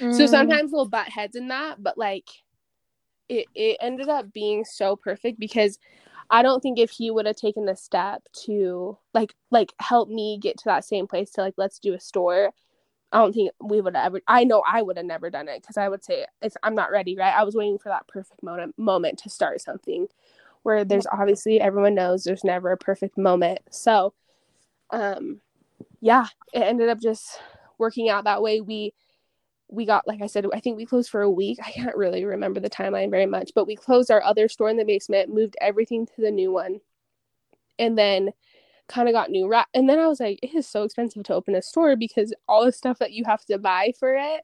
Mm. 0.00 0.16
So 0.16 0.26
sometimes 0.26 0.72
we'll 0.72 0.88
butt 0.88 1.08
heads 1.08 1.36
in 1.36 1.48
that, 1.48 1.82
but 1.82 1.96
like 1.96 2.28
it, 3.28 3.46
it 3.54 3.78
ended 3.80 4.08
up 4.08 4.32
being 4.32 4.64
so 4.64 4.96
perfect 4.96 5.38
because 5.38 5.78
I 6.28 6.42
don't 6.42 6.60
think 6.60 6.78
if 6.78 6.90
he 6.90 7.10
would 7.10 7.26
have 7.26 7.36
taken 7.36 7.64
the 7.64 7.76
step 7.76 8.22
to 8.44 8.98
like 9.14 9.34
like 9.50 9.72
help 9.78 10.10
me 10.10 10.38
get 10.40 10.58
to 10.58 10.64
that 10.66 10.84
same 10.84 11.06
place 11.06 11.30
to 11.32 11.40
like 11.40 11.54
let's 11.56 11.78
do 11.78 11.94
a 11.94 12.00
store 12.00 12.52
I 13.12 13.18
don't 13.18 13.34
think 13.34 13.50
we 13.60 13.80
would 13.80 13.94
have 13.94 14.06
ever. 14.06 14.20
I 14.26 14.44
know 14.44 14.62
I 14.66 14.82
would 14.82 14.96
have 14.96 15.06
never 15.06 15.28
done 15.30 15.48
it 15.48 15.60
because 15.60 15.76
I 15.76 15.88
would 15.88 16.02
say 16.02 16.26
it's 16.40 16.56
I'm 16.62 16.74
not 16.74 16.90
ready. 16.90 17.16
Right? 17.16 17.34
I 17.34 17.44
was 17.44 17.54
waiting 17.54 17.78
for 17.78 17.90
that 17.90 18.08
perfect 18.08 18.42
moment 18.42 18.76
moment 18.78 19.18
to 19.20 19.30
start 19.30 19.60
something. 19.60 20.08
Where 20.62 20.84
there's 20.84 21.06
obviously 21.06 21.60
everyone 21.60 21.94
knows 21.94 22.24
there's 22.24 22.44
never 22.44 22.70
a 22.70 22.76
perfect 22.76 23.18
moment. 23.18 23.60
So, 23.70 24.14
um, 24.90 25.40
yeah, 26.00 26.26
it 26.54 26.60
ended 26.60 26.88
up 26.88 27.00
just 27.00 27.40
working 27.78 28.08
out 28.08 28.24
that 28.24 28.42
way. 28.42 28.60
We 28.60 28.94
we 29.68 29.84
got 29.84 30.06
like 30.06 30.22
I 30.22 30.26
said, 30.26 30.46
I 30.54 30.60
think 30.60 30.76
we 30.76 30.86
closed 30.86 31.10
for 31.10 31.22
a 31.22 31.30
week. 31.30 31.58
I 31.64 31.70
can't 31.70 31.96
really 31.96 32.24
remember 32.24 32.60
the 32.60 32.70
timeline 32.70 33.10
very 33.10 33.26
much, 33.26 33.52
but 33.54 33.66
we 33.66 33.76
closed 33.76 34.10
our 34.10 34.22
other 34.22 34.48
store 34.48 34.70
in 34.70 34.76
the 34.76 34.84
basement, 34.84 35.34
moved 35.34 35.56
everything 35.60 36.06
to 36.06 36.20
the 36.20 36.30
new 36.30 36.52
one, 36.52 36.80
and 37.78 37.98
then 37.98 38.32
kind 38.88 39.08
of 39.08 39.14
got 39.14 39.30
new 39.30 39.48
wrap. 39.48 39.68
And 39.74 39.88
then 39.88 39.98
I 39.98 40.06
was 40.06 40.20
like, 40.20 40.38
it 40.42 40.54
is 40.54 40.66
so 40.66 40.82
expensive 40.82 41.24
to 41.24 41.34
open 41.34 41.54
a 41.54 41.62
store 41.62 41.96
because 41.96 42.34
all 42.48 42.64
the 42.64 42.72
stuff 42.72 42.98
that 42.98 43.12
you 43.12 43.24
have 43.24 43.44
to 43.46 43.58
buy 43.58 43.92
for 43.98 44.14
it, 44.14 44.42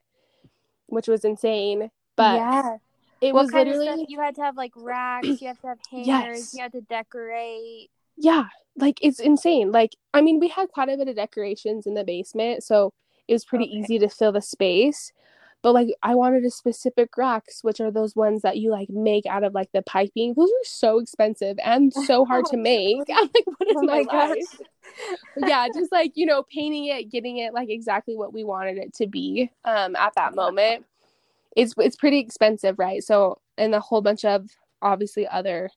which 0.87 1.07
was 1.07 1.23
insane. 1.23 1.91
But 2.15 2.35
yeah. 2.35 2.77
it 3.21 3.33
what 3.33 3.45
was 3.45 3.53
literally 3.53 4.05
you 4.09 4.19
had 4.19 4.35
to 4.35 4.41
have 4.41 4.57
like 4.57 4.73
racks, 4.75 5.27
you 5.27 5.47
have 5.47 5.59
to 5.61 5.67
have 5.67 5.79
hangers, 5.91 6.07
yes. 6.07 6.53
you 6.53 6.61
had 6.61 6.71
to 6.73 6.81
decorate. 6.81 7.89
Yeah, 8.17 8.47
like 8.75 8.99
it's 9.01 9.19
insane. 9.19 9.71
Like 9.71 9.95
I 10.13 10.21
mean, 10.21 10.39
we 10.39 10.49
had 10.49 10.69
quite 10.69 10.89
a 10.89 10.97
bit 10.97 11.07
of 11.07 11.15
decorations 11.15 11.87
in 11.87 11.93
the 11.93 12.03
basement, 12.03 12.63
so 12.63 12.91
it 13.27 13.33
was 13.33 13.45
pretty 13.45 13.65
okay. 13.65 13.77
easy 13.77 13.99
to 13.99 14.09
fill 14.09 14.31
the 14.31 14.41
space 14.41 15.13
but 15.61 15.73
like 15.73 15.89
I 16.01 16.15
wanted 16.15 16.45
a 16.45 16.51
specific 16.51 17.17
racks, 17.17 17.63
which 17.63 17.81
are 17.81 17.91
those 17.91 18.15
ones 18.15 18.41
that 18.43 18.57
you 18.57 18.71
like 18.71 18.89
make 18.89 19.25
out 19.25 19.43
of 19.43 19.53
like 19.53 19.69
the 19.73 19.81
piping. 19.81 20.33
Those 20.33 20.49
are 20.49 20.65
so 20.65 20.99
expensive 20.99 21.57
and 21.63 21.93
so 22.05 22.25
hard 22.25 22.45
to 22.47 22.57
make. 22.57 22.97
I'm 23.09 23.29
like, 23.35 23.45
what 23.57 23.69
is 23.69 23.75
oh 23.77 23.83
my, 23.83 24.03
my 24.03 24.27
life? 24.27 24.61
yeah, 25.37 25.67
just 25.73 25.91
like 25.91 26.13
you 26.15 26.25
know, 26.25 26.43
painting 26.43 26.85
it, 26.85 27.11
getting 27.11 27.37
it 27.37 27.53
like 27.53 27.69
exactly 27.69 28.15
what 28.15 28.33
we 28.33 28.43
wanted 28.43 28.77
it 28.77 28.93
to 28.95 29.07
be 29.07 29.51
um, 29.65 29.95
at 29.95 30.13
that 30.15 30.35
moment. 30.35 30.85
It's 31.55 31.73
it's 31.77 31.95
pretty 31.95 32.19
expensive, 32.19 32.79
right? 32.79 33.03
So 33.03 33.39
and 33.57 33.75
a 33.75 33.79
whole 33.79 34.01
bunch 34.01 34.23
of 34.23 34.49
obviously 34.81 35.27
other 35.27 35.69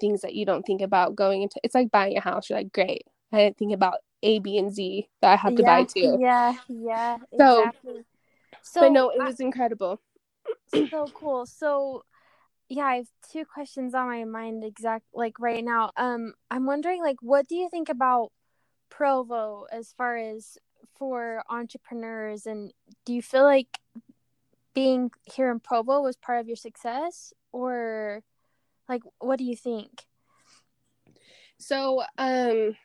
things 0.00 0.22
that 0.22 0.34
you 0.34 0.46
don't 0.46 0.62
think 0.62 0.80
about 0.80 1.14
going 1.14 1.42
into. 1.42 1.60
It's 1.62 1.74
like 1.74 1.90
buying 1.90 2.16
a 2.16 2.20
house. 2.20 2.48
You're 2.48 2.58
like, 2.58 2.72
great. 2.72 3.06
I 3.32 3.38
didn't 3.38 3.58
think 3.58 3.74
about 3.74 3.98
A, 4.22 4.38
B, 4.38 4.56
and 4.56 4.72
Z 4.72 5.08
that 5.20 5.32
I 5.32 5.36
have 5.36 5.56
to 5.56 5.62
yeah, 5.62 5.66
buy 5.66 5.84
too. 5.84 6.16
Yeah, 6.20 6.54
yeah. 6.68 7.18
So 7.36 7.64
exactly 7.64 8.04
so 8.76 8.82
but 8.82 8.92
no, 8.92 9.08
it 9.08 9.18
was 9.18 9.40
incredible. 9.40 10.00
so 10.90 11.06
cool. 11.14 11.46
So 11.46 12.04
yeah, 12.68 12.84
I 12.84 12.96
have 12.96 13.08
two 13.32 13.44
questions 13.46 13.94
on 13.94 14.06
my 14.06 14.24
mind 14.24 14.64
exact 14.64 15.06
like 15.14 15.38
right 15.40 15.64
now. 15.64 15.92
Um 15.96 16.34
I'm 16.50 16.66
wondering 16.66 17.02
like 17.02 17.16
what 17.22 17.48
do 17.48 17.54
you 17.54 17.70
think 17.70 17.88
about 17.88 18.32
Provo 18.90 19.66
as 19.72 19.94
far 19.96 20.16
as 20.16 20.58
for 20.98 21.42
entrepreneurs 21.48 22.44
and 22.46 22.72
do 23.06 23.14
you 23.14 23.22
feel 23.22 23.44
like 23.44 23.78
being 24.74 25.10
here 25.24 25.50
in 25.50 25.58
Provo 25.58 26.02
was 26.02 26.16
part 26.16 26.38
of 26.38 26.46
your 26.46 26.56
success 26.56 27.32
or 27.52 28.22
like 28.90 29.02
what 29.20 29.38
do 29.38 29.44
you 29.44 29.56
think? 29.56 30.04
So, 31.58 32.02
um 32.18 32.76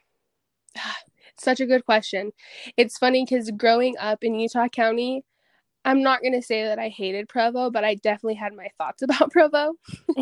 such 1.37 1.59
a 1.59 1.65
good 1.65 1.85
question. 1.85 2.31
It's 2.77 2.97
funny 2.97 3.25
cuz 3.25 3.51
growing 3.51 3.97
up 3.97 4.23
in 4.23 4.35
Utah 4.35 4.69
County, 4.69 5.25
I'm 5.83 6.03
not 6.03 6.21
gonna 6.21 6.41
say 6.41 6.63
that 6.63 6.79
I 6.79 6.89
hated 6.89 7.29
Provo, 7.29 7.71
but 7.71 7.83
I 7.83 7.95
definitely 7.95 8.35
had 8.35 8.53
my 8.53 8.69
thoughts 8.77 9.01
about 9.01 9.31
Provo. 9.31 9.73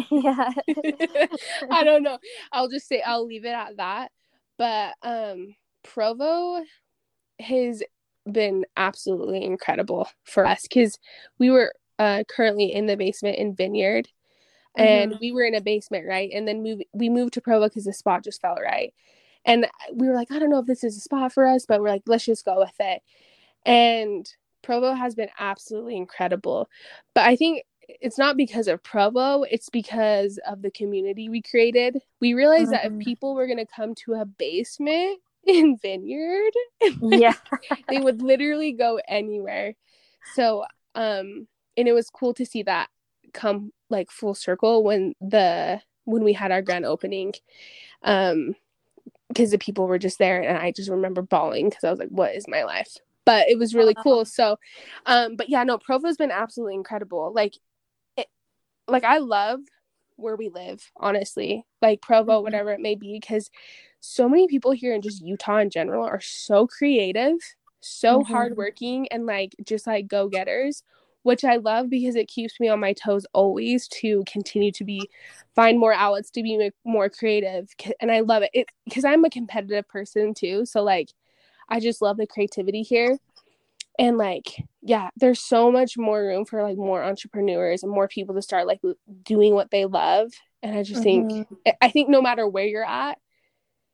yeah. 0.09 0.51
I 1.71 1.83
don't 1.83 2.03
know. 2.03 2.17
I'll 2.51 2.69
just 2.69 2.87
say 2.87 3.01
I'll 3.01 3.25
leave 3.25 3.45
it 3.45 3.49
at 3.49 3.77
that. 3.77 4.11
But 4.57 4.93
um 5.01 5.55
Provo 5.83 6.63
has 7.39 7.83
been 8.29 8.65
absolutely 8.77 9.43
incredible 9.43 10.07
for 10.23 10.45
us 10.45 10.63
because 10.63 10.99
we 11.37 11.49
were 11.49 11.73
uh, 11.97 12.23
currently 12.29 12.73
in 12.73 12.85
the 12.85 12.95
basement 12.95 13.37
in 13.37 13.55
Vineyard, 13.55 14.07
and 14.77 15.11
mm-hmm. 15.11 15.19
we 15.19 15.31
were 15.31 15.43
in 15.43 15.55
a 15.55 15.61
basement, 15.61 16.05
right? 16.07 16.29
And 16.33 16.47
then 16.47 16.63
move, 16.63 16.81
we 16.93 17.09
moved 17.09 17.33
to 17.33 17.41
Provo 17.41 17.67
because 17.67 17.85
the 17.85 17.93
spot 17.93 18.23
just 18.23 18.41
felt 18.41 18.59
right, 18.63 18.93
and 19.45 19.67
we 19.93 20.07
were 20.07 20.15
like, 20.15 20.31
I 20.31 20.39
don't 20.39 20.49
know 20.49 20.59
if 20.59 20.65
this 20.65 20.83
is 20.83 20.97
a 20.97 21.01
spot 21.01 21.33
for 21.33 21.45
us, 21.45 21.65
but 21.65 21.81
we're 21.81 21.89
like, 21.89 22.03
let's 22.05 22.25
just 22.25 22.45
go 22.45 22.59
with 22.59 22.75
it. 22.79 23.01
And 23.65 24.29
Provo 24.61 24.93
has 24.93 25.15
been 25.15 25.29
absolutely 25.39 25.97
incredible. 25.97 26.69
But 27.13 27.25
I 27.25 27.35
think 27.35 27.63
it's 27.87 28.17
not 28.17 28.37
because 28.37 28.67
of 28.67 28.83
Provo, 28.83 29.43
it's 29.43 29.69
because 29.69 30.39
of 30.47 30.61
the 30.61 30.71
community 30.71 31.29
we 31.29 31.41
created. 31.41 32.01
We 32.21 32.33
realized 32.33 32.65
mm-hmm. 32.65 32.71
that 32.71 32.85
if 32.85 32.91
mm-hmm. 32.91 33.01
people 33.01 33.35
were 33.35 33.47
going 33.47 33.57
to 33.57 33.65
come 33.65 33.95
to 34.05 34.13
a 34.15 34.25
basement 34.25 35.19
in 35.45 35.77
Vineyard, 35.77 36.53
yeah, 37.01 37.33
they 37.89 37.99
would 37.99 38.21
literally 38.21 38.73
go 38.73 38.99
anywhere. 39.07 39.75
So, 40.35 40.65
um 40.95 41.47
and 41.77 41.87
it 41.87 41.93
was 41.93 42.09
cool 42.09 42.33
to 42.33 42.45
see 42.45 42.63
that 42.63 42.89
come 43.33 43.71
like 43.89 44.11
full 44.11 44.33
circle 44.33 44.83
when 44.83 45.13
the 45.21 45.81
when 46.03 46.23
we 46.23 46.33
had 46.33 46.51
our 46.51 46.61
grand 46.61 46.85
opening. 46.85 47.33
Um 48.03 48.55
because 49.29 49.51
the 49.51 49.59
people 49.59 49.87
were 49.87 49.99
just 49.99 50.17
there 50.17 50.41
and 50.41 50.57
I 50.57 50.71
just 50.71 50.89
remember 50.89 51.21
bawling 51.21 51.69
because 51.69 51.83
I 51.83 51.91
was 51.91 51.99
like, 51.99 52.09
what 52.09 52.35
is 52.35 52.47
my 52.47 52.63
life? 52.63 52.97
But 53.29 53.47
it 53.47 53.59
was 53.59 53.75
really 53.75 53.93
cool. 53.93 54.25
So, 54.25 54.57
um, 55.05 55.35
but 55.35 55.49
yeah, 55.49 55.63
no, 55.63 55.77
Provo's 55.77 56.17
been 56.17 56.31
absolutely 56.31 56.73
incredible. 56.73 57.31
Like, 57.31 57.53
it, 58.17 58.25
like 58.87 59.03
I 59.03 59.19
love 59.19 59.59
where 60.15 60.35
we 60.35 60.49
live, 60.49 60.91
honestly, 60.97 61.63
like 61.79 62.01
Provo, 62.01 62.37
mm-hmm. 62.37 62.43
whatever 62.43 62.71
it 62.71 62.79
may 62.79 62.95
be, 62.95 63.19
because 63.21 63.51
so 63.99 64.27
many 64.27 64.47
people 64.47 64.71
here 64.71 64.95
in 64.95 65.03
just 65.03 65.21
Utah 65.21 65.59
in 65.59 65.69
general 65.69 66.03
are 66.03 66.19
so 66.19 66.65
creative, 66.65 67.35
so 67.81 68.21
mm-hmm. 68.21 68.33
hardworking, 68.33 69.07
and 69.09 69.27
like 69.27 69.53
just 69.63 69.85
like 69.85 70.07
go 70.07 70.27
getters, 70.27 70.81
which 71.21 71.43
I 71.43 71.57
love 71.57 71.87
because 71.87 72.15
it 72.15 72.29
keeps 72.29 72.59
me 72.59 72.67
on 72.67 72.79
my 72.79 72.93
toes 72.93 73.27
always 73.31 73.87
to 73.99 74.23
continue 74.25 74.71
to 74.71 74.83
be 74.83 75.07
find 75.55 75.77
more 75.77 75.93
outlets 75.93 76.31
to 76.31 76.41
be 76.41 76.71
more 76.83 77.09
creative, 77.09 77.69
and 78.01 78.11
I 78.11 78.21
love 78.21 78.41
it. 78.41 78.49
It 78.53 78.67
because 78.85 79.05
I'm 79.05 79.23
a 79.23 79.29
competitive 79.29 79.87
person 79.87 80.33
too, 80.33 80.65
so 80.65 80.81
like 80.81 81.11
I 81.69 81.79
just 81.79 82.01
love 82.01 82.17
the 82.17 82.27
creativity 82.27 82.81
here. 82.81 83.17
And 83.97 84.17
like, 84.17 84.63
yeah, 84.81 85.09
there's 85.17 85.41
so 85.41 85.71
much 85.71 85.97
more 85.97 86.21
room 86.21 86.45
for 86.45 86.63
like 86.63 86.77
more 86.77 87.03
entrepreneurs 87.03 87.83
and 87.83 87.91
more 87.91 88.07
people 88.07 88.35
to 88.35 88.41
start 88.41 88.65
like 88.65 88.79
doing 89.23 89.53
what 89.53 89.71
they 89.71 89.85
love. 89.85 90.31
And 90.63 90.77
I 90.77 90.83
just 90.83 91.03
mm-hmm. 91.03 91.43
think, 91.43 91.77
I 91.81 91.89
think 91.89 92.09
no 92.09 92.21
matter 92.21 92.47
where 92.47 92.65
you're 92.65 92.85
at, 92.85 93.17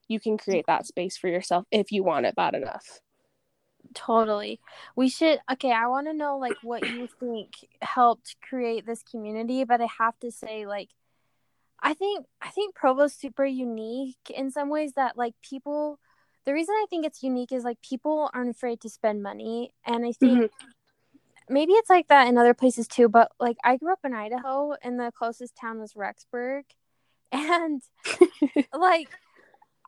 you 0.08 0.20
can 0.20 0.38
create 0.38 0.66
that 0.68 0.86
space 0.86 1.18
for 1.18 1.28
yourself 1.28 1.66
if 1.72 1.92
you 1.92 2.04
want 2.04 2.28
it 2.28 2.36
bad 2.36 2.54
enough. 2.54 3.02
Totally. 3.94 4.60
We 4.96 5.10
should 5.10 5.40
okay, 5.54 5.72
I 5.72 5.88
want 5.88 6.08
to 6.08 6.14
know 6.14 6.38
like 6.38 6.58
what 6.64 6.88
you 6.88 7.08
think 7.20 7.54
helped 7.82 8.36
create 8.48 8.86
this 8.86 9.04
community, 9.04 9.64
but 9.64 9.82
I 9.82 9.88
have 10.00 10.20
to 10.20 10.32
say 10.32 10.66
like 10.66 10.90
I 11.82 11.94
think 11.94 12.26
I 12.42 12.50
think 12.50 12.76
Provo's 12.76 13.14
super 13.14 13.46
unique 13.46 14.18
in 14.30 14.52
some 14.52 14.70
ways 14.70 14.94
that 14.94 15.18
like 15.18 15.34
people 15.42 16.00
the 16.46 16.54
reason 16.54 16.76
I 16.76 16.86
think 16.90 17.06
it's 17.06 17.24
unique 17.24 17.52
is 17.52 17.64
like 17.64 17.82
people 17.82 18.30
aren't 18.34 18.52
afraid 18.56 18.82
to 18.82 18.90
spend 18.90 19.24
money. 19.24 19.72
And 19.86 20.06
I 20.06 20.12
think 20.12 20.40
mm-hmm. 20.40 21.54
maybe 21.54 21.74
it's 21.74 21.90
like 21.90 22.08
that 22.10 22.28
in 22.28 22.38
other 22.38 22.54
places 22.54 22.88
too. 22.88 23.10
But 23.10 23.32
like 23.40 23.58
I 23.64 23.78
grew 23.78 23.92
up 23.92 24.00
in 24.04 24.14
Idaho 24.14 24.76
and 24.82 25.00
the 25.00 25.12
closest 25.16 25.58
town 25.60 25.80
was 25.80 25.94
Rexburg. 25.94 26.64
And 27.32 27.82
like, 28.74 29.10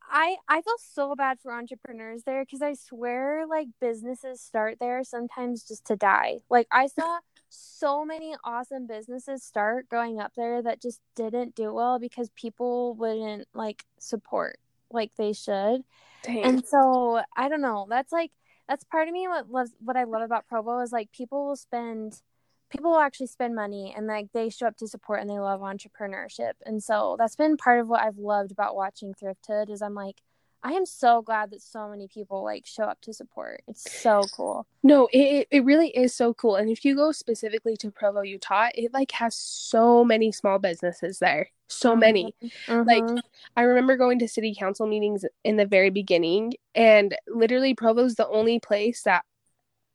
I 0.10 0.38
I 0.50 0.62
feel 0.62 0.74
so 0.80 1.16
bad 1.16 1.40
for 1.40 1.54
entrepreneurs 1.54 2.24
there 2.24 2.44
because 2.44 2.62
I 2.62 2.74
swear 2.74 3.46
like 3.48 3.68
businesses 3.80 4.42
start 4.42 4.78
there 4.80 5.04
sometimes 5.04 5.64
just 5.64 5.86
to 5.86 5.96
die. 5.96 6.40
Like 6.50 6.68
I 6.72 6.88
saw 7.00 7.20
so 7.50 8.04
many 8.04 8.36
awesome 8.44 8.88
businesses 8.88 9.44
start 9.44 9.88
growing 9.88 10.20
up 10.20 10.34
there 10.36 10.62
that 10.64 10.82
just 10.82 11.00
didn't 11.16 11.56
do 11.56 11.74
well 11.74 12.00
because 12.00 12.30
people 12.32 12.96
wouldn't 12.96 13.48
like 13.54 13.86
support 14.00 14.58
like 14.92 15.12
they 15.18 15.32
should. 15.34 15.84
Dang. 16.24 16.44
And 16.44 16.66
so 16.66 17.22
I 17.36 17.50
don't 17.50 17.62
know. 17.62 17.88
That's 17.90 18.12
like 18.12 18.32
that's 18.68 18.84
part 18.84 19.08
of 19.08 19.14
me 19.14 19.28
what 19.28 19.50
loves 19.50 19.72
what 19.80 19.98
I 19.98 20.04
love 20.04 20.22
about 20.22 20.48
Provo 20.48 20.80
is 20.80 20.92
like 20.92 21.12
people 21.12 21.46
will 21.46 21.56
spend 21.56 22.22
people 22.70 22.92
will 22.92 23.00
actually 23.00 23.28
spend 23.28 23.56
money 23.56 23.94
and 23.96 24.08
like 24.08 24.28
they 24.34 24.50
show 24.50 24.68
up 24.68 24.76
to 24.78 24.88
support 24.88 25.22
and 25.22 25.30
they 25.30 25.40
love 25.40 25.62
entrepreneurship. 25.62 26.54
And 26.66 26.84
so 26.84 27.16
that's 27.18 27.36
been 27.36 27.58
part 27.58 27.80
of 27.80 27.88
what 27.88 28.02
I've 28.02 28.18
loved 28.18 28.52
about 28.52 28.76
watching 28.76 29.14
Thrifthood 29.14 29.70
is 29.70 29.82
I'm 29.82 29.94
like 29.94 30.22
I 30.64 30.74
am 30.74 30.86
so 30.86 31.22
glad 31.22 31.52
that 31.52 31.62
so 31.62 31.88
many 31.88 32.08
people 32.08 32.44
like 32.44 32.66
show 32.66 32.84
up 32.84 33.00
to 33.02 33.14
support. 33.14 33.64
It's 33.68 34.02
so 34.02 34.24
cool. 34.34 34.66
No, 34.84 35.08
it 35.14 35.48
it 35.52 35.64
really 35.64 35.90
is 35.90 36.14
so 36.14 36.34
cool. 36.34 36.56
And 36.56 36.70
if 36.70 36.84
you 36.84 36.96
go 36.96 37.12
specifically 37.12 37.78
to 37.78 37.92
Provo, 37.92 38.22
Utah, 38.22 38.70
it 38.74 38.94
like 38.94 39.12
has 39.14 39.36
so 39.36 40.04
many 40.04 40.32
small 40.32 40.60
businesses 40.60 41.20
there. 41.20 41.50
So 41.68 41.92
mm-hmm. 41.92 42.00
many. 42.00 42.36
Mm-hmm. 42.68 42.88
Like 42.88 43.24
I 43.56 43.62
remember 43.62 43.98
going 43.98 44.20
to 44.20 44.28
city 44.28 44.56
council 44.58 44.88
meetings 44.88 45.26
in 45.44 45.58
the 45.58 45.66
very 45.66 45.90
beginning 45.90 46.54
and 46.74 47.16
literally 47.28 47.74
Provo's 47.74 48.16
the 48.16 48.28
only 48.28 48.60
place 48.60 49.04
that 49.04 49.24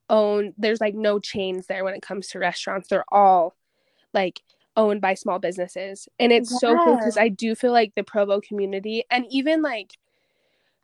own 0.08 0.54
there's 0.58 0.80
like 0.80 0.94
no 0.94 1.18
chains 1.18 1.66
there 1.66 1.84
when 1.84 1.94
it 1.94 2.02
comes 2.02 2.28
to 2.28 2.38
restaurants. 2.38 2.88
They're 2.88 3.04
all 3.10 3.56
like 4.14 4.40
owned 4.76 5.00
by 5.00 5.14
small 5.14 5.38
businesses. 5.38 6.08
And 6.18 6.32
it's 6.32 6.60
so 6.60 6.78
cool 6.84 6.98
cuz 6.98 7.16
I 7.18 7.28
do 7.28 7.54
feel 7.54 7.72
like 7.72 7.94
the 7.94 8.04
Provo 8.04 8.40
community 8.40 9.04
and 9.10 9.26
even 9.28 9.60
like 9.60 9.98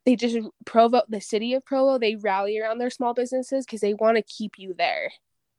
they 0.05 0.17
just 0.17 0.39
Provo, 0.65 1.03
the 1.09 1.21
city 1.21 1.55
of 1.55 1.65
Provo, 1.65 1.99
they 1.99 2.17
rally 2.17 2.59
around 2.59 2.79
their 2.79 2.91
small 2.91 3.15
businesses 3.15 3.65
because 3.65 3.81
they 3.81 3.95
want 3.95 4.17
to 4.17 4.23
keep 4.23 4.59
you 4.59 4.75
there. 4.77 5.11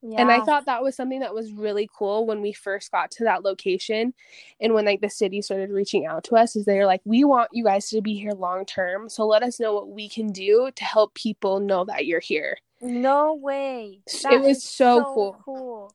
Yeah. 0.02 0.22
And 0.22 0.32
I 0.32 0.40
thought 0.46 0.66
that 0.66 0.82
was 0.82 0.96
something 0.96 1.20
that 1.20 1.34
was 1.34 1.52
really 1.52 1.90
cool 1.94 2.26
when 2.26 2.42
we 2.42 2.54
first 2.54 2.90
got 2.92 3.12
to 3.12 3.26
that 3.26 3.44
location 3.44 4.14
and 4.62 4.74
when 4.74 4.86
like 4.86 5.02
the 5.02 5.10
city 5.10 5.42
started 5.42 5.72
reaching 5.72 6.06
out 6.06 6.24
to 6.26 6.36
us 6.36 6.56
is 6.56 6.64
they're 6.64 6.86
like 6.86 7.02
we 7.04 7.26
want 7.26 7.50
you 7.52 7.66
guys 7.66 7.90
to 7.90 8.02
be 8.02 8.16
here 8.16 8.32
long 8.32 8.66
term 8.66 9.10
so 9.10 9.28
let 9.28 9.44
us 9.44 9.60
know 9.60 9.74
what 9.74 9.90
we 9.90 10.08
can 10.08 10.32
do 10.32 10.72
to 10.74 10.84
help 10.86 11.14
people 11.16 11.60
know 11.60 11.84
that 11.84 12.06
you're 12.06 12.22
here. 12.22 12.58
No 12.82 13.34
way. 13.36 14.00
That 14.24 14.34
it 14.34 14.42
was 14.42 14.64
so, 14.64 15.00
so, 15.00 15.04
cool. 15.14 15.42
cool. 15.44 15.94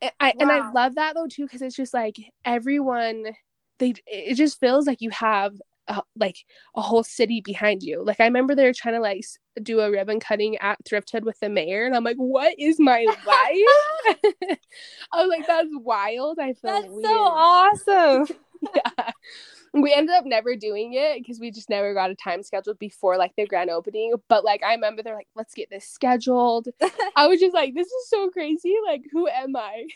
And 0.00 0.12
I 0.18 0.28
wow. 0.28 0.32
and 0.40 0.50
I 0.50 0.72
love 0.72 0.94
that 0.94 1.14
though 1.14 1.26
too 1.26 1.44
because 1.44 1.60
it's 1.60 1.76
just 1.76 1.92
like 1.92 2.16
everyone 2.46 3.36
they 3.78 3.94
it 4.06 4.34
just 4.34 4.60
feels 4.60 4.86
like 4.86 5.02
you 5.02 5.10
have 5.10 5.60
a, 5.92 6.02
like 6.16 6.36
a 6.76 6.80
whole 6.80 7.04
city 7.04 7.40
behind 7.40 7.82
you. 7.82 8.02
Like 8.04 8.20
I 8.20 8.24
remember 8.24 8.54
they 8.54 8.64
were 8.64 8.72
trying 8.72 8.94
to 8.94 9.00
like 9.00 9.24
do 9.62 9.80
a 9.80 9.90
ribbon 9.90 10.20
cutting 10.20 10.56
at 10.58 10.82
Thrifthood 10.84 11.24
with 11.24 11.38
the 11.40 11.48
mayor, 11.48 11.84
and 11.84 11.94
I'm 11.94 12.04
like, 12.04 12.16
what 12.16 12.54
is 12.58 12.78
my 12.80 13.04
life? 13.26 14.18
I 15.12 15.22
was 15.22 15.28
like, 15.28 15.46
that's 15.46 15.68
wild. 15.72 16.38
I 16.38 16.54
feel 16.54 16.72
that's 16.72 16.88
weird. 16.88 17.04
so 17.04 17.22
awesome. 17.22 18.26
yeah. 18.74 19.10
We 19.74 19.94
ended 19.94 20.14
up 20.14 20.26
never 20.26 20.54
doing 20.54 20.92
it 20.92 21.18
because 21.18 21.40
we 21.40 21.50
just 21.50 21.70
never 21.70 21.94
got 21.94 22.10
a 22.10 22.14
time 22.14 22.42
scheduled 22.42 22.78
before 22.78 23.16
like 23.16 23.32
the 23.36 23.46
grand 23.46 23.70
opening. 23.70 24.12
But 24.28 24.44
like 24.44 24.62
I 24.62 24.74
remember 24.74 25.02
they're 25.02 25.14
like, 25.14 25.28
let's 25.34 25.54
get 25.54 25.70
this 25.70 25.86
scheduled. 25.86 26.68
I 27.16 27.26
was 27.26 27.40
just 27.40 27.54
like, 27.54 27.74
this 27.74 27.86
is 27.86 28.08
so 28.08 28.28
crazy. 28.28 28.74
Like, 28.84 29.02
who 29.10 29.28
am 29.28 29.56
I? 29.56 29.86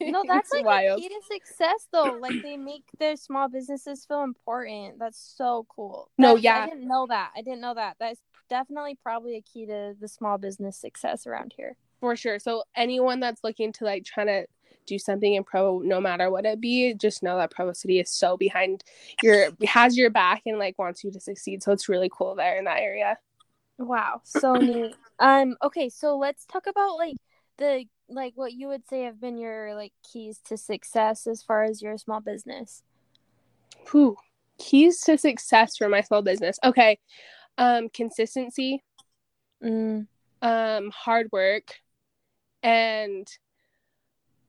No, 0.00 0.22
that's 0.28 0.52
like 0.52 0.64
wild. 0.64 0.98
a 0.98 1.02
key 1.02 1.08
to 1.08 1.20
success 1.32 1.86
though. 1.92 2.18
Like 2.20 2.42
they 2.42 2.56
make 2.56 2.84
their 2.98 3.16
small 3.16 3.48
businesses 3.48 4.04
feel 4.04 4.22
important. 4.22 4.98
That's 4.98 5.34
so 5.36 5.66
cool. 5.68 6.10
No, 6.18 6.36
yeah. 6.36 6.64
I 6.64 6.68
didn't 6.68 6.88
know 6.88 7.06
that. 7.08 7.30
I 7.36 7.42
didn't 7.42 7.60
know 7.60 7.74
that. 7.74 7.96
That's 7.98 8.20
definitely 8.48 8.98
probably 9.02 9.36
a 9.36 9.42
key 9.42 9.66
to 9.66 9.94
the 10.00 10.08
small 10.08 10.38
business 10.38 10.76
success 10.76 11.26
around 11.26 11.54
here. 11.56 11.76
For 12.00 12.16
sure. 12.16 12.38
So 12.38 12.62
anyone 12.76 13.20
that's 13.20 13.42
looking 13.42 13.72
to 13.74 13.84
like 13.84 14.04
trying 14.04 14.28
to 14.28 14.46
do 14.86 14.98
something 14.98 15.34
in 15.34 15.44
Provo, 15.44 15.80
no 15.80 16.00
matter 16.00 16.30
what 16.30 16.46
it 16.46 16.60
be, 16.60 16.94
just 16.94 17.22
know 17.22 17.36
that 17.36 17.50
Provo 17.50 17.72
City 17.72 18.00
is 18.00 18.10
so 18.10 18.36
behind 18.36 18.82
your 19.22 19.50
has 19.66 19.96
your 19.96 20.10
back 20.10 20.42
and 20.46 20.58
like 20.58 20.78
wants 20.78 21.04
you 21.04 21.10
to 21.12 21.20
succeed. 21.20 21.62
So 21.62 21.72
it's 21.72 21.88
really 21.88 22.10
cool 22.10 22.34
there 22.34 22.58
in 22.58 22.64
that 22.64 22.80
area. 22.80 23.18
Wow, 23.78 24.22
so 24.24 24.54
neat. 24.54 24.96
Um, 25.20 25.56
okay, 25.62 25.88
so 25.88 26.16
let's 26.16 26.44
talk 26.46 26.66
about 26.66 26.96
like 26.96 27.16
the 27.58 27.84
like 28.08 28.32
what 28.36 28.52
you 28.52 28.68
would 28.68 28.88
say 28.88 29.02
have 29.02 29.20
been 29.20 29.38
your 29.38 29.74
like 29.74 29.92
keys 30.02 30.40
to 30.46 30.56
success 30.56 31.26
as 31.26 31.42
far 31.42 31.64
as 31.64 31.82
your 31.82 31.98
small 31.98 32.20
business? 32.20 32.82
Whew. 33.90 34.16
Keys 34.58 35.00
to 35.02 35.16
success 35.16 35.76
for 35.76 35.88
my 35.88 36.00
small 36.00 36.22
business. 36.22 36.58
Okay. 36.64 36.98
Um, 37.56 37.88
consistency, 37.88 38.82
mm. 39.62 40.06
um, 40.42 40.90
hard 40.90 41.28
work, 41.32 41.74
and 42.62 43.26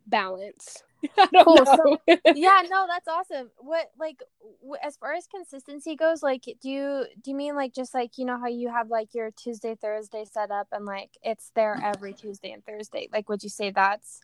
balance. 0.06 0.84
cool. 1.44 1.66
So, 1.66 1.98
yeah, 2.36 2.62
no, 2.70 2.86
that's 2.88 3.08
awesome. 3.08 3.50
What 3.58 3.92
like 4.00 4.22
w- 4.62 4.80
as 4.84 4.98
far 4.98 5.14
as 5.14 5.28
consistency 5.28 5.96
goes, 5.96 6.22
like 6.24 6.44
do 6.62 6.70
you 6.70 7.06
do 7.22 7.32
you 7.32 7.38
mean 7.38 7.56
like 7.56 7.74
just 7.74 7.94
like 7.94 8.18
you 8.18 8.26
know 8.26 8.40
how 8.40 8.48
you 8.48 8.70
have 8.70 8.90
like 8.90 9.14
your 9.14 9.32
Tuesday 9.32 9.76
Thursday 9.76 10.26
set 10.26 10.52
up 10.52 10.68
and 10.72 10.86
like 10.86 11.12
it's 11.24 11.52
there 11.56 11.80
every 11.84 12.14
Tuesday 12.14 12.52
and 12.52 12.66
Thursday? 12.66 13.10
Like 13.12 13.30
would 13.30 13.44
you 13.44 13.50
say 13.50 13.72
that's 13.72 14.22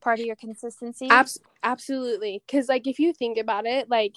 part 0.00 0.20
of 0.20 0.26
your 0.26 0.36
consistency? 0.36 1.08
Abs- 1.10 1.40
absolutely. 1.62 2.42
Cuz 2.50 2.68
like 2.68 2.86
if 2.86 2.98
you 2.98 3.12
think 3.12 3.38
about 3.38 3.66
it, 3.66 3.88
like 3.88 4.16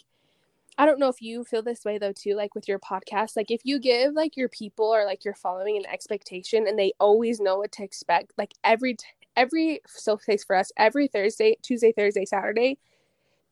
I 0.78 0.86
don't 0.86 1.00
know 1.00 1.10
if 1.10 1.22
you 1.22 1.44
feel 1.44 1.62
this 1.62 1.86
way 1.86 1.98
though 1.98 2.14
too 2.14 2.34
like 2.36 2.56
with 2.56 2.68
your 2.68 2.80
podcast 2.80 3.36
like 3.36 3.52
if 3.52 3.62
you 3.66 3.78
give 3.78 4.14
like 4.14 4.38
your 4.38 4.50
people 4.50 4.86
or 4.86 5.06
like 5.06 5.26
your 5.26 5.34
following 5.34 5.78
an 5.78 5.86
expectation 5.86 6.66
and 6.66 6.80
they 6.80 6.94
always 7.00 7.40
know 7.40 7.58
what 7.58 7.72
to 7.74 7.84
expect 7.84 8.32
like 8.38 8.54
every 8.64 8.96
t- 8.96 9.06
every 9.36 9.82
so 9.88 10.18
place 10.18 10.44
for 10.44 10.56
us 10.56 10.72
every 10.78 11.08
Thursday, 11.08 11.58
Tuesday, 11.62 11.92
Thursday, 11.92 12.26
Saturday, 12.26 12.78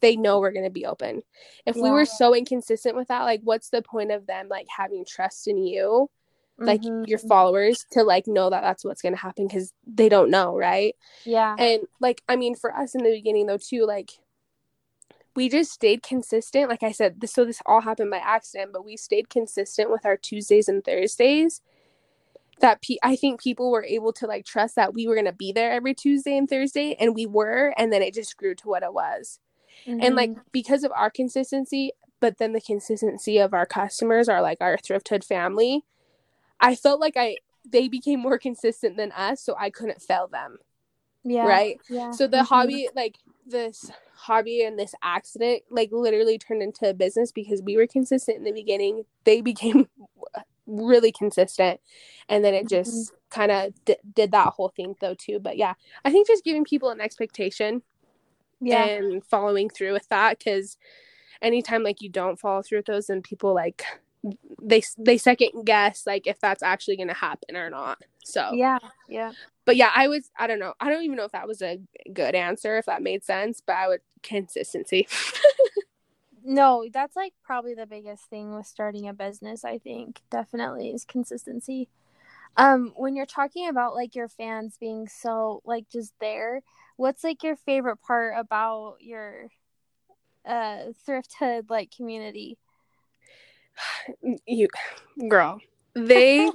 they 0.02 0.16
know 0.16 0.40
we're 0.40 0.52
going 0.52 0.66
to 0.66 0.70
be 0.70 0.86
open. 0.86 1.22
If 1.66 1.76
yeah. 1.76 1.84
we 1.84 1.92
were 1.92 2.06
so 2.06 2.36
inconsistent 2.36 2.96
with 2.96 3.10
that, 3.10 3.24
like 3.24 3.42
what's 3.44 3.70
the 3.70 3.82
point 3.82 4.12
of 4.12 4.28
them 4.28 4.48
like 4.50 4.68
having 4.70 5.06
trust 5.06 5.48
in 5.48 5.58
you? 5.58 6.10
like 6.60 6.82
mm-hmm. 6.82 7.06
your 7.06 7.20
followers 7.20 7.86
to 7.92 8.04
like 8.04 8.28
know 8.28 8.50
that 8.50 8.62
that's 8.62 8.84
what's 8.84 9.02
going 9.02 9.14
to 9.14 9.22
happen 9.22 9.48
because 9.48 9.74
they 9.88 10.10
don't 10.10 10.30
know 10.30 10.56
right 10.58 10.96
yeah 11.26 11.56
and 11.58 11.84
like 12.00 12.22
i 12.28 12.36
mean 12.36 12.56
for 12.56 12.76
us 12.76 12.96
in 12.96 13.04
the 13.04 13.12
beginning 13.12 13.48
though 13.48 13.58
too 13.58 13.86
like 13.86 14.12
we 15.36 15.48
just 15.48 15.72
stayed 15.72 16.04
consistent 16.04 16.70
like 16.70 16.84
i 16.84 16.92
said 16.92 17.22
this 17.22 17.34
so 17.34 17.46
this 17.46 17.62
all 17.66 17.82
happened 17.82 18.12
by 18.12 18.18
accident 18.18 18.72
but 18.74 18.86
we 18.86 18.98
stayed 18.98 19.30
consistent 19.30 19.90
with 19.90 20.06
our 20.06 20.18
tuesdays 20.18 20.68
and 20.68 20.84
thursdays 20.84 21.62
that 22.62 22.82
pe- 22.82 22.98
I 23.04 23.16
think 23.16 23.42
people 23.42 23.72
were 23.72 23.84
able 23.84 24.14
to 24.14 24.28
like 24.28 24.46
trust 24.46 24.76
that 24.76 24.94
we 24.94 25.08
were 25.08 25.16
going 25.16 25.26
to 25.26 25.34
be 25.34 25.52
there 25.52 25.72
every 25.72 25.94
Tuesday 25.94 26.38
and 26.38 26.50
Thursday 26.50 26.96
and 27.00 27.16
we 27.16 27.26
were 27.26 27.74
and 27.78 27.92
then 27.92 28.02
it 28.02 28.14
just 28.14 28.38
grew 28.38 28.56
to 28.56 28.68
what 28.68 28.84
it 28.84 28.94
was. 28.94 29.40
Mm-hmm. 29.88 30.00
And 30.02 30.16
like 30.16 30.32
mm-hmm. 30.32 30.42
because 30.52 30.84
of 30.84 30.92
our 30.94 31.10
consistency, 31.10 31.92
but 32.20 32.38
then 32.38 32.54
the 32.54 32.62
consistency 32.62 33.38
of 33.38 33.54
our 33.54 33.66
customers 33.66 34.28
are 34.28 34.42
like 34.42 34.58
our 34.62 34.78
Thrifthood 34.78 35.24
family, 35.24 35.86
I 36.60 36.76
felt 36.76 37.00
like 37.00 37.16
I 37.16 37.38
they 37.68 37.88
became 37.88 38.20
more 38.20 38.38
consistent 38.38 38.98
than 38.98 39.12
us, 39.12 39.42
so 39.42 39.56
I 39.58 39.70
couldn't 39.70 40.02
fail 40.02 40.28
them. 40.28 40.58
Yeah. 41.24 41.46
Right? 41.46 41.80
Yeah. 41.90 42.12
So 42.12 42.28
the 42.28 42.38
mm-hmm. 42.38 42.46
hobby 42.46 42.90
like 42.96 43.18
this 43.46 43.90
hobby 44.16 44.64
and 44.64 44.78
this 44.78 44.94
accident 45.02 45.64
like 45.70 45.90
literally 45.92 46.38
turned 46.38 46.62
into 46.62 46.90
a 46.90 46.94
business 46.94 47.32
because 47.32 47.62
we 47.62 47.78
were 47.78 47.88
consistent 47.88 48.38
in 48.38 48.44
the 48.44 48.52
beginning. 48.52 49.06
They 49.24 49.42
became 49.42 49.88
really 50.70 51.12
consistent. 51.12 51.80
And 52.28 52.44
then 52.44 52.54
it 52.54 52.66
mm-hmm. 52.66 52.68
just 52.68 53.12
mm-hmm. 53.12 53.16
kind 53.30 53.52
of 53.52 53.74
d- 53.86 53.98
did 54.14 54.32
that 54.32 54.54
whole 54.54 54.70
thing 54.70 54.96
though 55.02 55.16
too. 55.16 55.40
But 55.40 55.58
yeah 55.58 55.74
i 56.06 56.12
think 56.12 56.28
just 56.28 56.44
giving 56.44 56.64
people 56.64 56.90
an 56.90 57.02
expectation 57.02 57.82
yeah. 58.62 58.86
and 58.86 59.24
following 59.24 59.70
through 59.70 59.94
with 59.94 60.08
that 60.10 60.40
because 60.40 60.78
anytime 61.42 61.84
like 61.84 62.02
you 62.02 62.10
don't 62.10 62.40
follow 62.40 62.62
through 62.62 62.80
with 62.80 62.86
those 62.86 63.10
and 63.10 63.24
people 63.24 63.54
like 63.54 63.84
they 64.62 64.82
they 64.98 65.18
second 65.18 65.64
guess 65.64 66.06
like 66.06 66.28
if 66.28 66.40
that's 66.40 66.62
actually 66.62 66.98
going 66.98 67.08
to 67.08 67.14
happen 67.14 67.56
or 67.56 67.70
not. 67.70 68.02
So 68.24 68.52
yeah 68.54 68.80
yeah. 69.08 69.32
but 69.66 69.78
yeah 69.78 69.92
i 69.96 70.10
was 70.10 70.30
i 70.38 70.46
don't 70.46 70.60
know. 70.60 70.74
I 70.80 70.90
don't 70.90 71.04
even 71.04 71.16
know 71.16 71.24
if 71.24 71.32
that 71.32 71.48
was 71.48 71.62
a 71.62 71.80
good 72.14 72.36
answer 72.36 72.78
if 72.78 72.86
that 72.86 73.02
made 73.02 73.24
sense 73.24 73.62
but 73.66 73.78
i 73.78 73.88
would 73.88 74.02
consistency 74.22 75.08
no, 76.44 76.86
that's 76.92 77.16
like 77.16 77.34
probably 77.44 77.74
the 77.74 77.86
biggest 77.86 78.26
thing 78.26 78.54
with 78.54 78.66
starting 78.66 79.08
a 79.08 79.14
business, 79.14 79.64
I 79.64 79.78
think. 79.78 80.22
Definitely 80.30 80.90
is 80.90 81.06
consistency. 81.06 81.90
Um 82.58 82.94
when 82.96 83.16
you're 83.16 83.26
talking 83.26 83.68
about 83.68 83.96
like 83.96 84.16
your 84.16 84.28
fans 84.28 84.78
being 84.80 85.08
so 85.08 85.62
like 85.66 85.90
just 85.90 86.14
there, 86.20 86.62
what's 86.98 87.24
like 87.24 87.44
your 87.44 87.56
favorite 87.56 87.98
part 87.98 88.36
about 88.38 88.98
your 89.00 89.48
uh 90.46 90.92
Thrifthood 91.08 91.70
like 91.70 91.92
community? 91.96 92.58
You 94.46 94.68
girl, 95.30 95.62
they 95.94 96.50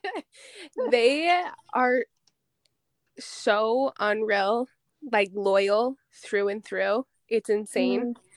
they 0.90 1.44
are 1.72 2.04
so 3.18 3.92
unreal, 4.00 4.68
like 5.12 5.30
loyal 5.34 5.96
through 6.12 6.48
and 6.48 6.64
through. 6.64 7.06
It's 7.28 7.48
insane. 7.50 8.00
Mm-hmm 8.00 8.29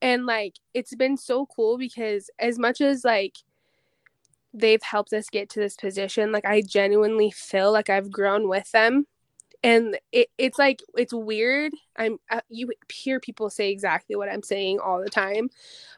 and 0.00 0.26
like 0.26 0.54
it's 0.74 0.94
been 0.94 1.16
so 1.16 1.46
cool 1.46 1.78
because 1.78 2.30
as 2.38 2.58
much 2.58 2.80
as 2.80 3.04
like 3.04 3.38
they've 4.54 4.82
helped 4.82 5.12
us 5.12 5.28
get 5.28 5.48
to 5.50 5.60
this 5.60 5.76
position 5.76 6.32
like 6.32 6.44
i 6.44 6.62
genuinely 6.62 7.30
feel 7.30 7.72
like 7.72 7.90
i've 7.90 8.10
grown 8.10 8.48
with 8.48 8.70
them. 8.72 9.06
And 9.64 9.98
it, 10.12 10.28
it's 10.38 10.56
like 10.56 10.82
it's 10.96 11.12
weird. 11.12 11.72
I'm 11.96 12.18
uh, 12.30 12.42
you 12.48 12.70
hear 12.92 13.18
people 13.18 13.50
say 13.50 13.70
exactly 13.72 14.14
what 14.14 14.28
i'm 14.28 14.44
saying 14.44 14.78
all 14.78 15.00
the 15.00 15.10
time. 15.10 15.50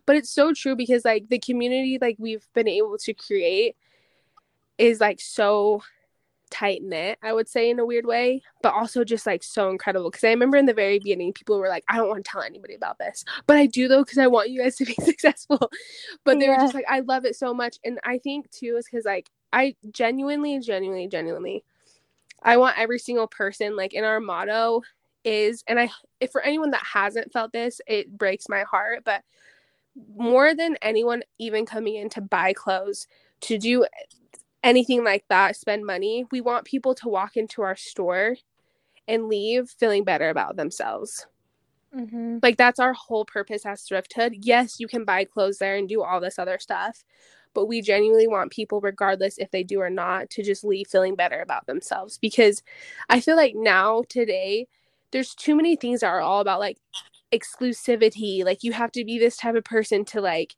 But 0.06 0.16
it's 0.16 0.30
so 0.30 0.54
true 0.54 0.74
because 0.74 1.04
like 1.04 1.28
the 1.28 1.38
community 1.38 1.98
like 2.00 2.16
we've 2.18 2.48
been 2.54 2.68
able 2.68 2.96
to 2.98 3.12
create 3.12 3.76
is 4.78 4.98
like 4.98 5.20
so 5.20 5.82
tight 6.50 6.82
knit 6.82 7.18
i 7.22 7.32
would 7.32 7.48
say 7.48 7.70
in 7.70 7.78
a 7.78 7.86
weird 7.86 8.06
way 8.06 8.42
but 8.62 8.74
also 8.74 9.04
just 9.04 9.26
like 9.26 9.42
so 9.42 9.70
incredible 9.70 10.10
because 10.10 10.24
i 10.24 10.30
remember 10.30 10.56
in 10.56 10.66
the 10.66 10.74
very 10.74 10.98
beginning 10.98 11.32
people 11.32 11.58
were 11.58 11.68
like 11.68 11.84
i 11.88 11.96
don't 11.96 12.08
want 12.08 12.24
to 12.24 12.30
tell 12.30 12.42
anybody 12.42 12.74
about 12.74 12.98
this 12.98 13.24
but 13.46 13.56
i 13.56 13.66
do 13.66 13.88
though 13.88 14.02
because 14.02 14.18
i 14.18 14.26
want 14.26 14.50
you 14.50 14.60
guys 14.60 14.76
to 14.76 14.84
be 14.84 14.94
successful 15.00 15.70
but 16.24 16.38
they 16.38 16.46
yeah. 16.46 16.56
were 16.56 16.62
just 16.62 16.74
like 16.74 16.84
i 16.88 17.00
love 17.00 17.24
it 17.24 17.36
so 17.36 17.54
much 17.54 17.78
and 17.84 17.98
i 18.04 18.18
think 18.18 18.50
too 18.50 18.76
is 18.76 18.84
because 18.84 19.04
like 19.04 19.30
i 19.52 19.74
genuinely 19.92 20.58
genuinely 20.58 21.08
genuinely 21.08 21.64
I 22.42 22.56
want 22.56 22.78
every 22.78 22.98
single 22.98 23.26
person 23.26 23.76
like 23.76 23.94
in 23.94 24.04
our 24.04 24.20
motto 24.20 24.82
is 25.24 25.62
and 25.66 25.78
I 25.78 25.90
if 26.20 26.30
for 26.30 26.40
anyone 26.40 26.70
that 26.70 26.84
hasn't 26.84 27.32
felt 27.32 27.52
this, 27.52 27.80
it 27.86 28.16
breaks 28.16 28.48
my 28.48 28.62
heart, 28.62 29.02
but 29.04 29.22
more 30.16 30.54
than 30.54 30.76
anyone 30.82 31.22
even 31.38 31.66
coming 31.66 31.96
in 31.96 32.08
to 32.10 32.20
buy 32.20 32.52
clothes, 32.52 33.06
to 33.42 33.58
do 33.58 33.86
anything 34.62 35.04
like 35.04 35.24
that, 35.28 35.56
spend 35.56 35.84
money, 35.86 36.26
we 36.30 36.40
want 36.40 36.64
people 36.64 36.94
to 36.96 37.08
walk 37.08 37.36
into 37.36 37.62
our 37.62 37.76
store 37.76 38.36
and 39.08 39.28
leave 39.28 39.70
feeling 39.70 40.04
better 40.04 40.28
about 40.28 40.56
themselves. 40.56 41.26
Mm-hmm. 41.94 42.38
Like 42.42 42.56
that's 42.56 42.78
our 42.78 42.92
whole 42.92 43.24
purpose 43.24 43.66
as 43.66 43.82
Thrifthood. 43.82 44.36
Yes, 44.40 44.78
you 44.78 44.86
can 44.86 45.04
buy 45.04 45.24
clothes 45.24 45.58
there 45.58 45.76
and 45.76 45.88
do 45.88 46.02
all 46.02 46.20
this 46.20 46.38
other 46.38 46.58
stuff, 46.58 47.04
but 47.54 47.66
we 47.66 47.82
genuinely 47.82 48.26
want 48.26 48.52
people 48.52 48.80
regardless 48.80 49.38
if 49.38 49.50
they 49.50 49.62
do 49.62 49.80
or 49.80 49.90
not 49.90 50.30
to 50.30 50.42
just 50.42 50.64
leave 50.64 50.86
feeling 50.86 51.14
better 51.14 51.40
about 51.40 51.66
themselves 51.66 52.18
because 52.18 52.62
i 53.08 53.20
feel 53.20 53.36
like 53.36 53.54
now 53.54 54.02
today 54.08 54.66
there's 55.10 55.34
too 55.34 55.54
many 55.56 55.76
things 55.76 56.00
that 56.00 56.08
are 56.08 56.20
all 56.20 56.40
about 56.40 56.60
like 56.60 56.78
exclusivity 57.32 58.44
like 58.44 58.62
you 58.62 58.72
have 58.72 58.92
to 58.92 59.04
be 59.04 59.18
this 59.18 59.36
type 59.36 59.54
of 59.54 59.64
person 59.64 60.04
to 60.04 60.20
like 60.20 60.56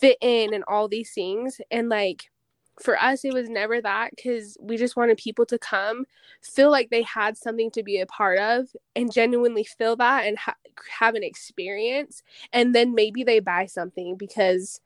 fit 0.00 0.18
in 0.20 0.54
and 0.54 0.64
all 0.66 0.88
these 0.88 1.12
things 1.12 1.60
and 1.70 1.88
like 1.88 2.30
for 2.82 3.00
us 3.00 3.24
it 3.24 3.32
was 3.32 3.48
never 3.48 3.80
that 3.80 4.10
because 4.14 4.56
we 4.60 4.76
just 4.76 4.96
wanted 4.96 5.16
people 5.16 5.46
to 5.46 5.58
come 5.58 6.04
feel 6.42 6.70
like 6.70 6.90
they 6.90 7.02
had 7.02 7.36
something 7.36 7.70
to 7.70 7.82
be 7.82 8.00
a 8.00 8.06
part 8.06 8.38
of 8.38 8.66
and 8.96 9.12
genuinely 9.12 9.64
feel 9.64 9.96
that 9.96 10.26
and 10.26 10.38
ha- 10.38 10.56
have 10.98 11.14
an 11.14 11.22
experience 11.22 12.22
and 12.52 12.74
then 12.74 12.94
maybe 12.94 13.22
they 13.24 13.40
buy 13.40 13.66
something 13.66 14.16
because 14.16 14.80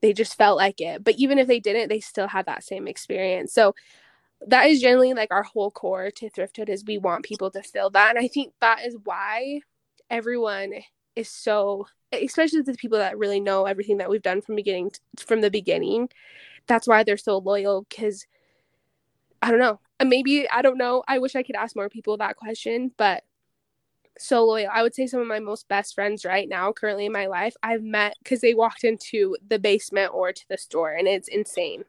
they 0.00 0.12
just 0.12 0.36
felt 0.36 0.56
like 0.56 0.80
it. 0.80 1.02
But 1.02 1.16
even 1.16 1.38
if 1.38 1.46
they 1.46 1.60
didn't, 1.60 1.88
they 1.88 2.00
still 2.00 2.28
had 2.28 2.46
that 2.46 2.64
same 2.64 2.86
experience. 2.86 3.52
So 3.52 3.74
that 4.46 4.68
is 4.68 4.80
generally 4.80 5.14
like 5.14 5.32
our 5.32 5.42
whole 5.42 5.70
core 5.70 6.10
to 6.10 6.30
Thrifthood 6.30 6.68
is 6.68 6.84
we 6.84 6.98
want 6.98 7.24
people 7.24 7.50
to 7.50 7.62
feel 7.62 7.90
that. 7.90 8.10
And 8.14 8.24
I 8.24 8.28
think 8.28 8.52
that 8.60 8.84
is 8.84 8.96
why 9.04 9.60
everyone 10.10 10.74
is 11.14 11.28
so 11.28 11.86
especially 12.12 12.60
the 12.60 12.74
people 12.74 12.98
that 12.98 13.18
really 13.18 13.40
know 13.40 13.66
everything 13.66 13.96
that 13.98 14.08
we've 14.08 14.22
done 14.22 14.40
from 14.40 14.54
beginning 14.54 14.90
to, 14.90 15.00
from 15.26 15.40
the 15.40 15.50
beginning. 15.50 16.08
That's 16.66 16.86
why 16.86 17.02
they're 17.02 17.16
so 17.16 17.38
loyal 17.38 17.86
because 17.88 18.26
I 19.42 19.50
don't 19.50 19.60
know. 19.60 19.80
Maybe 20.04 20.48
I 20.48 20.62
don't 20.62 20.78
know. 20.78 21.02
I 21.06 21.18
wish 21.18 21.36
I 21.36 21.42
could 21.42 21.56
ask 21.56 21.76
more 21.76 21.88
people 21.88 22.16
that 22.16 22.36
question, 22.36 22.92
but 22.96 23.24
so 24.18 24.44
loyal. 24.44 24.70
I 24.72 24.82
would 24.82 24.94
say 24.94 25.06
some 25.06 25.20
of 25.20 25.26
my 25.26 25.40
most 25.40 25.68
best 25.68 25.94
friends 25.94 26.24
right 26.24 26.48
now, 26.48 26.72
currently 26.72 27.06
in 27.06 27.12
my 27.12 27.26
life, 27.26 27.54
I've 27.62 27.82
met 27.82 28.16
because 28.22 28.40
they 28.40 28.54
walked 28.54 28.84
into 28.84 29.36
the 29.46 29.58
basement 29.58 30.12
or 30.14 30.32
to 30.32 30.48
the 30.48 30.58
store, 30.58 30.92
and 30.92 31.06
it's 31.06 31.28
insane. 31.28 31.84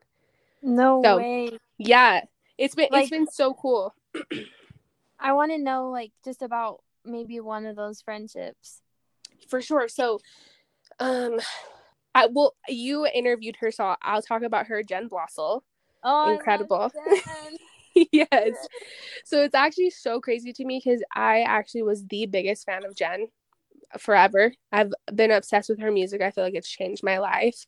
No 0.62 1.02
so, 1.04 1.18
way. 1.18 1.58
Yeah, 1.78 2.22
it's 2.56 2.74
been 2.74 2.88
like, 2.90 3.04
it's 3.04 3.10
been 3.10 3.30
so 3.30 3.54
cool. 3.54 3.94
I 5.20 5.32
want 5.32 5.52
to 5.52 5.58
know 5.58 5.90
like 5.90 6.12
just 6.24 6.42
about 6.42 6.82
maybe 7.04 7.40
one 7.40 7.66
of 7.66 7.76
those 7.76 8.02
friendships. 8.02 8.82
For 9.48 9.60
sure. 9.60 9.88
So, 9.88 10.20
um, 11.00 11.40
I 12.18 12.28
well, 12.30 12.54
you 12.68 13.06
interviewed 13.06 13.56
her, 13.60 13.70
so 13.70 13.96
I'll 14.02 14.22
talk 14.22 14.42
about 14.42 14.66
her, 14.66 14.82
Jen 14.82 15.08
Blosil. 15.08 15.60
Oh, 16.02 16.32
incredible. 16.32 16.90
yes. 18.12 18.68
So 19.24 19.42
it's 19.42 19.54
actually 19.54 19.90
so 19.90 20.20
crazy 20.20 20.52
to 20.52 20.64
me 20.64 20.80
because 20.82 21.02
I 21.14 21.42
actually 21.42 21.82
was 21.82 22.06
the 22.06 22.26
biggest 22.26 22.66
fan 22.66 22.84
of 22.84 22.96
Jen 22.96 23.28
forever. 23.98 24.52
I've 24.72 24.92
been 25.14 25.30
obsessed 25.30 25.68
with 25.68 25.80
her 25.80 25.90
music. 25.90 26.20
I 26.20 26.30
feel 26.30 26.44
like 26.44 26.54
it's 26.54 26.68
changed 26.68 27.02
my 27.02 27.18
life. 27.18 27.66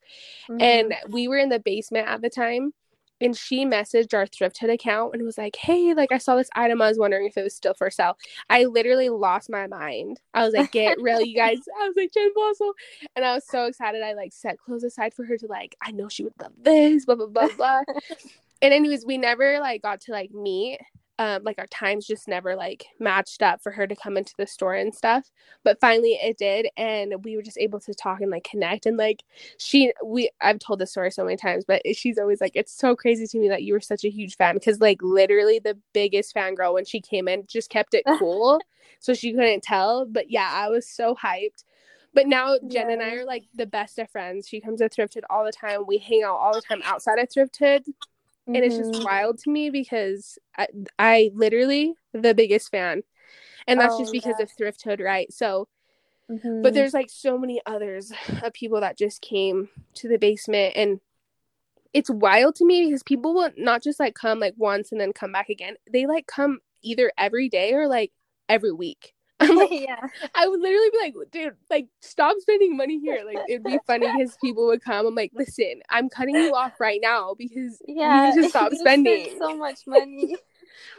Mm-hmm. 0.48 0.60
And 0.60 0.94
we 1.08 1.28
were 1.28 1.38
in 1.38 1.48
the 1.48 1.60
basement 1.60 2.08
at 2.08 2.22
the 2.22 2.30
time 2.30 2.72
and 3.20 3.36
she 3.36 3.64
messaged 3.64 4.14
our 4.14 4.26
Thrifthood 4.26 4.72
account 4.72 5.14
and 5.14 5.24
was 5.24 5.38
like, 5.38 5.56
"Hey, 5.56 5.94
like 5.94 6.12
I 6.12 6.18
saw 6.18 6.36
this 6.36 6.50
item. 6.54 6.82
I 6.82 6.88
was 6.88 6.98
wondering 6.98 7.26
if 7.26 7.36
it 7.36 7.42
was 7.42 7.54
still 7.54 7.74
for 7.74 7.90
sale." 7.90 8.16
I 8.48 8.64
literally 8.64 9.08
lost 9.08 9.50
my 9.50 9.66
mind. 9.66 10.20
I 10.34 10.44
was 10.44 10.54
like, 10.54 10.72
"Get 10.72 11.00
real, 11.00 11.20
you 11.20 11.36
guys!" 11.36 11.58
I 11.80 11.86
was 11.86 11.96
like, 11.96 12.12
"Jen 12.12 12.30
Blosil," 12.34 12.72
and 13.16 13.24
I 13.24 13.34
was 13.34 13.46
so 13.46 13.66
excited. 13.66 14.02
I 14.02 14.14
like 14.14 14.32
set 14.32 14.58
clothes 14.58 14.84
aside 14.84 15.14
for 15.14 15.24
her 15.24 15.36
to 15.36 15.46
like. 15.46 15.76
I 15.82 15.90
know 15.92 16.08
she 16.08 16.24
would 16.24 16.34
love 16.40 16.52
this. 16.60 17.04
Blah 17.04 17.16
blah 17.16 17.26
blah 17.26 17.48
blah 17.56 17.82
and 18.62 18.74
anyways, 18.74 19.06
we 19.06 19.18
never 19.18 19.58
like 19.60 19.82
got 19.82 20.00
to 20.02 20.12
like 20.12 20.30
meet. 20.32 20.78
Um, 21.20 21.42
like 21.44 21.58
our 21.58 21.66
times 21.66 22.06
just 22.06 22.28
never 22.28 22.56
like 22.56 22.86
matched 22.98 23.42
up 23.42 23.62
for 23.62 23.72
her 23.72 23.86
to 23.86 23.94
come 23.94 24.16
into 24.16 24.32
the 24.38 24.46
store 24.46 24.72
and 24.72 24.94
stuff. 24.94 25.30
But 25.62 25.78
finally 25.78 26.12
it 26.14 26.38
did, 26.38 26.68
and 26.78 27.22
we 27.22 27.36
were 27.36 27.42
just 27.42 27.58
able 27.58 27.78
to 27.80 27.92
talk 27.92 28.22
and 28.22 28.30
like 28.30 28.44
connect. 28.44 28.86
And 28.86 28.96
like 28.96 29.22
she, 29.58 29.92
we, 30.02 30.30
I've 30.40 30.60
told 30.60 30.78
this 30.78 30.92
story 30.92 31.10
so 31.10 31.22
many 31.22 31.36
times, 31.36 31.66
but 31.68 31.82
she's 31.94 32.16
always 32.16 32.40
like, 32.40 32.52
it's 32.54 32.72
so 32.72 32.96
crazy 32.96 33.26
to 33.26 33.38
me 33.38 33.50
that 33.50 33.64
you 33.64 33.74
were 33.74 33.80
such 33.80 34.02
a 34.02 34.08
huge 34.08 34.38
fan 34.38 34.54
because 34.54 34.80
like 34.80 35.02
literally 35.02 35.58
the 35.58 35.76
biggest 35.92 36.34
fangirl 36.34 36.72
when 36.72 36.86
she 36.86 37.02
came 37.02 37.28
in 37.28 37.44
just 37.46 37.68
kept 37.68 37.92
it 37.92 38.04
cool, 38.18 38.58
so 38.98 39.12
she 39.12 39.34
couldn't 39.34 39.62
tell. 39.62 40.06
But 40.06 40.30
yeah, 40.30 40.50
I 40.50 40.70
was 40.70 40.88
so 40.88 41.14
hyped. 41.14 41.64
But 42.14 42.28
now 42.28 42.56
Jen 42.66 42.88
yeah. 42.88 42.94
and 42.94 43.02
I 43.02 43.16
are 43.16 43.26
like 43.26 43.44
the 43.54 43.66
best 43.66 43.98
of 43.98 44.08
friends. 44.08 44.48
She 44.48 44.62
comes 44.62 44.80
to 44.80 44.88
Thrifthood 44.88 45.24
all 45.28 45.44
the 45.44 45.52
time. 45.52 45.84
We 45.86 45.98
hang 45.98 46.22
out 46.22 46.36
all 46.36 46.54
the 46.54 46.62
time 46.62 46.80
outside 46.82 47.18
of 47.18 47.28
Thrifthood 47.28 47.82
mm-hmm. 48.50 48.56
and 48.56 48.64
it's 48.64 48.76
just 48.76 48.92
mm-hmm. 48.92 49.04
wild 49.04 49.38
to 49.38 49.50
me 49.50 49.70
because 49.70 50.38
I, 50.56 50.68
I 50.98 51.30
literally 51.34 51.94
the 52.12 52.34
biggest 52.34 52.70
fan 52.70 53.02
and 53.66 53.80
that's 53.80 53.94
oh, 53.94 54.00
just 54.00 54.12
because 54.12 54.34
yeah. 54.38 54.44
of 54.44 54.50
thrifthood 54.56 55.00
right 55.00 55.32
so 55.32 55.68
mm-hmm. 56.30 56.62
but 56.62 56.74
there's 56.74 56.94
like 56.94 57.10
so 57.10 57.38
many 57.38 57.60
others 57.66 58.12
of 58.42 58.52
people 58.52 58.80
that 58.80 58.98
just 58.98 59.22
came 59.22 59.68
to 59.94 60.08
the 60.08 60.18
basement 60.18 60.74
and 60.76 61.00
it's 61.92 62.10
wild 62.10 62.54
to 62.56 62.64
me 62.64 62.86
because 62.86 63.02
people 63.02 63.34
will 63.34 63.50
not 63.56 63.82
just 63.82 63.98
like 63.98 64.14
come 64.14 64.38
like 64.38 64.54
once 64.56 64.92
and 64.92 65.00
then 65.00 65.12
come 65.12 65.32
back 65.32 65.48
again 65.48 65.74
they 65.90 66.06
like 66.06 66.26
come 66.26 66.58
either 66.82 67.12
every 67.18 67.48
day 67.48 67.72
or 67.74 67.88
like 67.88 68.12
every 68.48 68.72
week 68.72 69.14
I'm 69.40 69.56
like, 69.56 69.70
yeah. 69.72 70.00
I 70.34 70.46
would 70.46 70.60
literally 70.60 70.90
be 70.90 70.98
like, 70.98 71.14
dude, 71.30 71.56
like, 71.70 71.86
stop 72.00 72.36
spending 72.38 72.76
money 72.76 73.00
here. 73.00 73.22
Like, 73.24 73.38
it'd 73.48 73.64
be 73.64 73.78
funny 73.86 74.06
because 74.12 74.36
people 74.42 74.66
would 74.66 74.82
come. 74.82 75.06
I'm 75.06 75.14
like, 75.14 75.32
listen, 75.34 75.80
I'm 75.88 76.08
cutting 76.08 76.36
you 76.36 76.54
off 76.54 76.78
right 76.78 77.00
now 77.02 77.34
because 77.36 77.80
yeah, 77.86 78.30
you 78.30 78.36
need 78.36 78.42
to 78.42 78.48
stop 78.50 78.72
spending 78.74 79.36
so 79.38 79.56
much 79.56 79.80
money. 79.86 80.36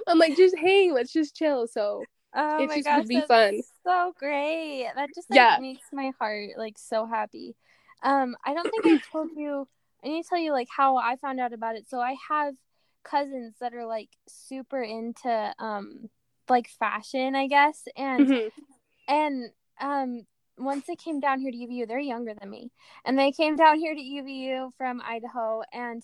I'm 0.08 0.18
like, 0.18 0.36
just 0.36 0.58
hang, 0.58 0.94
let's 0.94 1.14
just 1.14 1.36
chill. 1.36 1.68
So 1.68 2.04
oh 2.34 2.64
it 2.64 2.70
just 2.70 2.86
gosh, 2.86 3.00
would 3.00 3.08
be 3.08 3.22
fun. 3.22 3.62
So 3.84 4.14
great. 4.18 4.90
That 4.96 5.10
just 5.16 5.30
like, 5.30 5.38
yeah. 5.38 5.58
makes 5.60 5.86
my 5.94 6.12
heart 6.20 6.52
like 6.58 6.78
so 6.78 7.06
happy. 7.06 7.56
Um, 8.04 8.36
I 8.46 8.54
don't 8.54 8.70
think 8.70 8.86
I 8.86 9.02
told 9.12 9.30
you. 9.36 9.68
I 10.04 10.08
need 10.08 10.24
to 10.24 10.30
tell 10.30 10.40
you 10.40 10.52
like 10.52 10.68
how 10.76 10.98
I 10.98 11.16
found 11.18 11.40
out 11.40 11.54
about 11.54 11.76
it. 11.76 11.88
So 11.88 12.00
I 12.00 12.16
have 12.30 12.56
cousins 13.04 13.56
that 13.60 13.74
are 13.74 13.86
like 13.86 14.10
super 14.28 14.82
into 14.82 15.54
um 15.60 16.10
like 16.50 16.68
fashion, 16.68 17.36
I 17.36 17.48
guess. 17.48 17.84
And 17.96 18.28
mm-hmm. 18.28 18.48
and 19.08 19.50
um 19.80 20.26
once 20.58 20.86
they 20.88 20.96
came 20.96 21.20
down 21.20 21.40
here 21.40 21.52
to 21.52 21.58
UVU, 21.58 21.88
they're 21.88 22.00
younger 22.00 22.34
than 22.34 22.50
me. 22.50 22.72
And 23.06 23.18
they 23.18 23.32
came 23.32 23.56
down 23.56 23.80
here 23.80 23.96
to 23.96 24.02
UVU 24.02 24.72
from 24.78 25.02
Idaho 25.04 25.64
and 25.74 26.04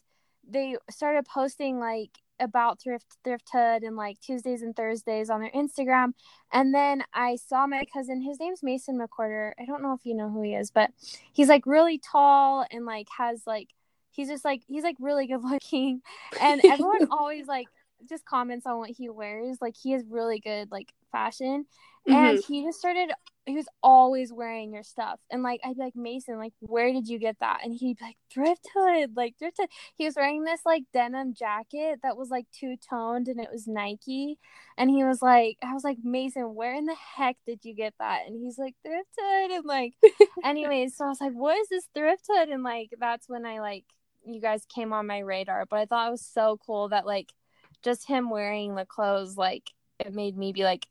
they 0.49 0.77
started 0.89 1.25
posting 1.25 1.79
like 1.79 2.11
about 2.39 2.79
thrift 2.81 3.17
thrifthood 3.25 3.85
and 3.85 3.95
like 3.95 4.19
Tuesdays 4.19 4.61
and 4.61 4.75
Thursdays 4.75 5.29
on 5.29 5.41
their 5.41 5.51
Instagram. 5.51 6.13
And 6.51 6.73
then 6.73 7.03
I 7.13 7.35
saw 7.35 7.67
my 7.67 7.85
cousin, 7.91 8.21
his 8.21 8.39
name's 8.39 8.63
Mason 8.63 8.99
McQuarter. 8.99 9.51
I 9.59 9.65
don't 9.65 9.81
know 9.81 9.93
if 9.93 10.05
you 10.05 10.15
know 10.15 10.29
who 10.29 10.41
he 10.41 10.53
is, 10.53 10.71
but 10.71 10.91
he's 11.33 11.49
like 11.49 11.65
really 11.65 11.99
tall 11.99 12.65
and 12.71 12.85
like 12.85 13.07
has 13.17 13.43
like 13.45 13.69
he's 14.11 14.27
just 14.27 14.45
like 14.45 14.63
he's 14.67 14.83
like 14.83 14.97
really 14.99 15.27
good 15.27 15.43
looking. 15.43 16.01
And 16.41 16.61
everyone 16.63 17.07
always 17.11 17.47
like 17.47 17.67
just 18.07 18.25
comments 18.25 18.65
on 18.65 18.79
what 18.79 18.89
he 18.89 19.09
wears. 19.09 19.57
Like 19.61 19.75
he 19.81 19.91
has 19.91 20.03
really 20.09 20.39
good 20.39 20.71
like 20.71 20.93
fashion. 21.11 21.65
Mm-hmm. 22.07 22.13
And 22.13 22.43
he 22.47 22.63
just 22.63 22.79
started 22.79 23.11
he 23.47 23.55
was 23.55 23.67
always 23.81 24.33
wearing 24.33 24.73
your 24.73 24.83
stuff. 24.83 25.19
And 25.31 25.41
like 25.41 25.61
I'd 25.63 25.77
be 25.77 25.83
like, 25.83 25.95
Mason, 25.95 26.37
like, 26.37 26.53
where 26.59 26.91
did 26.91 27.07
you 27.07 27.17
get 27.17 27.37
that? 27.39 27.61
And 27.63 27.73
he'd 27.73 27.97
be 27.97 28.05
like, 28.05 28.17
Thrifthood, 28.35 29.15
like 29.15 29.35
Thrifthood. 29.41 29.67
He 29.95 30.05
was 30.05 30.15
wearing 30.15 30.43
this 30.43 30.61
like 30.65 30.83
denim 30.93 31.33
jacket 31.33 31.99
that 32.03 32.17
was 32.17 32.29
like 32.29 32.45
two 32.51 32.75
toned 32.89 33.27
and 33.27 33.39
it 33.39 33.49
was 33.51 33.67
Nike. 33.67 34.37
And 34.77 34.89
he 34.89 35.03
was 35.03 35.21
like, 35.21 35.57
I 35.63 35.73
was 35.73 35.83
like, 35.83 35.97
Mason, 36.03 36.55
where 36.55 36.75
in 36.75 36.85
the 36.85 36.95
heck 37.15 37.37
did 37.45 37.63
you 37.63 37.73
get 37.73 37.93
that? 37.99 38.23
And 38.27 38.35
he's 38.37 38.57
like, 38.57 38.75
Thrifthood. 38.85 39.55
And 39.55 39.65
like, 39.65 39.93
anyways, 40.43 40.97
so 40.97 41.05
I 41.05 41.09
was 41.09 41.21
like, 41.21 41.33
what 41.33 41.57
is 41.57 41.69
this 41.69 41.87
Thrifthood? 41.95 42.53
And 42.53 42.63
like 42.63 42.89
that's 42.99 43.29
when 43.29 43.45
I 43.45 43.61
like 43.61 43.85
you 44.25 44.41
guys 44.41 44.65
came 44.65 44.91
on 44.91 45.07
my 45.07 45.19
radar. 45.19 45.65
But 45.69 45.79
I 45.79 45.85
thought 45.85 46.09
it 46.09 46.11
was 46.11 46.25
so 46.25 46.59
cool 46.65 46.89
that 46.89 47.05
like 47.05 47.31
just 47.87 48.05
him 48.05 48.29
wearing 48.29 48.75
the 48.75 48.83
clothes 48.83 49.37
like 49.37 49.71
it 49.97 50.13
made 50.13 50.37
me 50.37 50.51
be 50.51 50.63
like, 50.63 50.87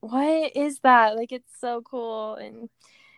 what 0.00 0.56
is 0.56 0.80
that? 0.80 1.16
Like 1.16 1.30
it's 1.30 1.60
so 1.60 1.80
cool 1.82 2.34
and 2.34 2.68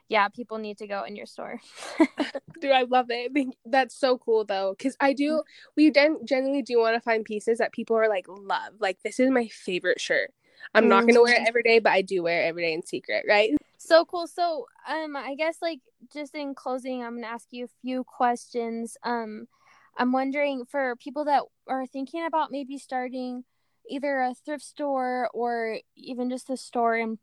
yeah, 0.09 0.29
people 0.29 0.59
need 0.59 0.77
to 0.79 0.87
go 0.87 1.03
in 1.03 1.17
your 1.17 1.25
store. 1.25 1.61
Dude, 2.61 2.71
I 2.71 2.83
love 2.83 3.07
it. 3.09 3.31
I 3.31 3.33
think 3.33 3.57
that's 3.65 3.97
so 3.97 4.19
cool 4.19 4.45
though, 4.45 4.75
because 4.77 4.97
I 5.01 5.15
do. 5.15 5.43
We 5.77 5.91
den- 5.91 6.25
generally 6.27 6.63
do 6.63 6.79
want 6.79 6.95
to 6.95 7.01
find 7.01 7.25
pieces 7.25 7.59
that 7.59 7.73
people 7.73 7.97
are 7.97 8.09
like 8.09 8.27
love. 8.29 8.75
Like 8.79 8.99
this 9.03 9.19
is 9.19 9.31
my 9.31 9.49
favorite 9.49 10.01
shirt. 10.01 10.33
I'm 10.75 10.83
mm-hmm. 10.83 10.91
not 10.91 11.07
gonna 11.07 11.23
wear 11.23 11.35
it 11.35 11.39
mm-hmm. 11.39 11.49
every 11.49 11.63
day, 11.63 11.79
but 11.79 11.93
I 11.93 12.03
do 12.03 12.23
wear 12.23 12.43
it 12.43 12.47
every 12.47 12.65
day 12.65 12.75
in 12.75 12.85
secret, 12.85 13.25
right? 13.27 13.57
So 13.79 14.05
cool. 14.05 14.27
So 14.27 14.67
um, 14.89 15.17
I 15.17 15.35
guess 15.35 15.57
like 15.63 15.81
just 16.13 16.35
in 16.35 16.55
closing, 16.55 17.03
I'm 17.03 17.17
gonna 17.17 17.27
ask 17.27 17.49
you 17.51 17.65
a 17.65 17.81
few 17.83 18.05
questions. 18.05 18.97
Um, 19.03 19.49
I'm 19.97 20.13
wondering 20.13 20.65
for 20.67 20.97
people 20.97 21.25
that 21.25 21.43
are 21.67 21.87
thinking 21.87 22.25
about 22.25 22.51
maybe 22.51 22.79
starting 22.79 23.45
either 23.89 24.21
a 24.21 24.35
thrift 24.35 24.65
store 24.65 25.31
or 25.33 25.79
even 25.97 26.29
just 26.31 26.51
a 26.51 26.57
store 26.57 26.97
in 26.97 27.19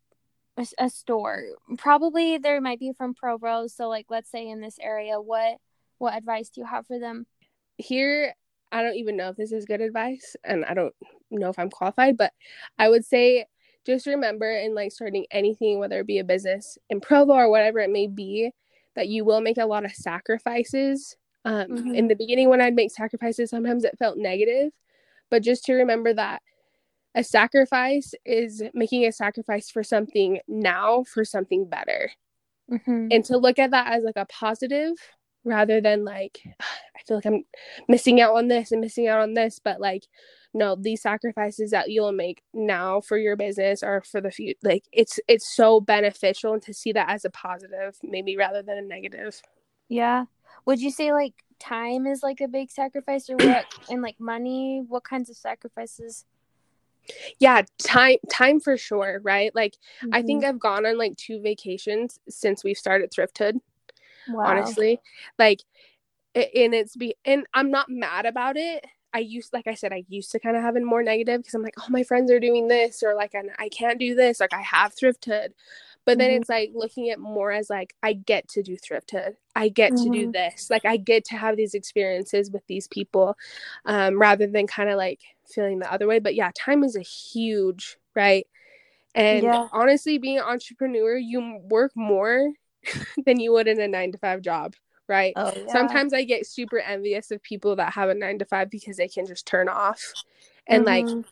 a, 0.57 0.65
a 0.78 0.89
store. 0.89 1.43
Probably 1.78 2.38
there 2.38 2.61
might 2.61 2.80
be 2.80 2.93
from 2.97 3.13
Provo. 3.13 3.67
So 3.67 3.89
like 3.89 4.07
let's 4.09 4.32
say 4.32 4.47
in 4.47 4.61
this 4.61 4.78
area, 4.82 5.19
what 5.19 5.57
what 5.97 6.15
advice 6.15 6.49
do 6.49 6.61
you 6.61 6.67
have 6.67 6.88
for 6.88 6.99
them? 6.99 7.26
Here, 7.78 8.34
I 8.71 8.82
don't 8.82 8.95
even 8.95 9.17
know 9.17 9.30
if 9.30 9.38
this 9.38 9.51
is 9.51 9.65
good 9.65 9.82
advice 9.82 10.36
and 10.43 10.65
I 10.65 10.74
don't 10.74 10.93
know 11.32 11.49
if 11.49 11.59
I'm 11.59 11.69
qualified, 11.69 12.17
but 12.17 12.34
I 12.78 12.89
would 12.89 13.05
say 13.05 13.45
just 13.86 14.07
remember 14.07 14.49
in 14.49 14.74
like 14.74 14.91
starting 14.91 15.26
anything, 15.32 15.80
whether 15.80 15.99
it 15.99 16.07
be 16.07 16.19
a 16.19 16.24
business 16.24 16.78
in 16.89 17.01
Provo 17.01 17.34
or 17.34 17.49
whatever 17.49 17.80
it 17.80 17.89
may 17.89 18.07
be, 18.07 18.51
that 18.95 19.09
you 19.09 19.26
will 19.26 19.41
make 19.41 19.57
a 19.57 19.65
lot 19.65 19.86
of 19.86 19.91
sacrifices. 19.91 21.15
Um, 21.46 21.68
mm-hmm. 21.68 21.96
In 21.96 22.08
the 22.08 22.16
beginning, 22.16 22.50
when 22.50 22.62
I'd 22.62 22.76
make 22.76 22.91
sacrifices, 22.91 23.50
sometimes 23.50 23.84
it 23.84 23.98
felt 24.00 24.18
negative, 24.18 24.72
but 25.30 25.44
just 25.44 25.66
to 25.66 25.74
remember 25.74 26.14
that 26.14 26.41
a 27.16 27.24
sacrifice 27.24 28.14
is 28.26 28.64
making 28.74 29.06
a 29.06 29.12
sacrifice 29.12 29.70
for 29.70 29.84
something 29.84 30.39
now 30.48 31.04
for 31.04 31.24
something 31.24 31.66
better 31.66 32.12
mm-hmm. 32.72 33.08
and 33.12 33.26
to 33.26 33.38
look 33.38 33.60
at 33.60 33.72
that 33.72 33.94
as 33.94 34.04
like 34.04 34.18
a 34.18 34.26
positive 34.26 34.96
rather 35.44 35.82
than 35.82 36.06
like 36.06 36.39
i 36.62 37.00
feel 37.06 37.18
like 37.18 37.26
i'm 37.26 37.44
missing 37.88 38.22
out 38.22 38.36
on 38.36 38.48
this 38.48 38.72
and 38.72 38.82
missing 38.82 39.08
out 39.08 39.20
on 39.20 39.34
this 39.34 39.60
but 39.64 39.80
like 39.80 40.04
no 40.54 40.76
these 40.76 41.02
sacrifices 41.02 41.72
that 41.72 41.89
you'll 41.89 42.12
make 42.12 42.41
now 42.54 43.02
for 43.02 43.18
your 43.18 43.36
business 43.36 43.84
or 43.84 44.02
for 44.02 44.22
the 44.22 44.32
future 44.32 44.58
like 44.64 44.84
it's 44.91 45.20
it's 45.28 45.56
so 45.56 45.80
beneficial 45.80 46.54
and 46.54 46.62
to 46.62 46.74
see 46.74 46.91
that 46.91 47.10
as 47.10 47.26
a 47.26 47.30
positive 47.30 47.98
maybe 48.04 48.38
rather 48.38 48.62
than 48.62 48.78
a 48.78 48.82
negative 48.82 49.41
yeah 49.89 50.26
would 50.66 50.80
you 50.80 50.91
say 50.91 51.11
like 51.11 51.34
time 51.59 52.05
is 52.05 52.22
like 52.24 52.41
a 52.41 52.47
big 52.47 52.70
sacrifice 52.70 53.30
or 53.30 53.38
what 53.38 53.66
and 53.89 54.01
like 54.01 54.20
money 54.20 54.84
what 54.88 55.03
kinds 55.03 55.30
of 55.30 55.36
sacrifices 55.36 56.26
yeah 57.39 57.61
time 57.78 58.18
time 58.30 58.59
for 58.59 58.78
sure 58.78 59.20
right 59.24 59.53
like 59.55 59.74
mm-hmm. 59.74 60.14
i 60.14 60.22
think 60.22 60.41
mm-hmm. 60.41 60.49
i've 60.49 60.59
gone 60.59 60.86
on 60.86 60.97
like 60.97 61.16
two 61.18 61.41
vacations 61.41 62.20
since 62.30 62.64
we've 62.64 62.78
started 62.78 63.11
thrifthood 63.11 63.59
wow. 64.30 64.45
honestly 64.45 64.99
like 65.38 65.61
and 66.36 66.74
it's 66.74 66.95
be 66.95 67.16
and 67.26 67.45
i'm 67.53 67.70
not 67.70 67.89
mad 67.89 68.26
about 68.26 68.55
it 68.57 68.86
i 69.14 69.20
used 69.20 69.53
like 69.53 69.68
i 69.68 69.74
said 69.74 69.91
i 69.91 70.03
used 70.07 70.32
to 70.32 70.39
kind 70.39 70.55
of 70.55 70.64
having 70.64 70.86
more 70.86 71.03
negative 71.03 71.41
because 71.41 71.53
i'm 71.53 71.61
like 71.61 71.76
oh 71.80 71.88
my 71.89 72.03
friends 72.03 72.32
are 72.32 72.39
doing 72.39 72.68
this 72.68 73.03
or 73.03 73.16
like 73.16 73.36
I, 73.36 73.43
I 73.59 73.70
can't 73.70 73.99
do 73.99 74.16
this 74.16 74.39
like 74.39 74.53
i 74.53 74.61
have 74.61 74.95
thrifthood 74.95 75.49
but 76.06 76.18
then 76.18 76.30
mm-hmm. 76.30 76.41
it's 76.41 76.49
like 76.49 76.72
looking 76.74 77.10
at 77.10 77.20
more 77.20 77.51
as 77.51 77.70
like 77.70 77.93
i 78.04 78.14
get 78.14 78.47
to 78.47 78.62
do 78.62 78.78
thrifthood 78.78 79.36
i 79.56 79.70
get 79.70 79.93
mm-hmm. 79.93 80.04
to 80.04 80.10
do 80.10 80.22
mm-hmm. 80.24 80.32
this 80.32 80.70
like 80.70 80.86
i 80.86 80.97
get 80.97 81.26
to 81.26 81.36
have 81.36 81.56
these 81.56 81.74
experiences 81.74 82.51
with 82.51 82.66
these 82.68 82.88
people 82.88 83.36
um, 83.86 84.20
rather 84.20 84.47
than 84.47 84.68
kind 84.68 84.89
of 84.89 84.97
like 84.97 85.22
feeling 85.47 85.80
the 85.80 85.91
other 85.91 86.08
way 86.08 86.20
but 86.20 86.36
yeah 86.36 86.51
time 86.58 86.84
is 86.84 86.95
a 86.95 87.01
huge 87.01 87.97
right 88.16 88.47
and 89.16 89.43
yeah. 89.43 89.68
honestly 89.72 90.18
being 90.18 90.38
an 90.38 90.43
entrepreneur 90.43 91.16
you 91.16 91.60
work 91.64 91.91
more 91.95 92.51
than 93.26 93.39
you 93.39 93.51
would 93.51 93.68
in 93.68 93.80
a 93.80 93.88
nine 93.88 94.12
to 94.12 94.18
five 94.18 94.41
job 94.41 94.76
right 95.08 95.34
oh, 95.36 95.51
yeah. 95.56 95.72
sometimes 95.72 96.14
i 96.14 96.24
get 96.24 96.47
super 96.47 96.80
envious 96.80 97.32
of 97.32 97.41
people 97.43 97.76
that 97.76 97.93
have 97.93 98.10
a 98.10 98.14
nine 98.14 98.39
to 98.39 98.45
five 98.45 98.70
because 98.70 98.97
they 98.97 99.08
can 99.08 99.26
just 99.26 99.45
turn 99.45 99.68
off 99.68 100.01
and 100.68 100.86
mm-hmm. 100.86 101.08
like 101.08 101.26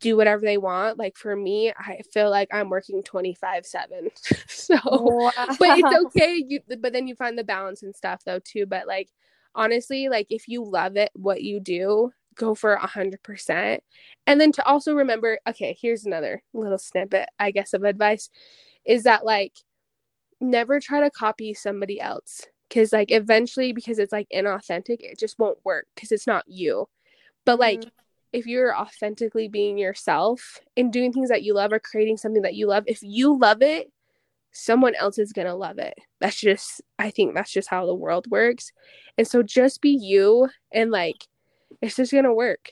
do 0.00 0.16
whatever 0.16 0.42
they 0.42 0.58
want. 0.58 0.98
Like 0.98 1.16
for 1.16 1.34
me, 1.36 1.70
I 1.70 2.00
feel 2.12 2.30
like 2.30 2.48
I'm 2.52 2.68
working 2.68 3.02
25 3.02 3.66
7. 3.66 4.10
so, 4.48 4.76
wow. 4.84 5.30
but 5.58 5.78
it's 5.78 5.96
okay. 6.06 6.42
You, 6.46 6.60
but 6.80 6.92
then 6.92 7.06
you 7.06 7.14
find 7.14 7.38
the 7.38 7.44
balance 7.44 7.82
and 7.82 7.94
stuff 7.94 8.22
though, 8.24 8.40
too. 8.40 8.66
But 8.66 8.86
like, 8.86 9.08
honestly, 9.54 10.08
like 10.08 10.26
if 10.30 10.48
you 10.48 10.64
love 10.64 10.96
it, 10.96 11.10
what 11.14 11.42
you 11.42 11.60
do, 11.60 12.12
go 12.34 12.54
for 12.54 12.74
a 12.74 12.86
hundred 12.86 13.22
percent. 13.22 13.82
And 14.26 14.40
then 14.40 14.52
to 14.52 14.66
also 14.66 14.94
remember, 14.94 15.38
okay, 15.48 15.76
here's 15.80 16.04
another 16.04 16.42
little 16.52 16.78
snippet, 16.78 17.28
I 17.38 17.50
guess, 17.50 17.72
of 17.72 17.84
advice 17.84 18.30
is 18.84 19.04
that 19.04 19.24
like, 19.24 19.52
never 20.40 20.80
try 20.80 21.00
to 21.00 21.10
copy 21.10 21.54
somebody 21.54 22.00
else. 22.00 22.46
Cause 22.72 22.92
like 22.92 23.10
eventually, 23.10 23.72
because 23.72 23.98
it's 23.98 24.12
like 24.12 24.28
inauthentic, 24.32 24.98
it 25.00 25.18
just 25.18 25.38
won't 25.38 25.58
work 25.64 25.86
because 25.94 26.12
it's 26.12 26.26
not 26.26 26.44
you. 26.46 26.88
But 27.44 27.58
like, 27.58 27.80
mm-hmm 27.80 27.88
if 28.32 28.46
you're 28.46 28.76
authentically 28.76 29.48
being 29.48 29.78
yourself 29.78 30.60
and 30.76 30.92
doing 30.92 31.12
things 31.12 31.28
that 31.28 31.42
you 31.42 31.54
love 31.54 31.72
or 31.72 31.80
creating 31.80 32.16
something 32.16 32.42
that 32.42 32.54
you 32.54 32.66
love, 32.66 32.84
if 32.86 33.02
you 33.02 33.38
love 33.38 33.62
it, 33.62 33.90
someone 34.52 34.94
else 34.94 35.18
is 35.18 35.32
going 35.32 35.46
to 35.46 35.54
love 35.54 35.78
it. 35.78 35.94
That's 36.20 36.38
just, 36.40 36.80
I 36.98 37.10
think 37.10 37.34
that's 37.34 37.52
just 37.52 37.68
how 37.68 37.86
the 37.86 37.94
world 37.94 38.26
works. 38.30 38.72
And 39.18 39.26
so 39.26 39.42
just 39.42 39.80
be 39.80 39.90
you 39.90 40.48
and 40.72 40.90
like, 40.90 41.26
it's 41.80 41.96
just 41.96 42.12
going 42.12 42.24
to 42.24 42.34
work. 42.34 42.70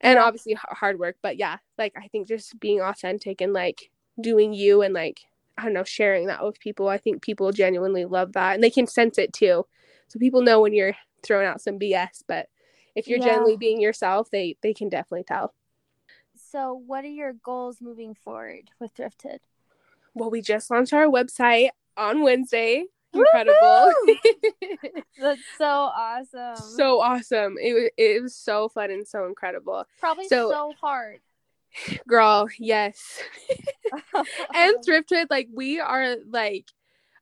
And 0.00 0.18
obviously 0.18 0.56
hard 0.58 0.98
work, 0.98 1.16
but 1.22 1.36
yeah, 1.36 1.58
like 1.76 1.92
I 1.96 2.08
think 2.08 2.26
just 2.26 2.58
being 2.58 2.80
authentic 2.80 3.40
and 3.40 3.52
like 3.52 3.90
doing 4.20 4.54
you 4.54 4.82
and 4.82 4.94
like, 4.94 5.20
I 5.58 5.64
don't 5.64 5.74
know, 5.74 5.84
sharing 5.84 6.26
that 6.28 6.42
with 6.42 6.58
people. 6.58 6.88
I 6.88 6.96
think 6.96 7.22
people 7.22 7.52
genuinely 7.52 8.06
love 8.06 8.32
that 8.32 8.54
and 8.54 8.64
they 8.64 8.70
can 8.70 8.86
sense 8.86 9.18
it 9.18 9.32
too. 9.32 9.66
So 10.08 10.18
people 10.18 10.40
know 10.40 10.60
when 10.60 10.72
you're 10.72 10.96
throwing 11.22 11.46
out 11.46 11.60
some 11.60 11.78
BS, 11.78 12.22
but 12.26 12.48
if 12.94 13.08
you're 13.08 13.18
yeah. 13.18 13.26
generally 13.26 13.56
being 13.56 13.80
yourself, 13.80 14.30
they 14.30 14.56
they 14.62 14.74
can 14.74 14.88
definitely 14.88 15.24
tell. 15.24 15.54
So, 16.50 16.74
what 16.74 17.04
are 17.04 17.08
your 17.08 17.32
goals 17.32 17.80
moving 17.80 18.14
forward 18.14 18.70
with 18.80 18.94
Thrifthood? 18.94 19.38
Well, 20.14 20.30
we 20.30 20.42
just 20.42 20.70
launched 20.70 20.92
our 20.92 21.06
website 21.06 21.70
on 21.96 22.22
Wednesday. 22.22 22.86
Incredible. 23.12 23.92
That's 25.20 25.40
so 25.58 25.66
awesome. 25.66 26.56
So 26.56 27.00
awesome. 27.00 27.56
It 27.60 27.74
was 27.74 27.90
it 27.96 28.22
was 28.22 28.34
so 28.34 28.68
fun 28.68 28.90
and 28.90 29.06
so 29.06 29.26
incredible. 29.26 29.84
Probably 29.98 30.28
so, 30.28 30.50
so 30.50 30.72
hard. 30.80 31.20
Girl, 32.08 32.48
yes. 32.58 33.20
and 34.54 34.76
Thrifthood, 34.84 35.26
like 35.30 35.48
we 35.52 35.80
are 35.80 36.16
like 36.28 36.66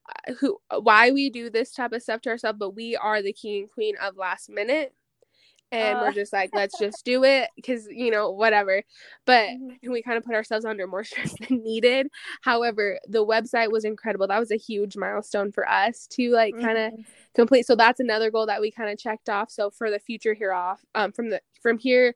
uh, 0.09 0.35
who 0.35 0.59
why 0.81 1.11
we 1.11 1.31
do 1.31 1.51
this 1.51 1.73
type 1.73 1.93
of 1.93 2.03
stuff 2.03 2.21
to 2.23 2.31
ourselves, 2.31 2.59
but 2.59 2.75
we 2.75 2.97
are 2.97 3.23
the 3.23 3.33
king 3.33 3.61
and 3.61 3.71
queen 3.71 3.95
of 4.03 4.17
last 4.17 4.51
minute 4.51 4.95
and 5.71 5.99
uh. 5.99 6.03
we're 6.03 6.13
just 6.13 6.33
like 6.33 6.51
let's 6.55 6.79
just 6.81 7.05
do 7.05 7.25
it 7.25 7.51
because 7.57 7.87
you 7.91 8.11
know 8.11 8.31
whatever. 8.31 8.83
But 9.27 9.49
mm-hmm. 9.49 9.91
we 9.91 10.03
kind 10.03 10.17
of 10.17 10.25
put 10.25 10.35
ourselves 10.35 10.65
under 10.65 10.87
more 10.87 11.05
stress 11.05 11.35
than 11.41 11.63
needed. 11.63 12.09
However 12.43 12.99
the 13.09 13.25
website 13.25 13.71
was 13.71 13.85
incredible. 13.85 14.27
That 14.29 14.41
was 14.41 14.51
a 14.51 14.57
huge 14.57 14.97
milestone 14.97 15.53
for 15.53 15.69
us 15.69 16.07
to 16.13 16.31
like 16.31 16.55
mm-hmm. 16.55 16.65
kind 16.65 16.79
of 16.79 16.93
complete. 17.35 17.67
So 17.67 17.77
that's 17.77 18.01
another 18.01 18.31
goal 18.31 18.47
that 18.47 18.61
we 18.61 18.71
kind 18.71 18.91
of 18.91 18.99
checked 18.99 19.29
off. 19.29 19.51
So 19.51 19.71
for 19.71 19.91
the 19.91 19.99
future 19.99 20.35
here 20.35 20.53
off 20.53 20.85
um 20.95 21.13
from 21.13 21.31
the 21.31 21.41
from 21.63 21.79
here 21.79 22.15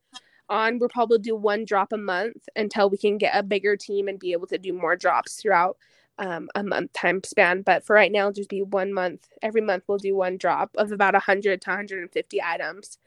on 0.49 0.79
we'll 0.79 0.89
probably 0.89 1.19
do 1.19 1.37
one 1.37 1.65
drop 1.65 1.93
a 1.93 1.97
month 1.97 2.49
until 2.57 2.91
we 2.91 2.99
can 2.99 3.19
get 3.19 3.35
a 3.35 3.43
bigger 3.43 3.77
team 3.77 4.09
and 4.09 4.19
be 4.19 4.33
able 4.33 4.47
to 4.47 4.59
do 4.59 4.73
more 4.73 4.97
drops 4.97 5.37
throughout 5.37 5.77
um, 6.19 6.49
a 6.55 6.63
month 6.63 6.93
time 6.93 7.23
span. 7.25 7.63
But 7.63 7.85
for 7.85 7.95
right 7.95 8.13
now 8.13 8.31
just 8.31 8.51
be 8.51 8.63
one 8.63 8.93
month. 8.93 9.29
Every 9.41 9.61
month 9.61 9.85
we'll 9.87 9.99
do 9.99 10.15
one 10.15 10.37
drop 10.37 10.71
of 10.77 10.93
about 10.93 11.15
100 11.15 11.63
to 11.63 11.71
150 11.71 12.43
items 12.43 12.99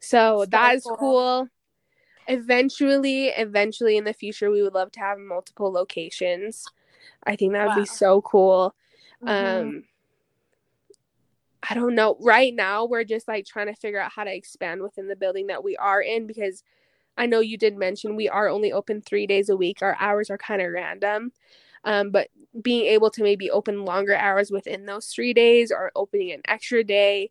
so, 0.00 0.40
so 0.40 0.46
that 0.46 0.76
is 0.76 0.84
cool. 0.84 0.96
cool. 0.96 1.48
Eventually, 2.28 3.28
eventually 3.28 3.96
in 3.96 4.04
the 4.04 4.12
future, 4.12 4.50
we 4.50 4.62
would 4.62 4.74
love 4.74 4.92
to 4.92 5.00
have 5.00 5.18
multiple 5.18 5.72
locations. 5.72 6.66
I 7.24 7.36
think 7.36 7.52
that 7.52 7.66
would 7.66 7.76
wow. 7.76 7.82
be 7.82 7.86
so 7.86 8.20
cool. 8.22 8.74
Mm-hmm. 9.24 9.66
Um, 9.68 9.84
I 11.68 11.74
don't 11.74 11.94
know. 11.94 12.16
Right 12.20 12.54
now, 12.54 12.84
we're 12.84 13.04
just 13.04 13.28
like 13.28 13.46
trying 13.46 13.66
to 13.66 13.74
figure 13.74 14.00
out 14.00 14.12
how 14.12 14.24
to 14.24 14.34
expand 14.34 14.82
within 14.82 15.08
the 15.08 15.16
building 15.16 15.48
that 15.48 15.64
we 15.64 15.76
are 15.76 16.00
in 16.00 16.26
because 16.26 16.62
I 17.16 17.26
know 17.26 17.40
you 17.40 17.58
did 17.58 17.76
mention 17.76 18.14
we 18.14 18.28
are 18.28 18.48
only 18.48 18.72
open 18.72 19.02
three 19.02 19.26
days 19.26 19.48
a 19.48 19.56
week. 19.56 19.78
Our 19.82 19.96
hours 19.98 20.30
are 20.30 20.38
kind 20.38 20.62
of 20.62 20.72
random. 20.72 21.32
Um, 21.84 22.10
but 22.10 22.28
being 22.62 22.86
able 22.86 23.10
to 23.10 23.22
maybe 23.22 23.50
open 23.50 23.84
longer 23.84 24.14
hours 24.14 24.50
within 24.50 24.86
those 24.86 25.06
three 25.06 25.32
days 25.32 25.70
or 25.72 25.92
opening 25.96 26.32
an 26.32 26.42
extra 26.46 26.84
day 26.84 27.30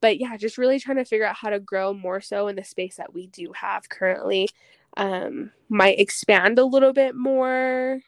but 0.00 0.20
yeah, 0.20 0.36
just 0.36 0.58
really 0.58 0.78
trying 0.78 0.96
to 0.96 1.04
figure 1.04 1.26
out 1.26 1.36
how 1.36 1.50
to 1.50 1.60
grow 1.60 1.92
more 1.92 2.20
so 2.20 2.48
in 2.48 2.56
the 2.56 2.64
space 2.64 2.96
that 2.96 3.12
we 3.12 3.26
do 3.28 3.52
have 3.54 3.88
currently. 3.88 4.48
Um, 4.96 5.52
might 5.68 6.00
expand 6.00 6.58
a 6.58 6.64
little 6.64 6.92
bit 6.92 7.14
more. 7.14 8.00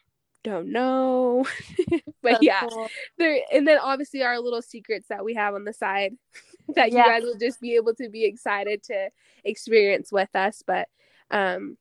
Don't 0.43 0.71
know. 0.71 1.45
but 2.21 2.31
That's 2.31 2.43
yeah, 2.43 2.61
cool. 2.67 2.87
there 3.17 3.39
and 3.51 3.67
then 3.67 3.77
obviously 3.77 4.23
our 4.23 4.39
little 4.39 4.61
secrets 4.61 5.07
that 5.09 5.23
we 5.23 5.35
have 5.35 5.53
on 5.53 5.65
the 5.65 5.73
side 5.73 6.13
that 6.75 6.91
yeah. 6.91 7.05
you 7.05 7.11
guys 7.11 7.23
will 7.23 7.37
just 7.37 7.61
be 7.61 7.75
able 7.75 7.93
to 7.95 8.09
be 8.09 8.25
excited 8.25 8.81
to 8.83 9.09
experience 9.43 10.11
with 10.11 10.35
us. 10.35 10.63
But 10.65 10.89
um 11.29 11.77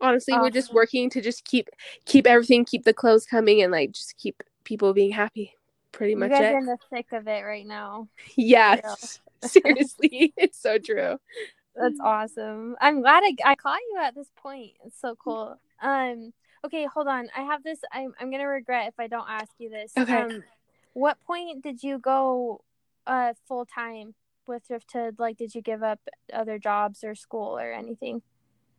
honestly 0.00 0.34
we're 0.34 0.50
just 0.50 0.72
working 0.72 1.10
to 1.10 1.20
just 1.20 1.44
keep 1.44 1.68
keep 2.04 2.24
everything 2.24 2.64
keep 2.64 2.84
the 2.84 2.92
clothes 2.92 3.26
coming 3.26 3.62
and 3.62 3.72
like 3.72 3.90
just 3.90 4.16
keep 4.16 4.44
people 4.62 4.92
being 4.92 5.10
happy 5.10 5.52
pretty 5.92 6.12
You 6.12 6.18
much 6.18 6.30
guys 6.30 6.40
it 6.40 6.54
are 6.54 6.58
in 6.58 6.66
the 6.66 6.78
thick 6.90 7.06
of 7.12 7.26
it 7.26 7.44
right 7.44 7.66
now. 7.66 8.08
real. 8.84 9.20
seriously 9.44 10.32
it's 10.36 10.60
so 10.60 10.78
true 10.78 11.18
That's 11.76 12.00
awesome. 12.00 12.76
I'm 12.80 13.00
glad 13.00 13.22
I, 13.22 13.36
I 13.44 13.54
caught 13.54 13.78
you 13.92 14.00
at 14.02 14.14
this 14.14 14.28
point. 14.36 14.72
It's 14.84 15.00
so 15.00 15.14
cool. 15.14 15.60
Um. 15.80 16.32
Okay, 16.64 16.86
hold 16.92 17.06
on. 17.06 17.28
I 17.36 17.42
have 17.42 17.62
this. 17.62 17.78
I'm 17.92 18.14
I'm 18.20 18.30
gonna 18.32 18.48
regret 18.48 18.88
if 18.88 18.94
I 18.98 19.06
don't 19.06 19.28
ask 19.28 19.52
you 19.58 19.70
this. 19.70 19.92
Okay. 19.96 20.22
Um, 20.22 20.42
what 20.94 21.20
point 21.20 21.62
did 21.62 21.82
you 21.82 21.98
go 21.98 22.62
uh 23.06 23.34
full 23.46 23.64
time 23.64 24.14
with 24.48 24.62
Thrifthood? 24.68 25.20
Like, 25.20 25.36
did 25.36 25.54
you 25.54 25.62
give 25.62 25.84
up 25.84 26.00
other 26.32 26.58
jobs 26.58 27.04
or 27.04 27.14
school 27.14 27.56
or 27.56 27.72
anything? 27.72 28.22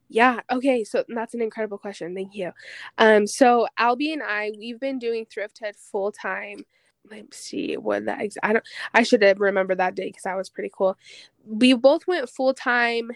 Yeah. 0.09 0.41
Okay. 0.51 0.83
So 0.83 1.05
that's 1.07 1.33
an 1.33 1.41
incredible 1.41 1.77
question. 1.77 2.13
Thank 2.13 2.35
you. 2.35 2.51
Um. 2.97 3.27
So 3.27 3.67
Albie 3.79 4.11
and 4.11 4.23
I, 4.23 4.51
we've 4.57 4.79
been 4.79 4.99
doing 4.99 5.25
Thrifthood 5.25 5.77
full 5.77 6.11
time. 6.11 6.65
Let 7.09 7.21
me 7.21 7.27
see 7.31 7.77
what 7.77 8.05
that. 8.05 8.21
Ex- 8.21 8.37
I 8.43 8.53
don't. 8.53 8.65
I 8.93 9.03
should 9.03 9.21
have 9.23 9.39
remembered 9.39 9.79
that 9.79 9.95
day 9.95 10.07
because 10.07 10.23
that 10.23 10.37
was 10.37 10.49
pretty 10.49 10.71
cool. 10.73 10.97
We 11.45 11.73
both 11.73 12.07
went 12.07 12.29
full 12.29 12.53
time. 12.53 13.11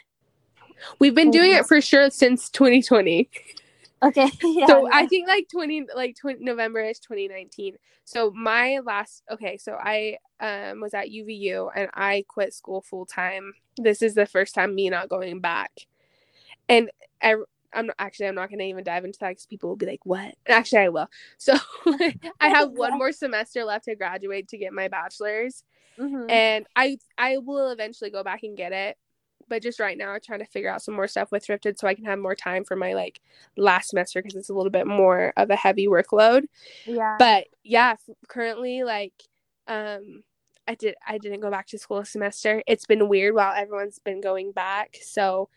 We've 1.00 1.16
been 1.16 1.32
doing 1.32 1.52
it 1.52 1.66
for 1.66 1.80
sure 1.82 2.10
since 2.10 2.50
2020. 2.50 3.30
Okay. 4.04 4.30
yeah, 4.44 4.68
so 4.68 4.88
yeah. 4.88 4.90
I 4.92 5.08
think 5.08 5.28
like 5.28 5.48
20 5.50 5.88
like 5.96 6.16
20 6.18 6.44
November 6.44 6.82
is 6.82 7.00
2019. 7.00 7.78
So 8.04 8.32
my 8.32 8.80
last 8.84 9.24
okay, 9.32 9.58
so 9.58 9.78
I 9.80 10.18
um 10.40 10.82
was 10.82 10.94
at 10.94 11.08
UVU 11.08 11.70
and 11.76 11.90
I 11.94 12.26
quit 12.28 12.54
school 12.54 12.82
full 12.82 13.06
time. 13.06 13.54
This 13.78 14.02
is 14.02 14.14
the 14.14 14.26
first 14.26 14.56
time 14.56 14.76
me 14.76 14.90
not 14.90 15.10
going 15.10 15.40
back. 15.40 15.72
And 16.68 16.90
I 17.22 17.36
I'm 17.74 17.88
not, 17.88 17.96
actually 18.00 18.28
I'm 18.28 18.36
not 18.36 18.50
going 18.50 18.60
to 18.60 18.66
even 18.66 18.84
dive 18.84 19.06
into 19.06 19.20
that 19.20 19.30
because 19.30 19.46
people 19.46 19.70
will 19.70 19.76
be 19.78 19.86
like, 19.86 20.06
"What?" 20.06 20.36
Actually, 20.48 20.80
I 20.84 20.90
will. 20.90 21.08
So 21.38 21.54
I 22.40 22.50
have 22.50 22.72
one 22.72 22.98
more 22.98 23.12
semester 23.12 23.64
left 23.64 23.86
to 23.86 23.96
graduate 23.96 24.48
to 24.50 24.58
get 24.58 24.74
my 24.74 24.88
bachelor's, 24.88 25.64
Mhm. 26.00 26.26
and 26.30 26.66
I 26.76 26.98
I 27.18 27.38
will 27.38 27.70
eventually 27.72 28.10
go 28.10 28.24
back 28.24 28.44
and 28.44 28.58
get 28.58 28.72
it. 28.74 28.98
But 29.50 29.62
just 29.62 29.80
right 29.80 29.98
now, 29.98 30.12
I'm 30.12 30.22
trying 30.22 30.40
to 30.40 30.46
figure 30.46 30.70
out 30.70 30.82
some 30.82 30.96
more 30.96 31.08
stuff 31.08 31.32
with 31.32 31.46
Thrifthood 31.46 31.78
so 31.78 31.88
I 31.88 31.96
can 31.96 32.06
have 32.06 32.18
more 32.20 32.36
time 32.36 32.64
for 32.64 32.76
my 32.78 32.94
like 32.94 33.20
last 33.58 33.90
semester 33.90 34.22
because 34.22 34.36
it's 34.36 34.50
a 34.50 34.54
little 34.54 34.72
bit 34.72 34.88
more 34.88 35.34
of 35.38 35.50
a 35.50 35.56
heavy 35.56 35.88
workload. 35.88 36.46
yeah. 36.86 37.16
But 37.20 37.48
yeah, 37.64 37.92
f- 37.94 38.16
currently 38.28 38.84
like 38.84 39.14
um 39.68 40.24
I 40.68 40.76
did 40.76 40.96
I 41.06 41.18
didn't 41.18 41.42
go 41.42 41.52
back 41.52 41.68
to 41.68 41.78
school 41.78 42.00
a 42.00 42.06
semester. 42.06 42.64
It's 42.68 42.86
been 42.86 43.10
weird 43.10 43.36
while 43.36 43.54
everyone's 43.54 44.00
been 44.00 44.22
going 44.22 44.52
back. 44.54 44.98
So 45.02 45.50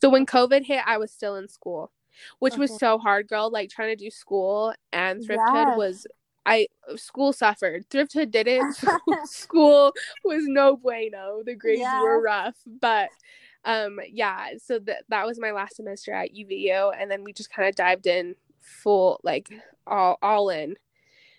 so 0.00 0.10
when 0.10 0.26
COVID 0.26 0.64
hit, 0.64 0.82
I 0.86 0.98
was 0.98 1.10
still 1.10 1.36
in 1.36 1.48
school, 1.48 1.90
which 2.38 2.56
was 2.56 2.76
so 2.78 2.98
hard, 2.98 3.28
girl. 3.28 3.50
Like 3.50 3.70
trying 3.70 3.96
to 3.96 4.04
do 4.04 4.10
school 4.10 4.74
and 4.92 5.20
Thrifthood 5.20 5.66
Yes. 5.68 5.76
was 5.78 6.06
I 6.46 6.68
school 6.94 7.32
suffered. 7.32 7.88
Thrifthood 7.90 8.30
didn't. 8.30 8.78
school 9.26 9.92
was 10.24 10.44
no 10.46 10.76
bueno. 10.76 11.42
The 11.44 11.54
grades 11.54 11.82
were 12.02 12.20
rough, 12.22 12.56
but 12.80 13.10
um 13.64 13.98
yeah, 14.10 14.50
so 14.62 14.78
that 14.80 15.04
that 15.08 15.26
was 15.26 15.40
my 15.40 15.50
last 15.50 15.76
semester 15.76 16.12
at 16.12 16.34
UVU 16.34 16.92
and 16.98 17.10
then 17.10 17.24
we 17.24 17.32
just 17.32 17.50
kind 17.50 17.68
of 17.68 17.74
dived 17.74 18.06
in 18.06 18.36
full 18.60 19.20
like 19.24 19.50
all 19.86 20.18
all 20.22 20.50
in. 20.50 20.76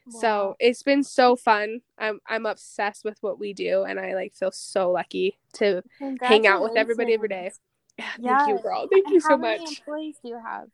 Wow. 0.07 0.19
So 0.21 0.55
it's 0.59 0.83
been 0.83 1.03
so 1.03 1.35
fun. 1.35 1.81
I'm 1.97 2.19
I'm 2.27 2.45
obsessed 2.45 3.05
with 3.05 3.17
what 3.21 3.39
we 3.39 3.53
do 3.53 3.83
and 3.83 3.99
I 3.99 4.13
like 4.13 4.33
feel 4.35 4.51
so 4.51 4.91
lucky 4.91 5.39
to 5.53 5.83
hang 6.21 6.47
out 6.47 6.61
with 6.61 6.77
everybody 6.77 7.13
every 7.13 7.29
day. 7.29 7.51
Yeah, 7.97 8.09
Thank 8.23 8.47
you, 8.47 8.59
girl. 8.59 8.87
Thank 8.91 9.05
And 9.07 9.13
you 9.15 9.21
How 9.21 9.29
so 9.29 9.37
many 9.37 9.63
much. 9.63 9.79
employees 9.79 10.17
do 10.21 10.29
you 10.29 10.39
have? 10.43 10.69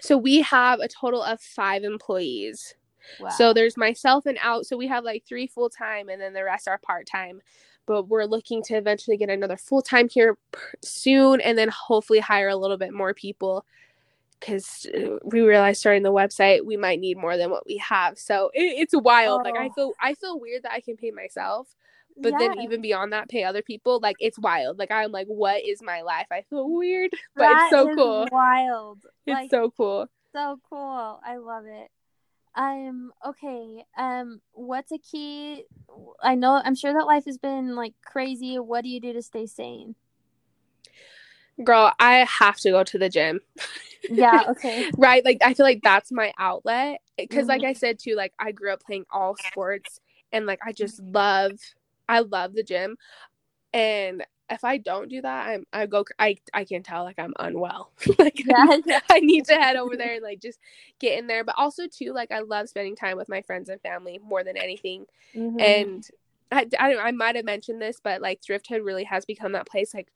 So 0.00 0.16
we 0.16 0.42
have 0.42 0.80
a 0.80 0.88
total 0.88 1.22
of 1.22 1.40
five 1.40 1.82
employees. 1.82 2.74
Wow. 3.20 3.30
So 3.30 3.52
there's 3.52 3.76
myself 3.76 4.26
and 4.26 4.38
out. 4.40 4.66
So 4.66 4.76
we 4.76 4.86
have 4.88 5.04
like 5.04 5.24
three 5.26 5.46
full 5.46 5.70
time, 5.70 6.08
and 6.08 6.20
then 6.20 6.32
the 6.34 6.44
rest 6.44 6.68
are 6.68 6.78
part 6.78 7.06
time. 7.06 7.40
But 7.86 8.04
we're 8.08 8.24
looking 8.26 8.62
to 8.64 8.74
eventually 8.74 9.16
get 9.16 9.30
another 9.30 9.56
full 9.56 9.82
time 9.82 10.08
here 10.08 10.36
soon, 10.82 11.40
and 11.40 11.56
then 11.56 11.68
hopefully 11.70 12.18
hire 12.20 12.48
a 12.48 12.56
little 12.56 12.76
bit 12.76 12.92
more 12.92 13.14
people. 13.14 13.64
Because 14.38 14.86
uh, 14.94 15.16
we 15.24 15.40
realized 15.40 15.80
starting 15.80 16.04
the 16.04 16.12
website, 16.12 16.64
we 16.64 16.76
might 16.76 17.00
need 17.00 17.16
more 17.18 17.36
than 17.36 17.50
what 17.50 17.66
we 17.66 17.76
have. 17.78 18.18
So 18.18 18.50
it, 18.54 18.60
it's 18.78 18.94
wild. 18.94 19.42
Like 19.44 19.56
I 19.56 19.66
Oh. 19.66 19.72
feel, 19.74 19.92
I 20.00 20.14
feel 20.14 20.38
weird 20.38 20.62
that 20.62 20.70
I 20.72 20.80
can 20.80 20.96
pay 20.96 21.10
myself, 21.10 21.74
but 22.20 22.34
then 22.38 22.54
even 22.60 22.80
beyond 22.80 23.12
that, 23.12 23.28
pay 23.28 23.44
other 23.44 23.62
people. 23.62 24.00
Like 24.00 24.16
it's 24.18 24.38
wild. 24.38 24.78
Like 24.78 24.90
I'm 24.90 25.12
like, 25.12 25.26
what 25.26 25.64
is 25.64 25.82
my 25.82 26.02
life? 26.02 26.26
I 26.30 26.42
feel 26.50 26.68
weird, 26.70 27.10
but 27.36 27.44
That 27.44 27.62
it's 27.62 27.70
so 27.70 27.88
cool. 27.94 28.28
Wild. 28.30 29.06
It's 29.26 29.34
like, 29.34 29.50
so 29.50 29.70
cool. 29.70 30.08
so 30.34 30.60
cool. 30.68 31.20
I 31.24 31.36
love 31.36 31.64
it. 31.66 31.90
Um 32.54 33.12
okay. 33.26 33.84
Um 33.96 34.40
what's 34.52 34.90
a 34.92 34.98
key 34.98 35.64
I 36.22 36.34
know 36.34 36.60
I'm 36.64 36.74
sure 36.74 36.92
that 36.92 37.06
life 37.06 37.24
has 37.26 37.38
been 37.38 37.76
like 37.76 37.94
crazy. 38.04 38.58
What 38.58 38.82
do 38.84 38.88
you 38.88 39.00
do 39.00 39.12
to 39.12 39.22
stay 39.22 39.46
sane? 39.46 39.94
Girl, 41.62 41.92
I 41.98 42.24
have 42.38 42.56
to 42.58 42.70
go 42.70 42.84
to 42.84 42.98
the 42.98 43.08
gym. 43.08 43.40
Yeah, 44.08 44.44
okay. 44.50 44.88
right 44.96 45.24
like 45.24 45.38
i 45.42 45.52
feel 45.54 45.66
like 45.66 45.82
that's 45.82 46.10
my 46.10 46.32
outlet 46.38 47.00
because 47.18 47.46
like 47.46 47.62
Mhm. 47.62 47.66
i 47.66 47.72
said 47.74 47.98
too 47.98 48.14
like 48.14 48.32
i 48.38 48.52
grew 48.52 48.72
up 48.72 48.82
playing 48.82 49.04
all 49.10 49.36
sports 49.36 50.00
and 50.32 50.46
like 50.46 50.60
i 50.64 50.72
just 50.72 51.00
love 51.00 51.58
i 52.08 52.20
love 52.20 52.54
the 52.54 52.62
gym 52.62 52.96
and 53.72 54.24
if 54.50 54.64
i 54.64 54.78
don't 54.78 55.10
do 55.10 55.20
that 55.20 55.48
i'm 55.48 55.64
i 55.72 55.86
go 55.86 56.04
i 56.18 56.36
i 56.54 56.64
can 56.64 56.82
tell 56.82 57.04
like 57.04 57.18
i'm 57.18 57.34
unwell 57.38 57.90
like 58.18 58.42
yeah. 58.46 59.00
i 59.10 59.20
need 59.20 59.44
to 59.44 59.54
head 59.54 59.76
over 59.76 59.96
there 59.96 60.14
and 60.14 60.22
like 60.22 60.40
just 60.40 60.58
get 61.00 61.18
in 61.18 61.26
there 61.26 61.44
but 61.44 61.54
also 61.58 61.84
too 61.86 62.12
like 62.12 62.32
i 62.32 62.40
love 62.40 62.68
spending 62.68 62.96
time 62.96 63.16
with 63.16 63.28
my 63.28 63.42
friends 63.42 63.68
and 63.68 63.80
family 63.82 64.18
more 64.22 64.42
than 64.44 64.56
anything 64.56 65.06
Mhm. 65.36 65.60
and 65.60 66.08
I, 66.50 66.66
I, 66.80 66.96
I 66.96 67.10
might 67.12 67.36
have 67.36 67.44
mentioned 67.44 67.82
this 67.82 68.00
but 68.02 68.22
like 68.22 68.40
thrifthood 68.40 68.84
really 68.84 69.04
has 69.04 69.26
become 69.26 69.52
that 69.52 69.68
place 69.68 69.92
like 69.92 70.08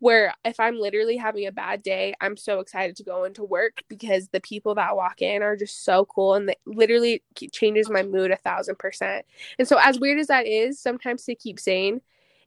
where 0.00 0.34
if 0.44 0.58
i'm 0.58 0.78
literally 0.78 1.16
having 1.16 1.46
a 1.46 1.52
bad 1.52 1.82
day 1.82 2.12
i'm 2.20 2.36
so 2.36 2.60
excited 2.60 2.96
to 2.96 3.04
go 3.04 3.24
into 3.24 3.44
work 3.44 3.82
because 3.88 4.28
the 4.28 4.40
people 4.40 4.74
that 4.74 4.96
walk 4.96 5.22
in 5.22 5.42
are 5.42 5.56
just 5.56 5.84
so 5.84 6.04
cool 6.04 6.34
and 6.34 6.50
it 6.50 6.58
literally 6.66 7.22
changes 7.52 7.88
my 7.88 8.02
mood 8.02 8.30
a 8.30 8.36
thousand 8.36 8.78
percent 8.78 9.24
and 9.58 9.68
so 9.68 9.78
as 9.80 9.98
weird 9.98 10.18
as 10.18 10.26
that 10.26 10.46
is 10.46 10.78
sometimes 10.80 11.24
to 11.24 11.34
keep 11.34 11.58
sane 11.58 12.00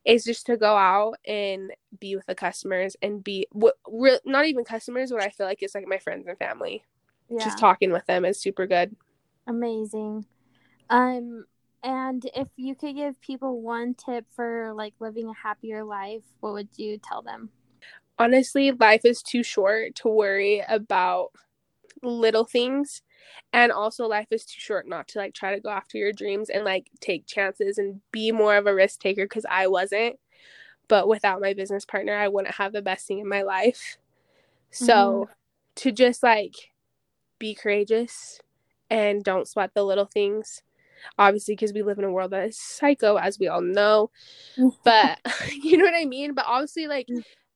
is 0.06 0.26
just 0.26 0.46
to 0.46 0.58
go 0.58 0.76
out 0.76 1.16
and 1.26 1.72
be 2.00 2.16
with 2.16 2.26
the 2.26 2.36
customers 2.36 2.98
and 3.02 3.24
be 3.24 3.48
what 3.52 3.76
re- 3.90 4.20
not 4.26 4.46
even 4.46 4.66
customers 4.66 5.12
what 5.12 5.24
i 5.24 5.30
feel 5.30 5.48
like 5.48 5.64
is 5.64 5.74
like 5.74 5.88
my 5.88 5.98
friends 5.98 6.28
and 6.28 6.38
family 6.38 6.84
yeah. 7.30 7.44
just 7.44 7.58
talking 7.58 7.92
with 7.92 8.06
them 8.06 8.26
is 8.26 8.40
super 8.40 8.68
good 8.68 8.96
Amazing. 9.48 10.26
Um, 10.90 11.46
and 11.84 12.26
if 12.36 12.48
you 12.56 12.76
could 12.76 12.96
give 12.96 13.20
people 13.22 13.62
one 13.62 13.94
tip 13.94 14.26
for 14.36 14.74
like 14.74 14.94
living 15.00 15.30
a 15.30 15.34
happier 15.34 15.84
life, 15.84 16.24
what 16.40 16.54
would 16.54 16.70
you 16.78 16.98
tell 16.98 17.22
them? 17.22 17.50
honestly, 18.20 18.72
life 18.72 19.06
is 19.06 19.22
too 19.22 19.44
short 19.44 19.96
to 19.96 20.08
worry 20.08 20.64
about 20.68 21.32
little 22.02 22.46
things. 22.46 23.02
And 23.52 23.72
also, 23.72 24.08
life 24.08 24.28
is 24.32 24.46
too 24.46 24.60
short 24.60 24.88
not 24.88 25.08
to 25.10 25.20
like 25.20 25.34
try 25.34 25.54
to 25.54 25.62
go 25.62 25.70
after 25.70 25.98
your 25.98 26.12
dreams 26.12 26.50
and 26.50 26.66
like 26.66 26.90
take 27.00 27.26
chances 27.26 27.78
and 27.78 28.02
be 28.12 28.32
more 28.32 28.58
of 28.58 28.68
a 28.68 28.76
risk 28.76 29.00
taker 29.00 29.26
because 29.26 29.46
I 29.50 29.68
wasn't. 29.68 30.18
But 30.88 31.08
without 31.08 31.42
my 31.42 31.54
business 31.54 31.86
partner, 31.86 32.16
I 32.16 32.28
wouldn't 32.28 32.56
have 32.56 32.74
the 32.74 32.82
best 32.82 33.08
thing 33.08 33.20
in 33.20 33.28
my 33.28 33.42
life. 33.44 33.98
So 34.72 34.94
mm-hmm. 34.94 35.34
to 35.76 35.92
just 35.92 36.22
like 36.22 36.56
be 37.40 37.56
courageous 37.56 38.42
and 38.90 39.24
don't 39.24 39.48
sweat 39.48 39.72
the 39.74 39.84
little 39.84 40.06
things. 40.06 40.62
Obviously, 41.18 41.56
because 41.56 41.74
we 41.74 41.84
live 41.84 42.00
in 42.00 42.06
a 42.06 42.12
world 42.12 42.32
that 42.32 42.48
is 42.48 42.58
psycho, 42.58 43.18
as 43.18 43.40
we 43.40 43.48
all 43.48 43.62
know 43.62 44.10
but 44.84 45.20
you 45.52 45.78
know 45.78 45.86
what 45.86 45.96
I 45.96 46.06
mean? 46.06 46.34
But 46.34 46.46
obviously, 46.48 46.88
like 46.88 47.08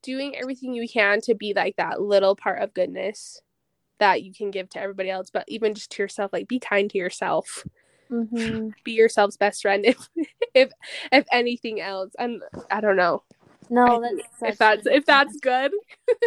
doing 0.01 0.35
everything 0.35 0.73
you 0.73 0.87
can 0.87 1.21
to 1.21 1.35
be 1.35 1.53
like 1.53 1.75
that 1.77 2.01
little 2.01 2.35
part 2.35 2.61
of 2.61 2.73
goodness 2.73 3.41
that 3.99 4.21
you 4.23 4.31
can 4.33 4.51
give 4.51 4.69
to 4.69 4.79
everybody 4.79 5.09
else, 5.09 5.29
but 5.31 5.43
even 5.47 5.73
just 5.73 5.91
to 5.91 6.03
yourself, 6.03 6.31
like 6.31 6.47
be 6.47 6.59
kind 6.59 6.89
to 6.91 6.97
yourself, 6.97 7.65
Mm-hmm. 8.11 8.69
be 8.83 8.93
yourself's 8.93 9.37
best 9.37 9.61
friend, 9.61 9.85
if 9.85 10.09
if 10.53 10.71
if 11.11 11.25
anything 11.31 11.81
else. 11.81 12.13
And 12.17 12.41
I 12.71 12.81
don't 12.81 12.95
know 12.95 13.23
No, 13.69 14.01
that's 14.01 14.23
if 14.43 14.57
that's 14.57 14.87
if 14.87 15.05
that's 15.05 15.39
good. 15.41 15.71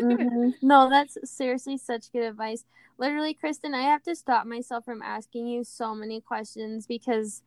Mhm. 0.00 0.54
No, 0.62 0.90
that's 0.90 1.16
seriously 1.24 1.78
such 1.78 2.12
good 2.12 2.22
advice. 2.22 2.64
Literally, 3.00 3.32
Kristen, 3.32 3.72
I 3.72 3.84
have 3.84 4.02
to 4.02 4.14
stop 4.14 4.46
myself 4.46 4.84
from 4.84 5.00
asking 5.00 5.46
you 5.46 5.64
so 5.64 5.94
many 5.94 6.20
questions 6.20 6.86
because 6.86 7.42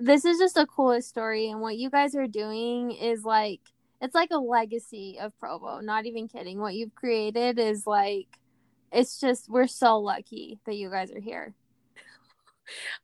this 0.00 0.24
is 0.24 0.38
just 0.38 0.56
the 0.56 0.66
coolest 0.66 1.08
story, 1.08 1.48
and 1.48 1.60
what 1.60 1.76
you 1.76 1.90
guys 1.90 2.16
are 2.16 2.26
doing 2.26 2.90
is 2.90 3.22
like 3.22 3.60
it's 4.02 4.16
like 4.16 4.30
a 4.32 4.38
legacy 4.38 5.16
of 5.20 5.38
Provo. 5.38 5.78
Not 5.78 6.06
even 6.06 6.26
kidding. 6.26 6.58
What 6.58 6.74
you've 6.74 6.94
created 6.96 7.60
is 7.60 7.86
like 7.86 8.26
it's 8.90 9.20
just 9.20 9.48
we're 9.48 9.68
so 9.68 10.00
lucky 10.00 10.58
that 10.66 10.74
you 10.74 10.90
guys 10.90 11.12
are 11.12 11.20
here. 11.20 11.54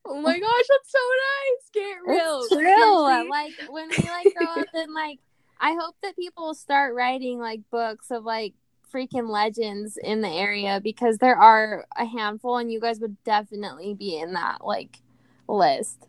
Oh 0.04 0.20
my 0.20 0.40
gosh, 0.40 0.64
that's 0.68 0.90
so 0.90 0.98
nice. 0.98 1.70
Get 1.72 1.96
real. 2.04 2.40
It's 2.40 2.48
true. 2.52 3.28
Like 3.28 3.52
when 3.68 3.88
we 3.90 3.96
like 3.96 4.34
grow 4.34 4.62
up 4.62 4.68
and 4.74 4.92
like 4.92 5.20
I 5.60 5.76
hope 5.80 5.94
that 6.02 6.16
people 6.16 6.52
start 6.54 6.96
writing 6.96 7.38
like 7.38 7.60
books 7.70 8.10
of 8.10 8.24
like 8.24 8.54
freaking 8.92 9.28
legends 9.28 9.98
in 10.02 10.20
the 10.20 10.28
area 10.28 10.80
because 10.82 11.18
there 11.18 11.36
are 11.36 11.86
a 11.96 12.04
handful 12.04 12.58
and 12.58 12.72
you 12.72 12.80
guys 12.80 13.00
would 13.00 13.22
definitely 13.24 13.94
be 13.94 14.18
in 14.18 14.32
that 14.34 14.64
like 14.64 14.98
list. 15.48 16.06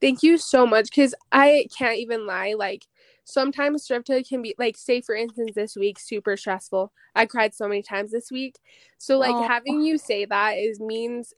Thank 0.00 0.22
you 0.22 0.38
so 0.38 0.66
much 0.66 0.90
cuz 0.92 1.14
I 1.30 1.68
can't 1.76 1.98
even 1.98 2.26
lie 2.26 2.54
like 2.56 2.86
sometimes 3.24 3.86
thrifthood 3.86 4.28
can 4.28 4.42
be 4.42 4.54
like 4.58 4.76
say 4.76 5.00
for 5.00 5.14
instance 5.14 5.52
this 5.54 5.76
week 5.76 5.98
super 5.98 6.36
stressful. 6.36 6.92
I 7.14 7.26
cried 7.26 7.54
so 7.54 7.68
many 7.68 7.82
times 7.82 8.10
this 8.10 8.30
week. 8.30 8.58
So 8.98 9.18
like 9.18 9.34
oh. 9.34 9.46
having 9.46 9.82
you 9.82 9.98
say 9.98 10.24
that 10.24 10.52
is 10.52 10.80
means 10.80 11.34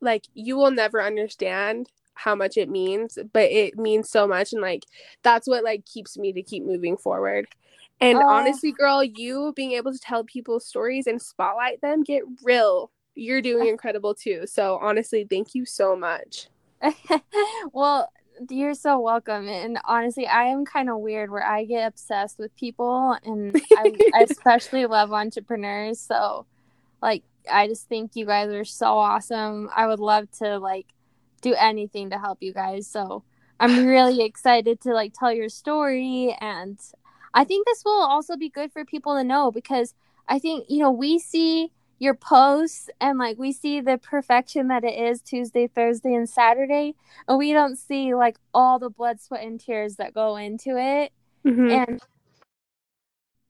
like 0.00 0.26
you 0.34 0.56
will 0.56 0.70
never 0.70 1.02
understand 1.02 1.88
how 2.14 2.34
much 2.34 2.56
it 2.56 2.68
means, 2.68 3.18
but 3.32 3.50
it 3.50 3.78
means 3.78 4.10
so 4.10 4.26
much 4.28 4.52
and 4.52 4.60
like 4.60 4.84
that's 5.22 5.48
what 5.48 5.64
like 5.64 5.86
keeps 5.86 6.18
me 6.18 6.32
to 6.32 6.42
keep 6.42 6.64
moving 6.64 6.96
forward. 6.96 7.46
And 8.02 8.18
uh, 8.18 8.26
honestly, 8.26 8.72
girl, 8.72 9.02
you 9.04 9.52
being 9.54 9.72
able 9.72 9.92
to 9.92 9.98
tell 9.98 10.24
people 10.24 10.58
stories 10.58 11.06
and 11.06 11.22
spotlight 11.22 11.80
them, 11.80 12.02
get 12.02 12.24
real. 12.42 12.90
You're 13.14 13.40
doing 13.40 13.68
incredible 13.68 14.14
too. 14.14 14.46
So 14.46 14.78
honestly, 14.82 15.26
thank 15.28 15.54
you 15.54 15.64
so 15.64 15.94
much. 15.94 16.48
well, 17.72 18.10
you're 18.50 18.74
so 18.74 18.98
welcome. 18.98 19.46
And 19.46 19.78
honestly, 19.84 20.26
I 20.26 20.44
am 20.44 20.64
kind 20.64 20.90
of 20.90 20.98
weird 20.98 21.30
where 21.30 21.46
I 21.46 21.64
get 21.64 21.86
obsessed 21.86 22.40
with 22.40 22.54
people 22.56 23.16
and 23.24 23.60
I, 23.72 23.92
I 24.14 24.22
especially 24.28 24.86
love 24.86 25.12
entrepreneurs. 25.12 26.00
So 26.00 26.46
like 27.00 27.22
I 27.50 27.68
just 27.68 27.88
think 27.88 28.12
you 28.14 28.26
guys 28.26 28.50
are 28.50 28.64
so 28.64 28.98
awesome. 28.98 29.70
I 29.74 29.86
would 29.86 30.00
love 30.00 30.28
to 30.38 30.58
like 30.58 30.86
do 31.40 31.54
anything 31.54 32.10
to 32.10 32.18
help 32.18 32.38
you 32.40 32.52
guys. 32.52 32.88
So 32.88 33.22
I'm 33.60 33.86
really 33.86 34.24
excited 34.24 34.80
to 34.80 34.92
like 34.92 35.12
tell 35.16 35.32
your 35.32 35.48
story 35.48 36.36
and 36.40 36.80
I 37.34 37.44
think 37.44 37.66
this 37.66 37.82
will 37.84 38.02
also 38.02 38.36
be 38.36 38.48
good 38.48 38.72
for 38.72 38.84
people 38.84 39.16
to 39.16 39.24
know 39.24 39.50
because 39.50 39.94
I 40.28 40.38
think, 40.38 40.66
you 40.68 40.78
know, 40.78 40.90
we 40.90 41.18
see 41.18 41.70
your 41.98 42.14
posts 42.14 42.90
and 43.00 43.18
like 43.18 43.38
we 43.38 43.52
see 43.52 43.80
the 43.80 43.96
perfection 43.96 44.68
that 44.68 44.82
it 44.84 44.98
is 44.98 45.20
Tuesday, 45.22 45.68
Thursday, 45.68 46.14
and 46.14 46.28
Saturday, 46.28 46.94
and 47.28 47.38
we 47.38 47.52
don't 47.52 47.76
see 47.76 48.14
like 48.14 48.38
all 48.52 48.78
the 48.78 48.90
blood, 48.90 49.20
sweat, 49.20 49.44
and 49.44 49.60
tears 49.60 49.96
that 49.96 50.12
go 50.12 50.36
into 50.36 50.76
it. 50.76 51.12
Mm-hmm. 51.46 51.70
And 51.70 52.02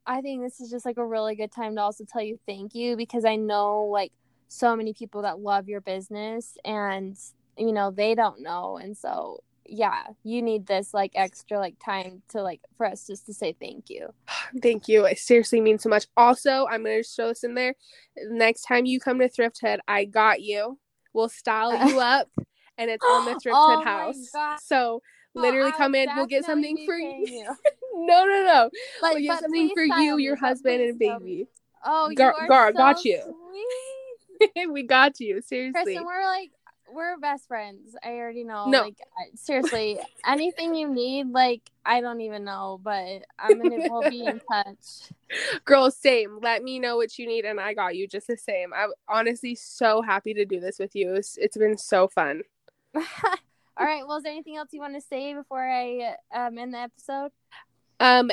I 0.07 0.21
think 0.21 0.43
this 0.43 0.61
is 0.61 0.71
just 0.71 0.85
like 0.85 0.99
a 0.99 1.07
really 1.07 1.35
good 1.35 1.51
time 1.53 1.77
to 1.77 1.81
also 1.81 2.05
tell 2.05 2.23
you 2.23 2.39
thank 2.47 2.75
you 2.75 2.97
because 2.97 3.25
I 3.25 3.37
know 3.37 3.85
like 3.85 4.13
so 4.49 4.77
many 4.77 4.93
people 4.93 5.23
that 5.23 5.41
love 5.41 5.69
your 5.69 5.81
business 5.81 6.59
and 6.65 7.17
you 7.57 7.73
know 7.73 7.91
they 7.91 8.15
don't 8.15 8.43
know 8.43 8.77
and 8.77 8.97
so 8.97 9.43
yeah 9.73 10.03
you 10.23 10.43
need 10.43 10.67
this 10.67 10.93
like 10.93 11.13
extra 11.15 11.59
like 11.59 11.75
time 11.83 12.23
to 12.29 12.43
like 12.43 12.61
for 12.77 12.85
us 12.85 13.07
just 13.07 13.25
to 13.27 13.33
say 13.33 13.55
thank 13.59 13.89
you. 13.89 14.13
Thank 14.63 14.87
you. 14.87 15.07
It 15.07 15.19
seriously 15.19 15.63
means 15.63 15.83
so 15.83 15.89
much. 15.89 16.07
Also 16.17 16.67
i'm 16.71 16.85
gonna 16.85 17.03
throw 17.03 17.29
this 17.29 17.43
in 17.43 17.55
there. 17.55 17.75
Next 18.29 18.63
time 18.63 18.85
you 18.85 19.01
come 19.01 19.19
to 19.19 19.29
thrifthood 19.29 19.79
i 19.89 20.05
got 20.05 20.43
you. 20.43 20.79
We'll 21.15 21.31
style 21.31 21.89
you 21.89 21.99
up 22.01 22.29
and 22.77 22.91
it's 22.91 23.05
on 23.05 23.25
the 23.25 23.41
thrift 23.41 23.57
oh 23.59 23.83
house. 23.83 24.31
So 24.63 25.03
literally 25.35 25.71
well, 25.71 25.79
come 25.79 25.95
in 25.95 26.09
we'll 26.15 26.27
get 26.27 26.45
something 26.45 26.85
for 26.87 26.99
you, 26.99 27.25
you. 27.27 27.45
no 27.95 28.27
no 28.27 28.45
no. 28.45 28.71
Like, 29.01 29.15
we'll 29.15 29.23
get 29.23 29.41
something 29.41 29.71
for 29.75 29.85
you 29.85 30.19
your 30.19 30.37
husband 30.37 30.83
and 30.83 30.99
baby. 30.99 31.47
Oh 31.85 32.13
Gar- 32.15 32.47
Gar, 32.47 32.73
so 32.73 32.77
got 32.77 33.05
you. 33.07 33.21
we 34.71 34.83
got 34.83 35.19
you 35.19 35.41
seriously. 35.41 35.83
Kristen, 35.83 36.05
we're 36.05 36.25
like 36.25 36.51
we're 36.93 37.19
best 37.19 37.49
friends. 37.49 37.97
I 38.05 38.11
already 38.11 38.45
know. 38.45 38.69
No. 38.69 38.83
Like 38.83 38.97
seriously, 39.35 39.99
anything 40.27 40.75
you 40.75 40.89
need, 40.89 41.31
like 41.31 41.63
I 41.85 42.01
don't 42.01 42.21
even 42.21 42.45
know, 42.45 42.81
but 42.83 43.23
I'm 43.39 43.61
gonna 43.61 43.89
we'll 43.91 44.09
be 44.11 44.25
in 44.25 44.41
touch. 44.51 45.11
Girl, 45.65 45.91
same. 45.91 46.39
Let 46.43 46.63
me 46.63 46.79
know 46.79 46.97
what 46.97 47.19
you 47.19 47.27
need, 47.27 47.45
and 47.45 47.61
I 47.61 47.75
got 47.75 47.97
you 47.97 48.07
just 48.07 48.27
the 48.27 48.37
same. 48.37 48.73
I'm 48.75 48.91
honestly 49.09 49.55
so 49.55 50.03
happy 50.03 50.35
to 50.35 50.45
do 50.45 50.61
this 50.61 50.79
with 50.79 50.95
you. 50.95 51.15
it's, 51.15 51.37
it's 51.39 51.57
been 51.57 51.79
so 51.79 52.09
fun. 52.09 52.43
All 52.95 53.03
right. 53.87 54.07
Well, 54.07 54.19
is 54.19 54.25
there 54.25 54.33
anything 54.33 54.57
else 54.57 54.69
you 54.73 54.81
want 54.81 54.95
to 54.95 55.01
say 55.01 55.35
before 55.35 55.67
I 55.67 56.15
um 56.35 56.59
end 56.59 56.75
the 56.75 56.79
episode? 56.79 57.31
Um, 58.01 58.31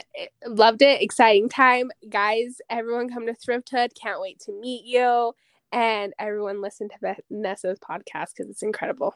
loved 0.48 0.82
it. 0.82 1.02
Exciting 1.02 1.48
time, 1.48 1.92
guys. 2.10 2.60
Everyone 2.70 3.08
come 3.08 3.28
to 3.28 3.34
Thrifthood. 3.34 3.94
Can't 3.94 4.20
wait 4.20 4.40
to 4.42 4.52
meet 4.52 4.84
you 4.84 5.34
and 5.72 6.14
everyone 6.20 6.62
listen 6.62 6.90
to 6.90 7.16
Vanessa's 7.30 7.80
podcast 7.80 8.34
because 8.36 8.50
it's 8.50 8.64
incredible. 8.64 9.16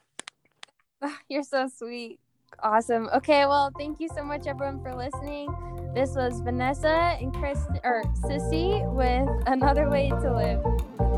Ah, 1.01 1.17
you're 1.27 1.43
so 1.43 1.67
sweet. 1.67 2.19
Awesome. 2.61 3.09
Okay, 3.13 3.45
well, 3.45 3.71
thank 3.77 3.99
you 3.99 4.07
so 4.15 4.23
much, 4.23 4.47
everyone, 4.47 4.81
for 4.81 4.95
listening. 4.95 5.53
This 5.93 6.15
was 6.15 6.39
Vanessa 6.41 7.17
and 7.19 7.33
Chris 7.33 7.59
or 7.83 8.03
Sissy 8.21 8.87
with 8.93 9.29
another 9.47 9.89
way 9.89 10.09
to 10.09 10.33
live. 10.33 11.12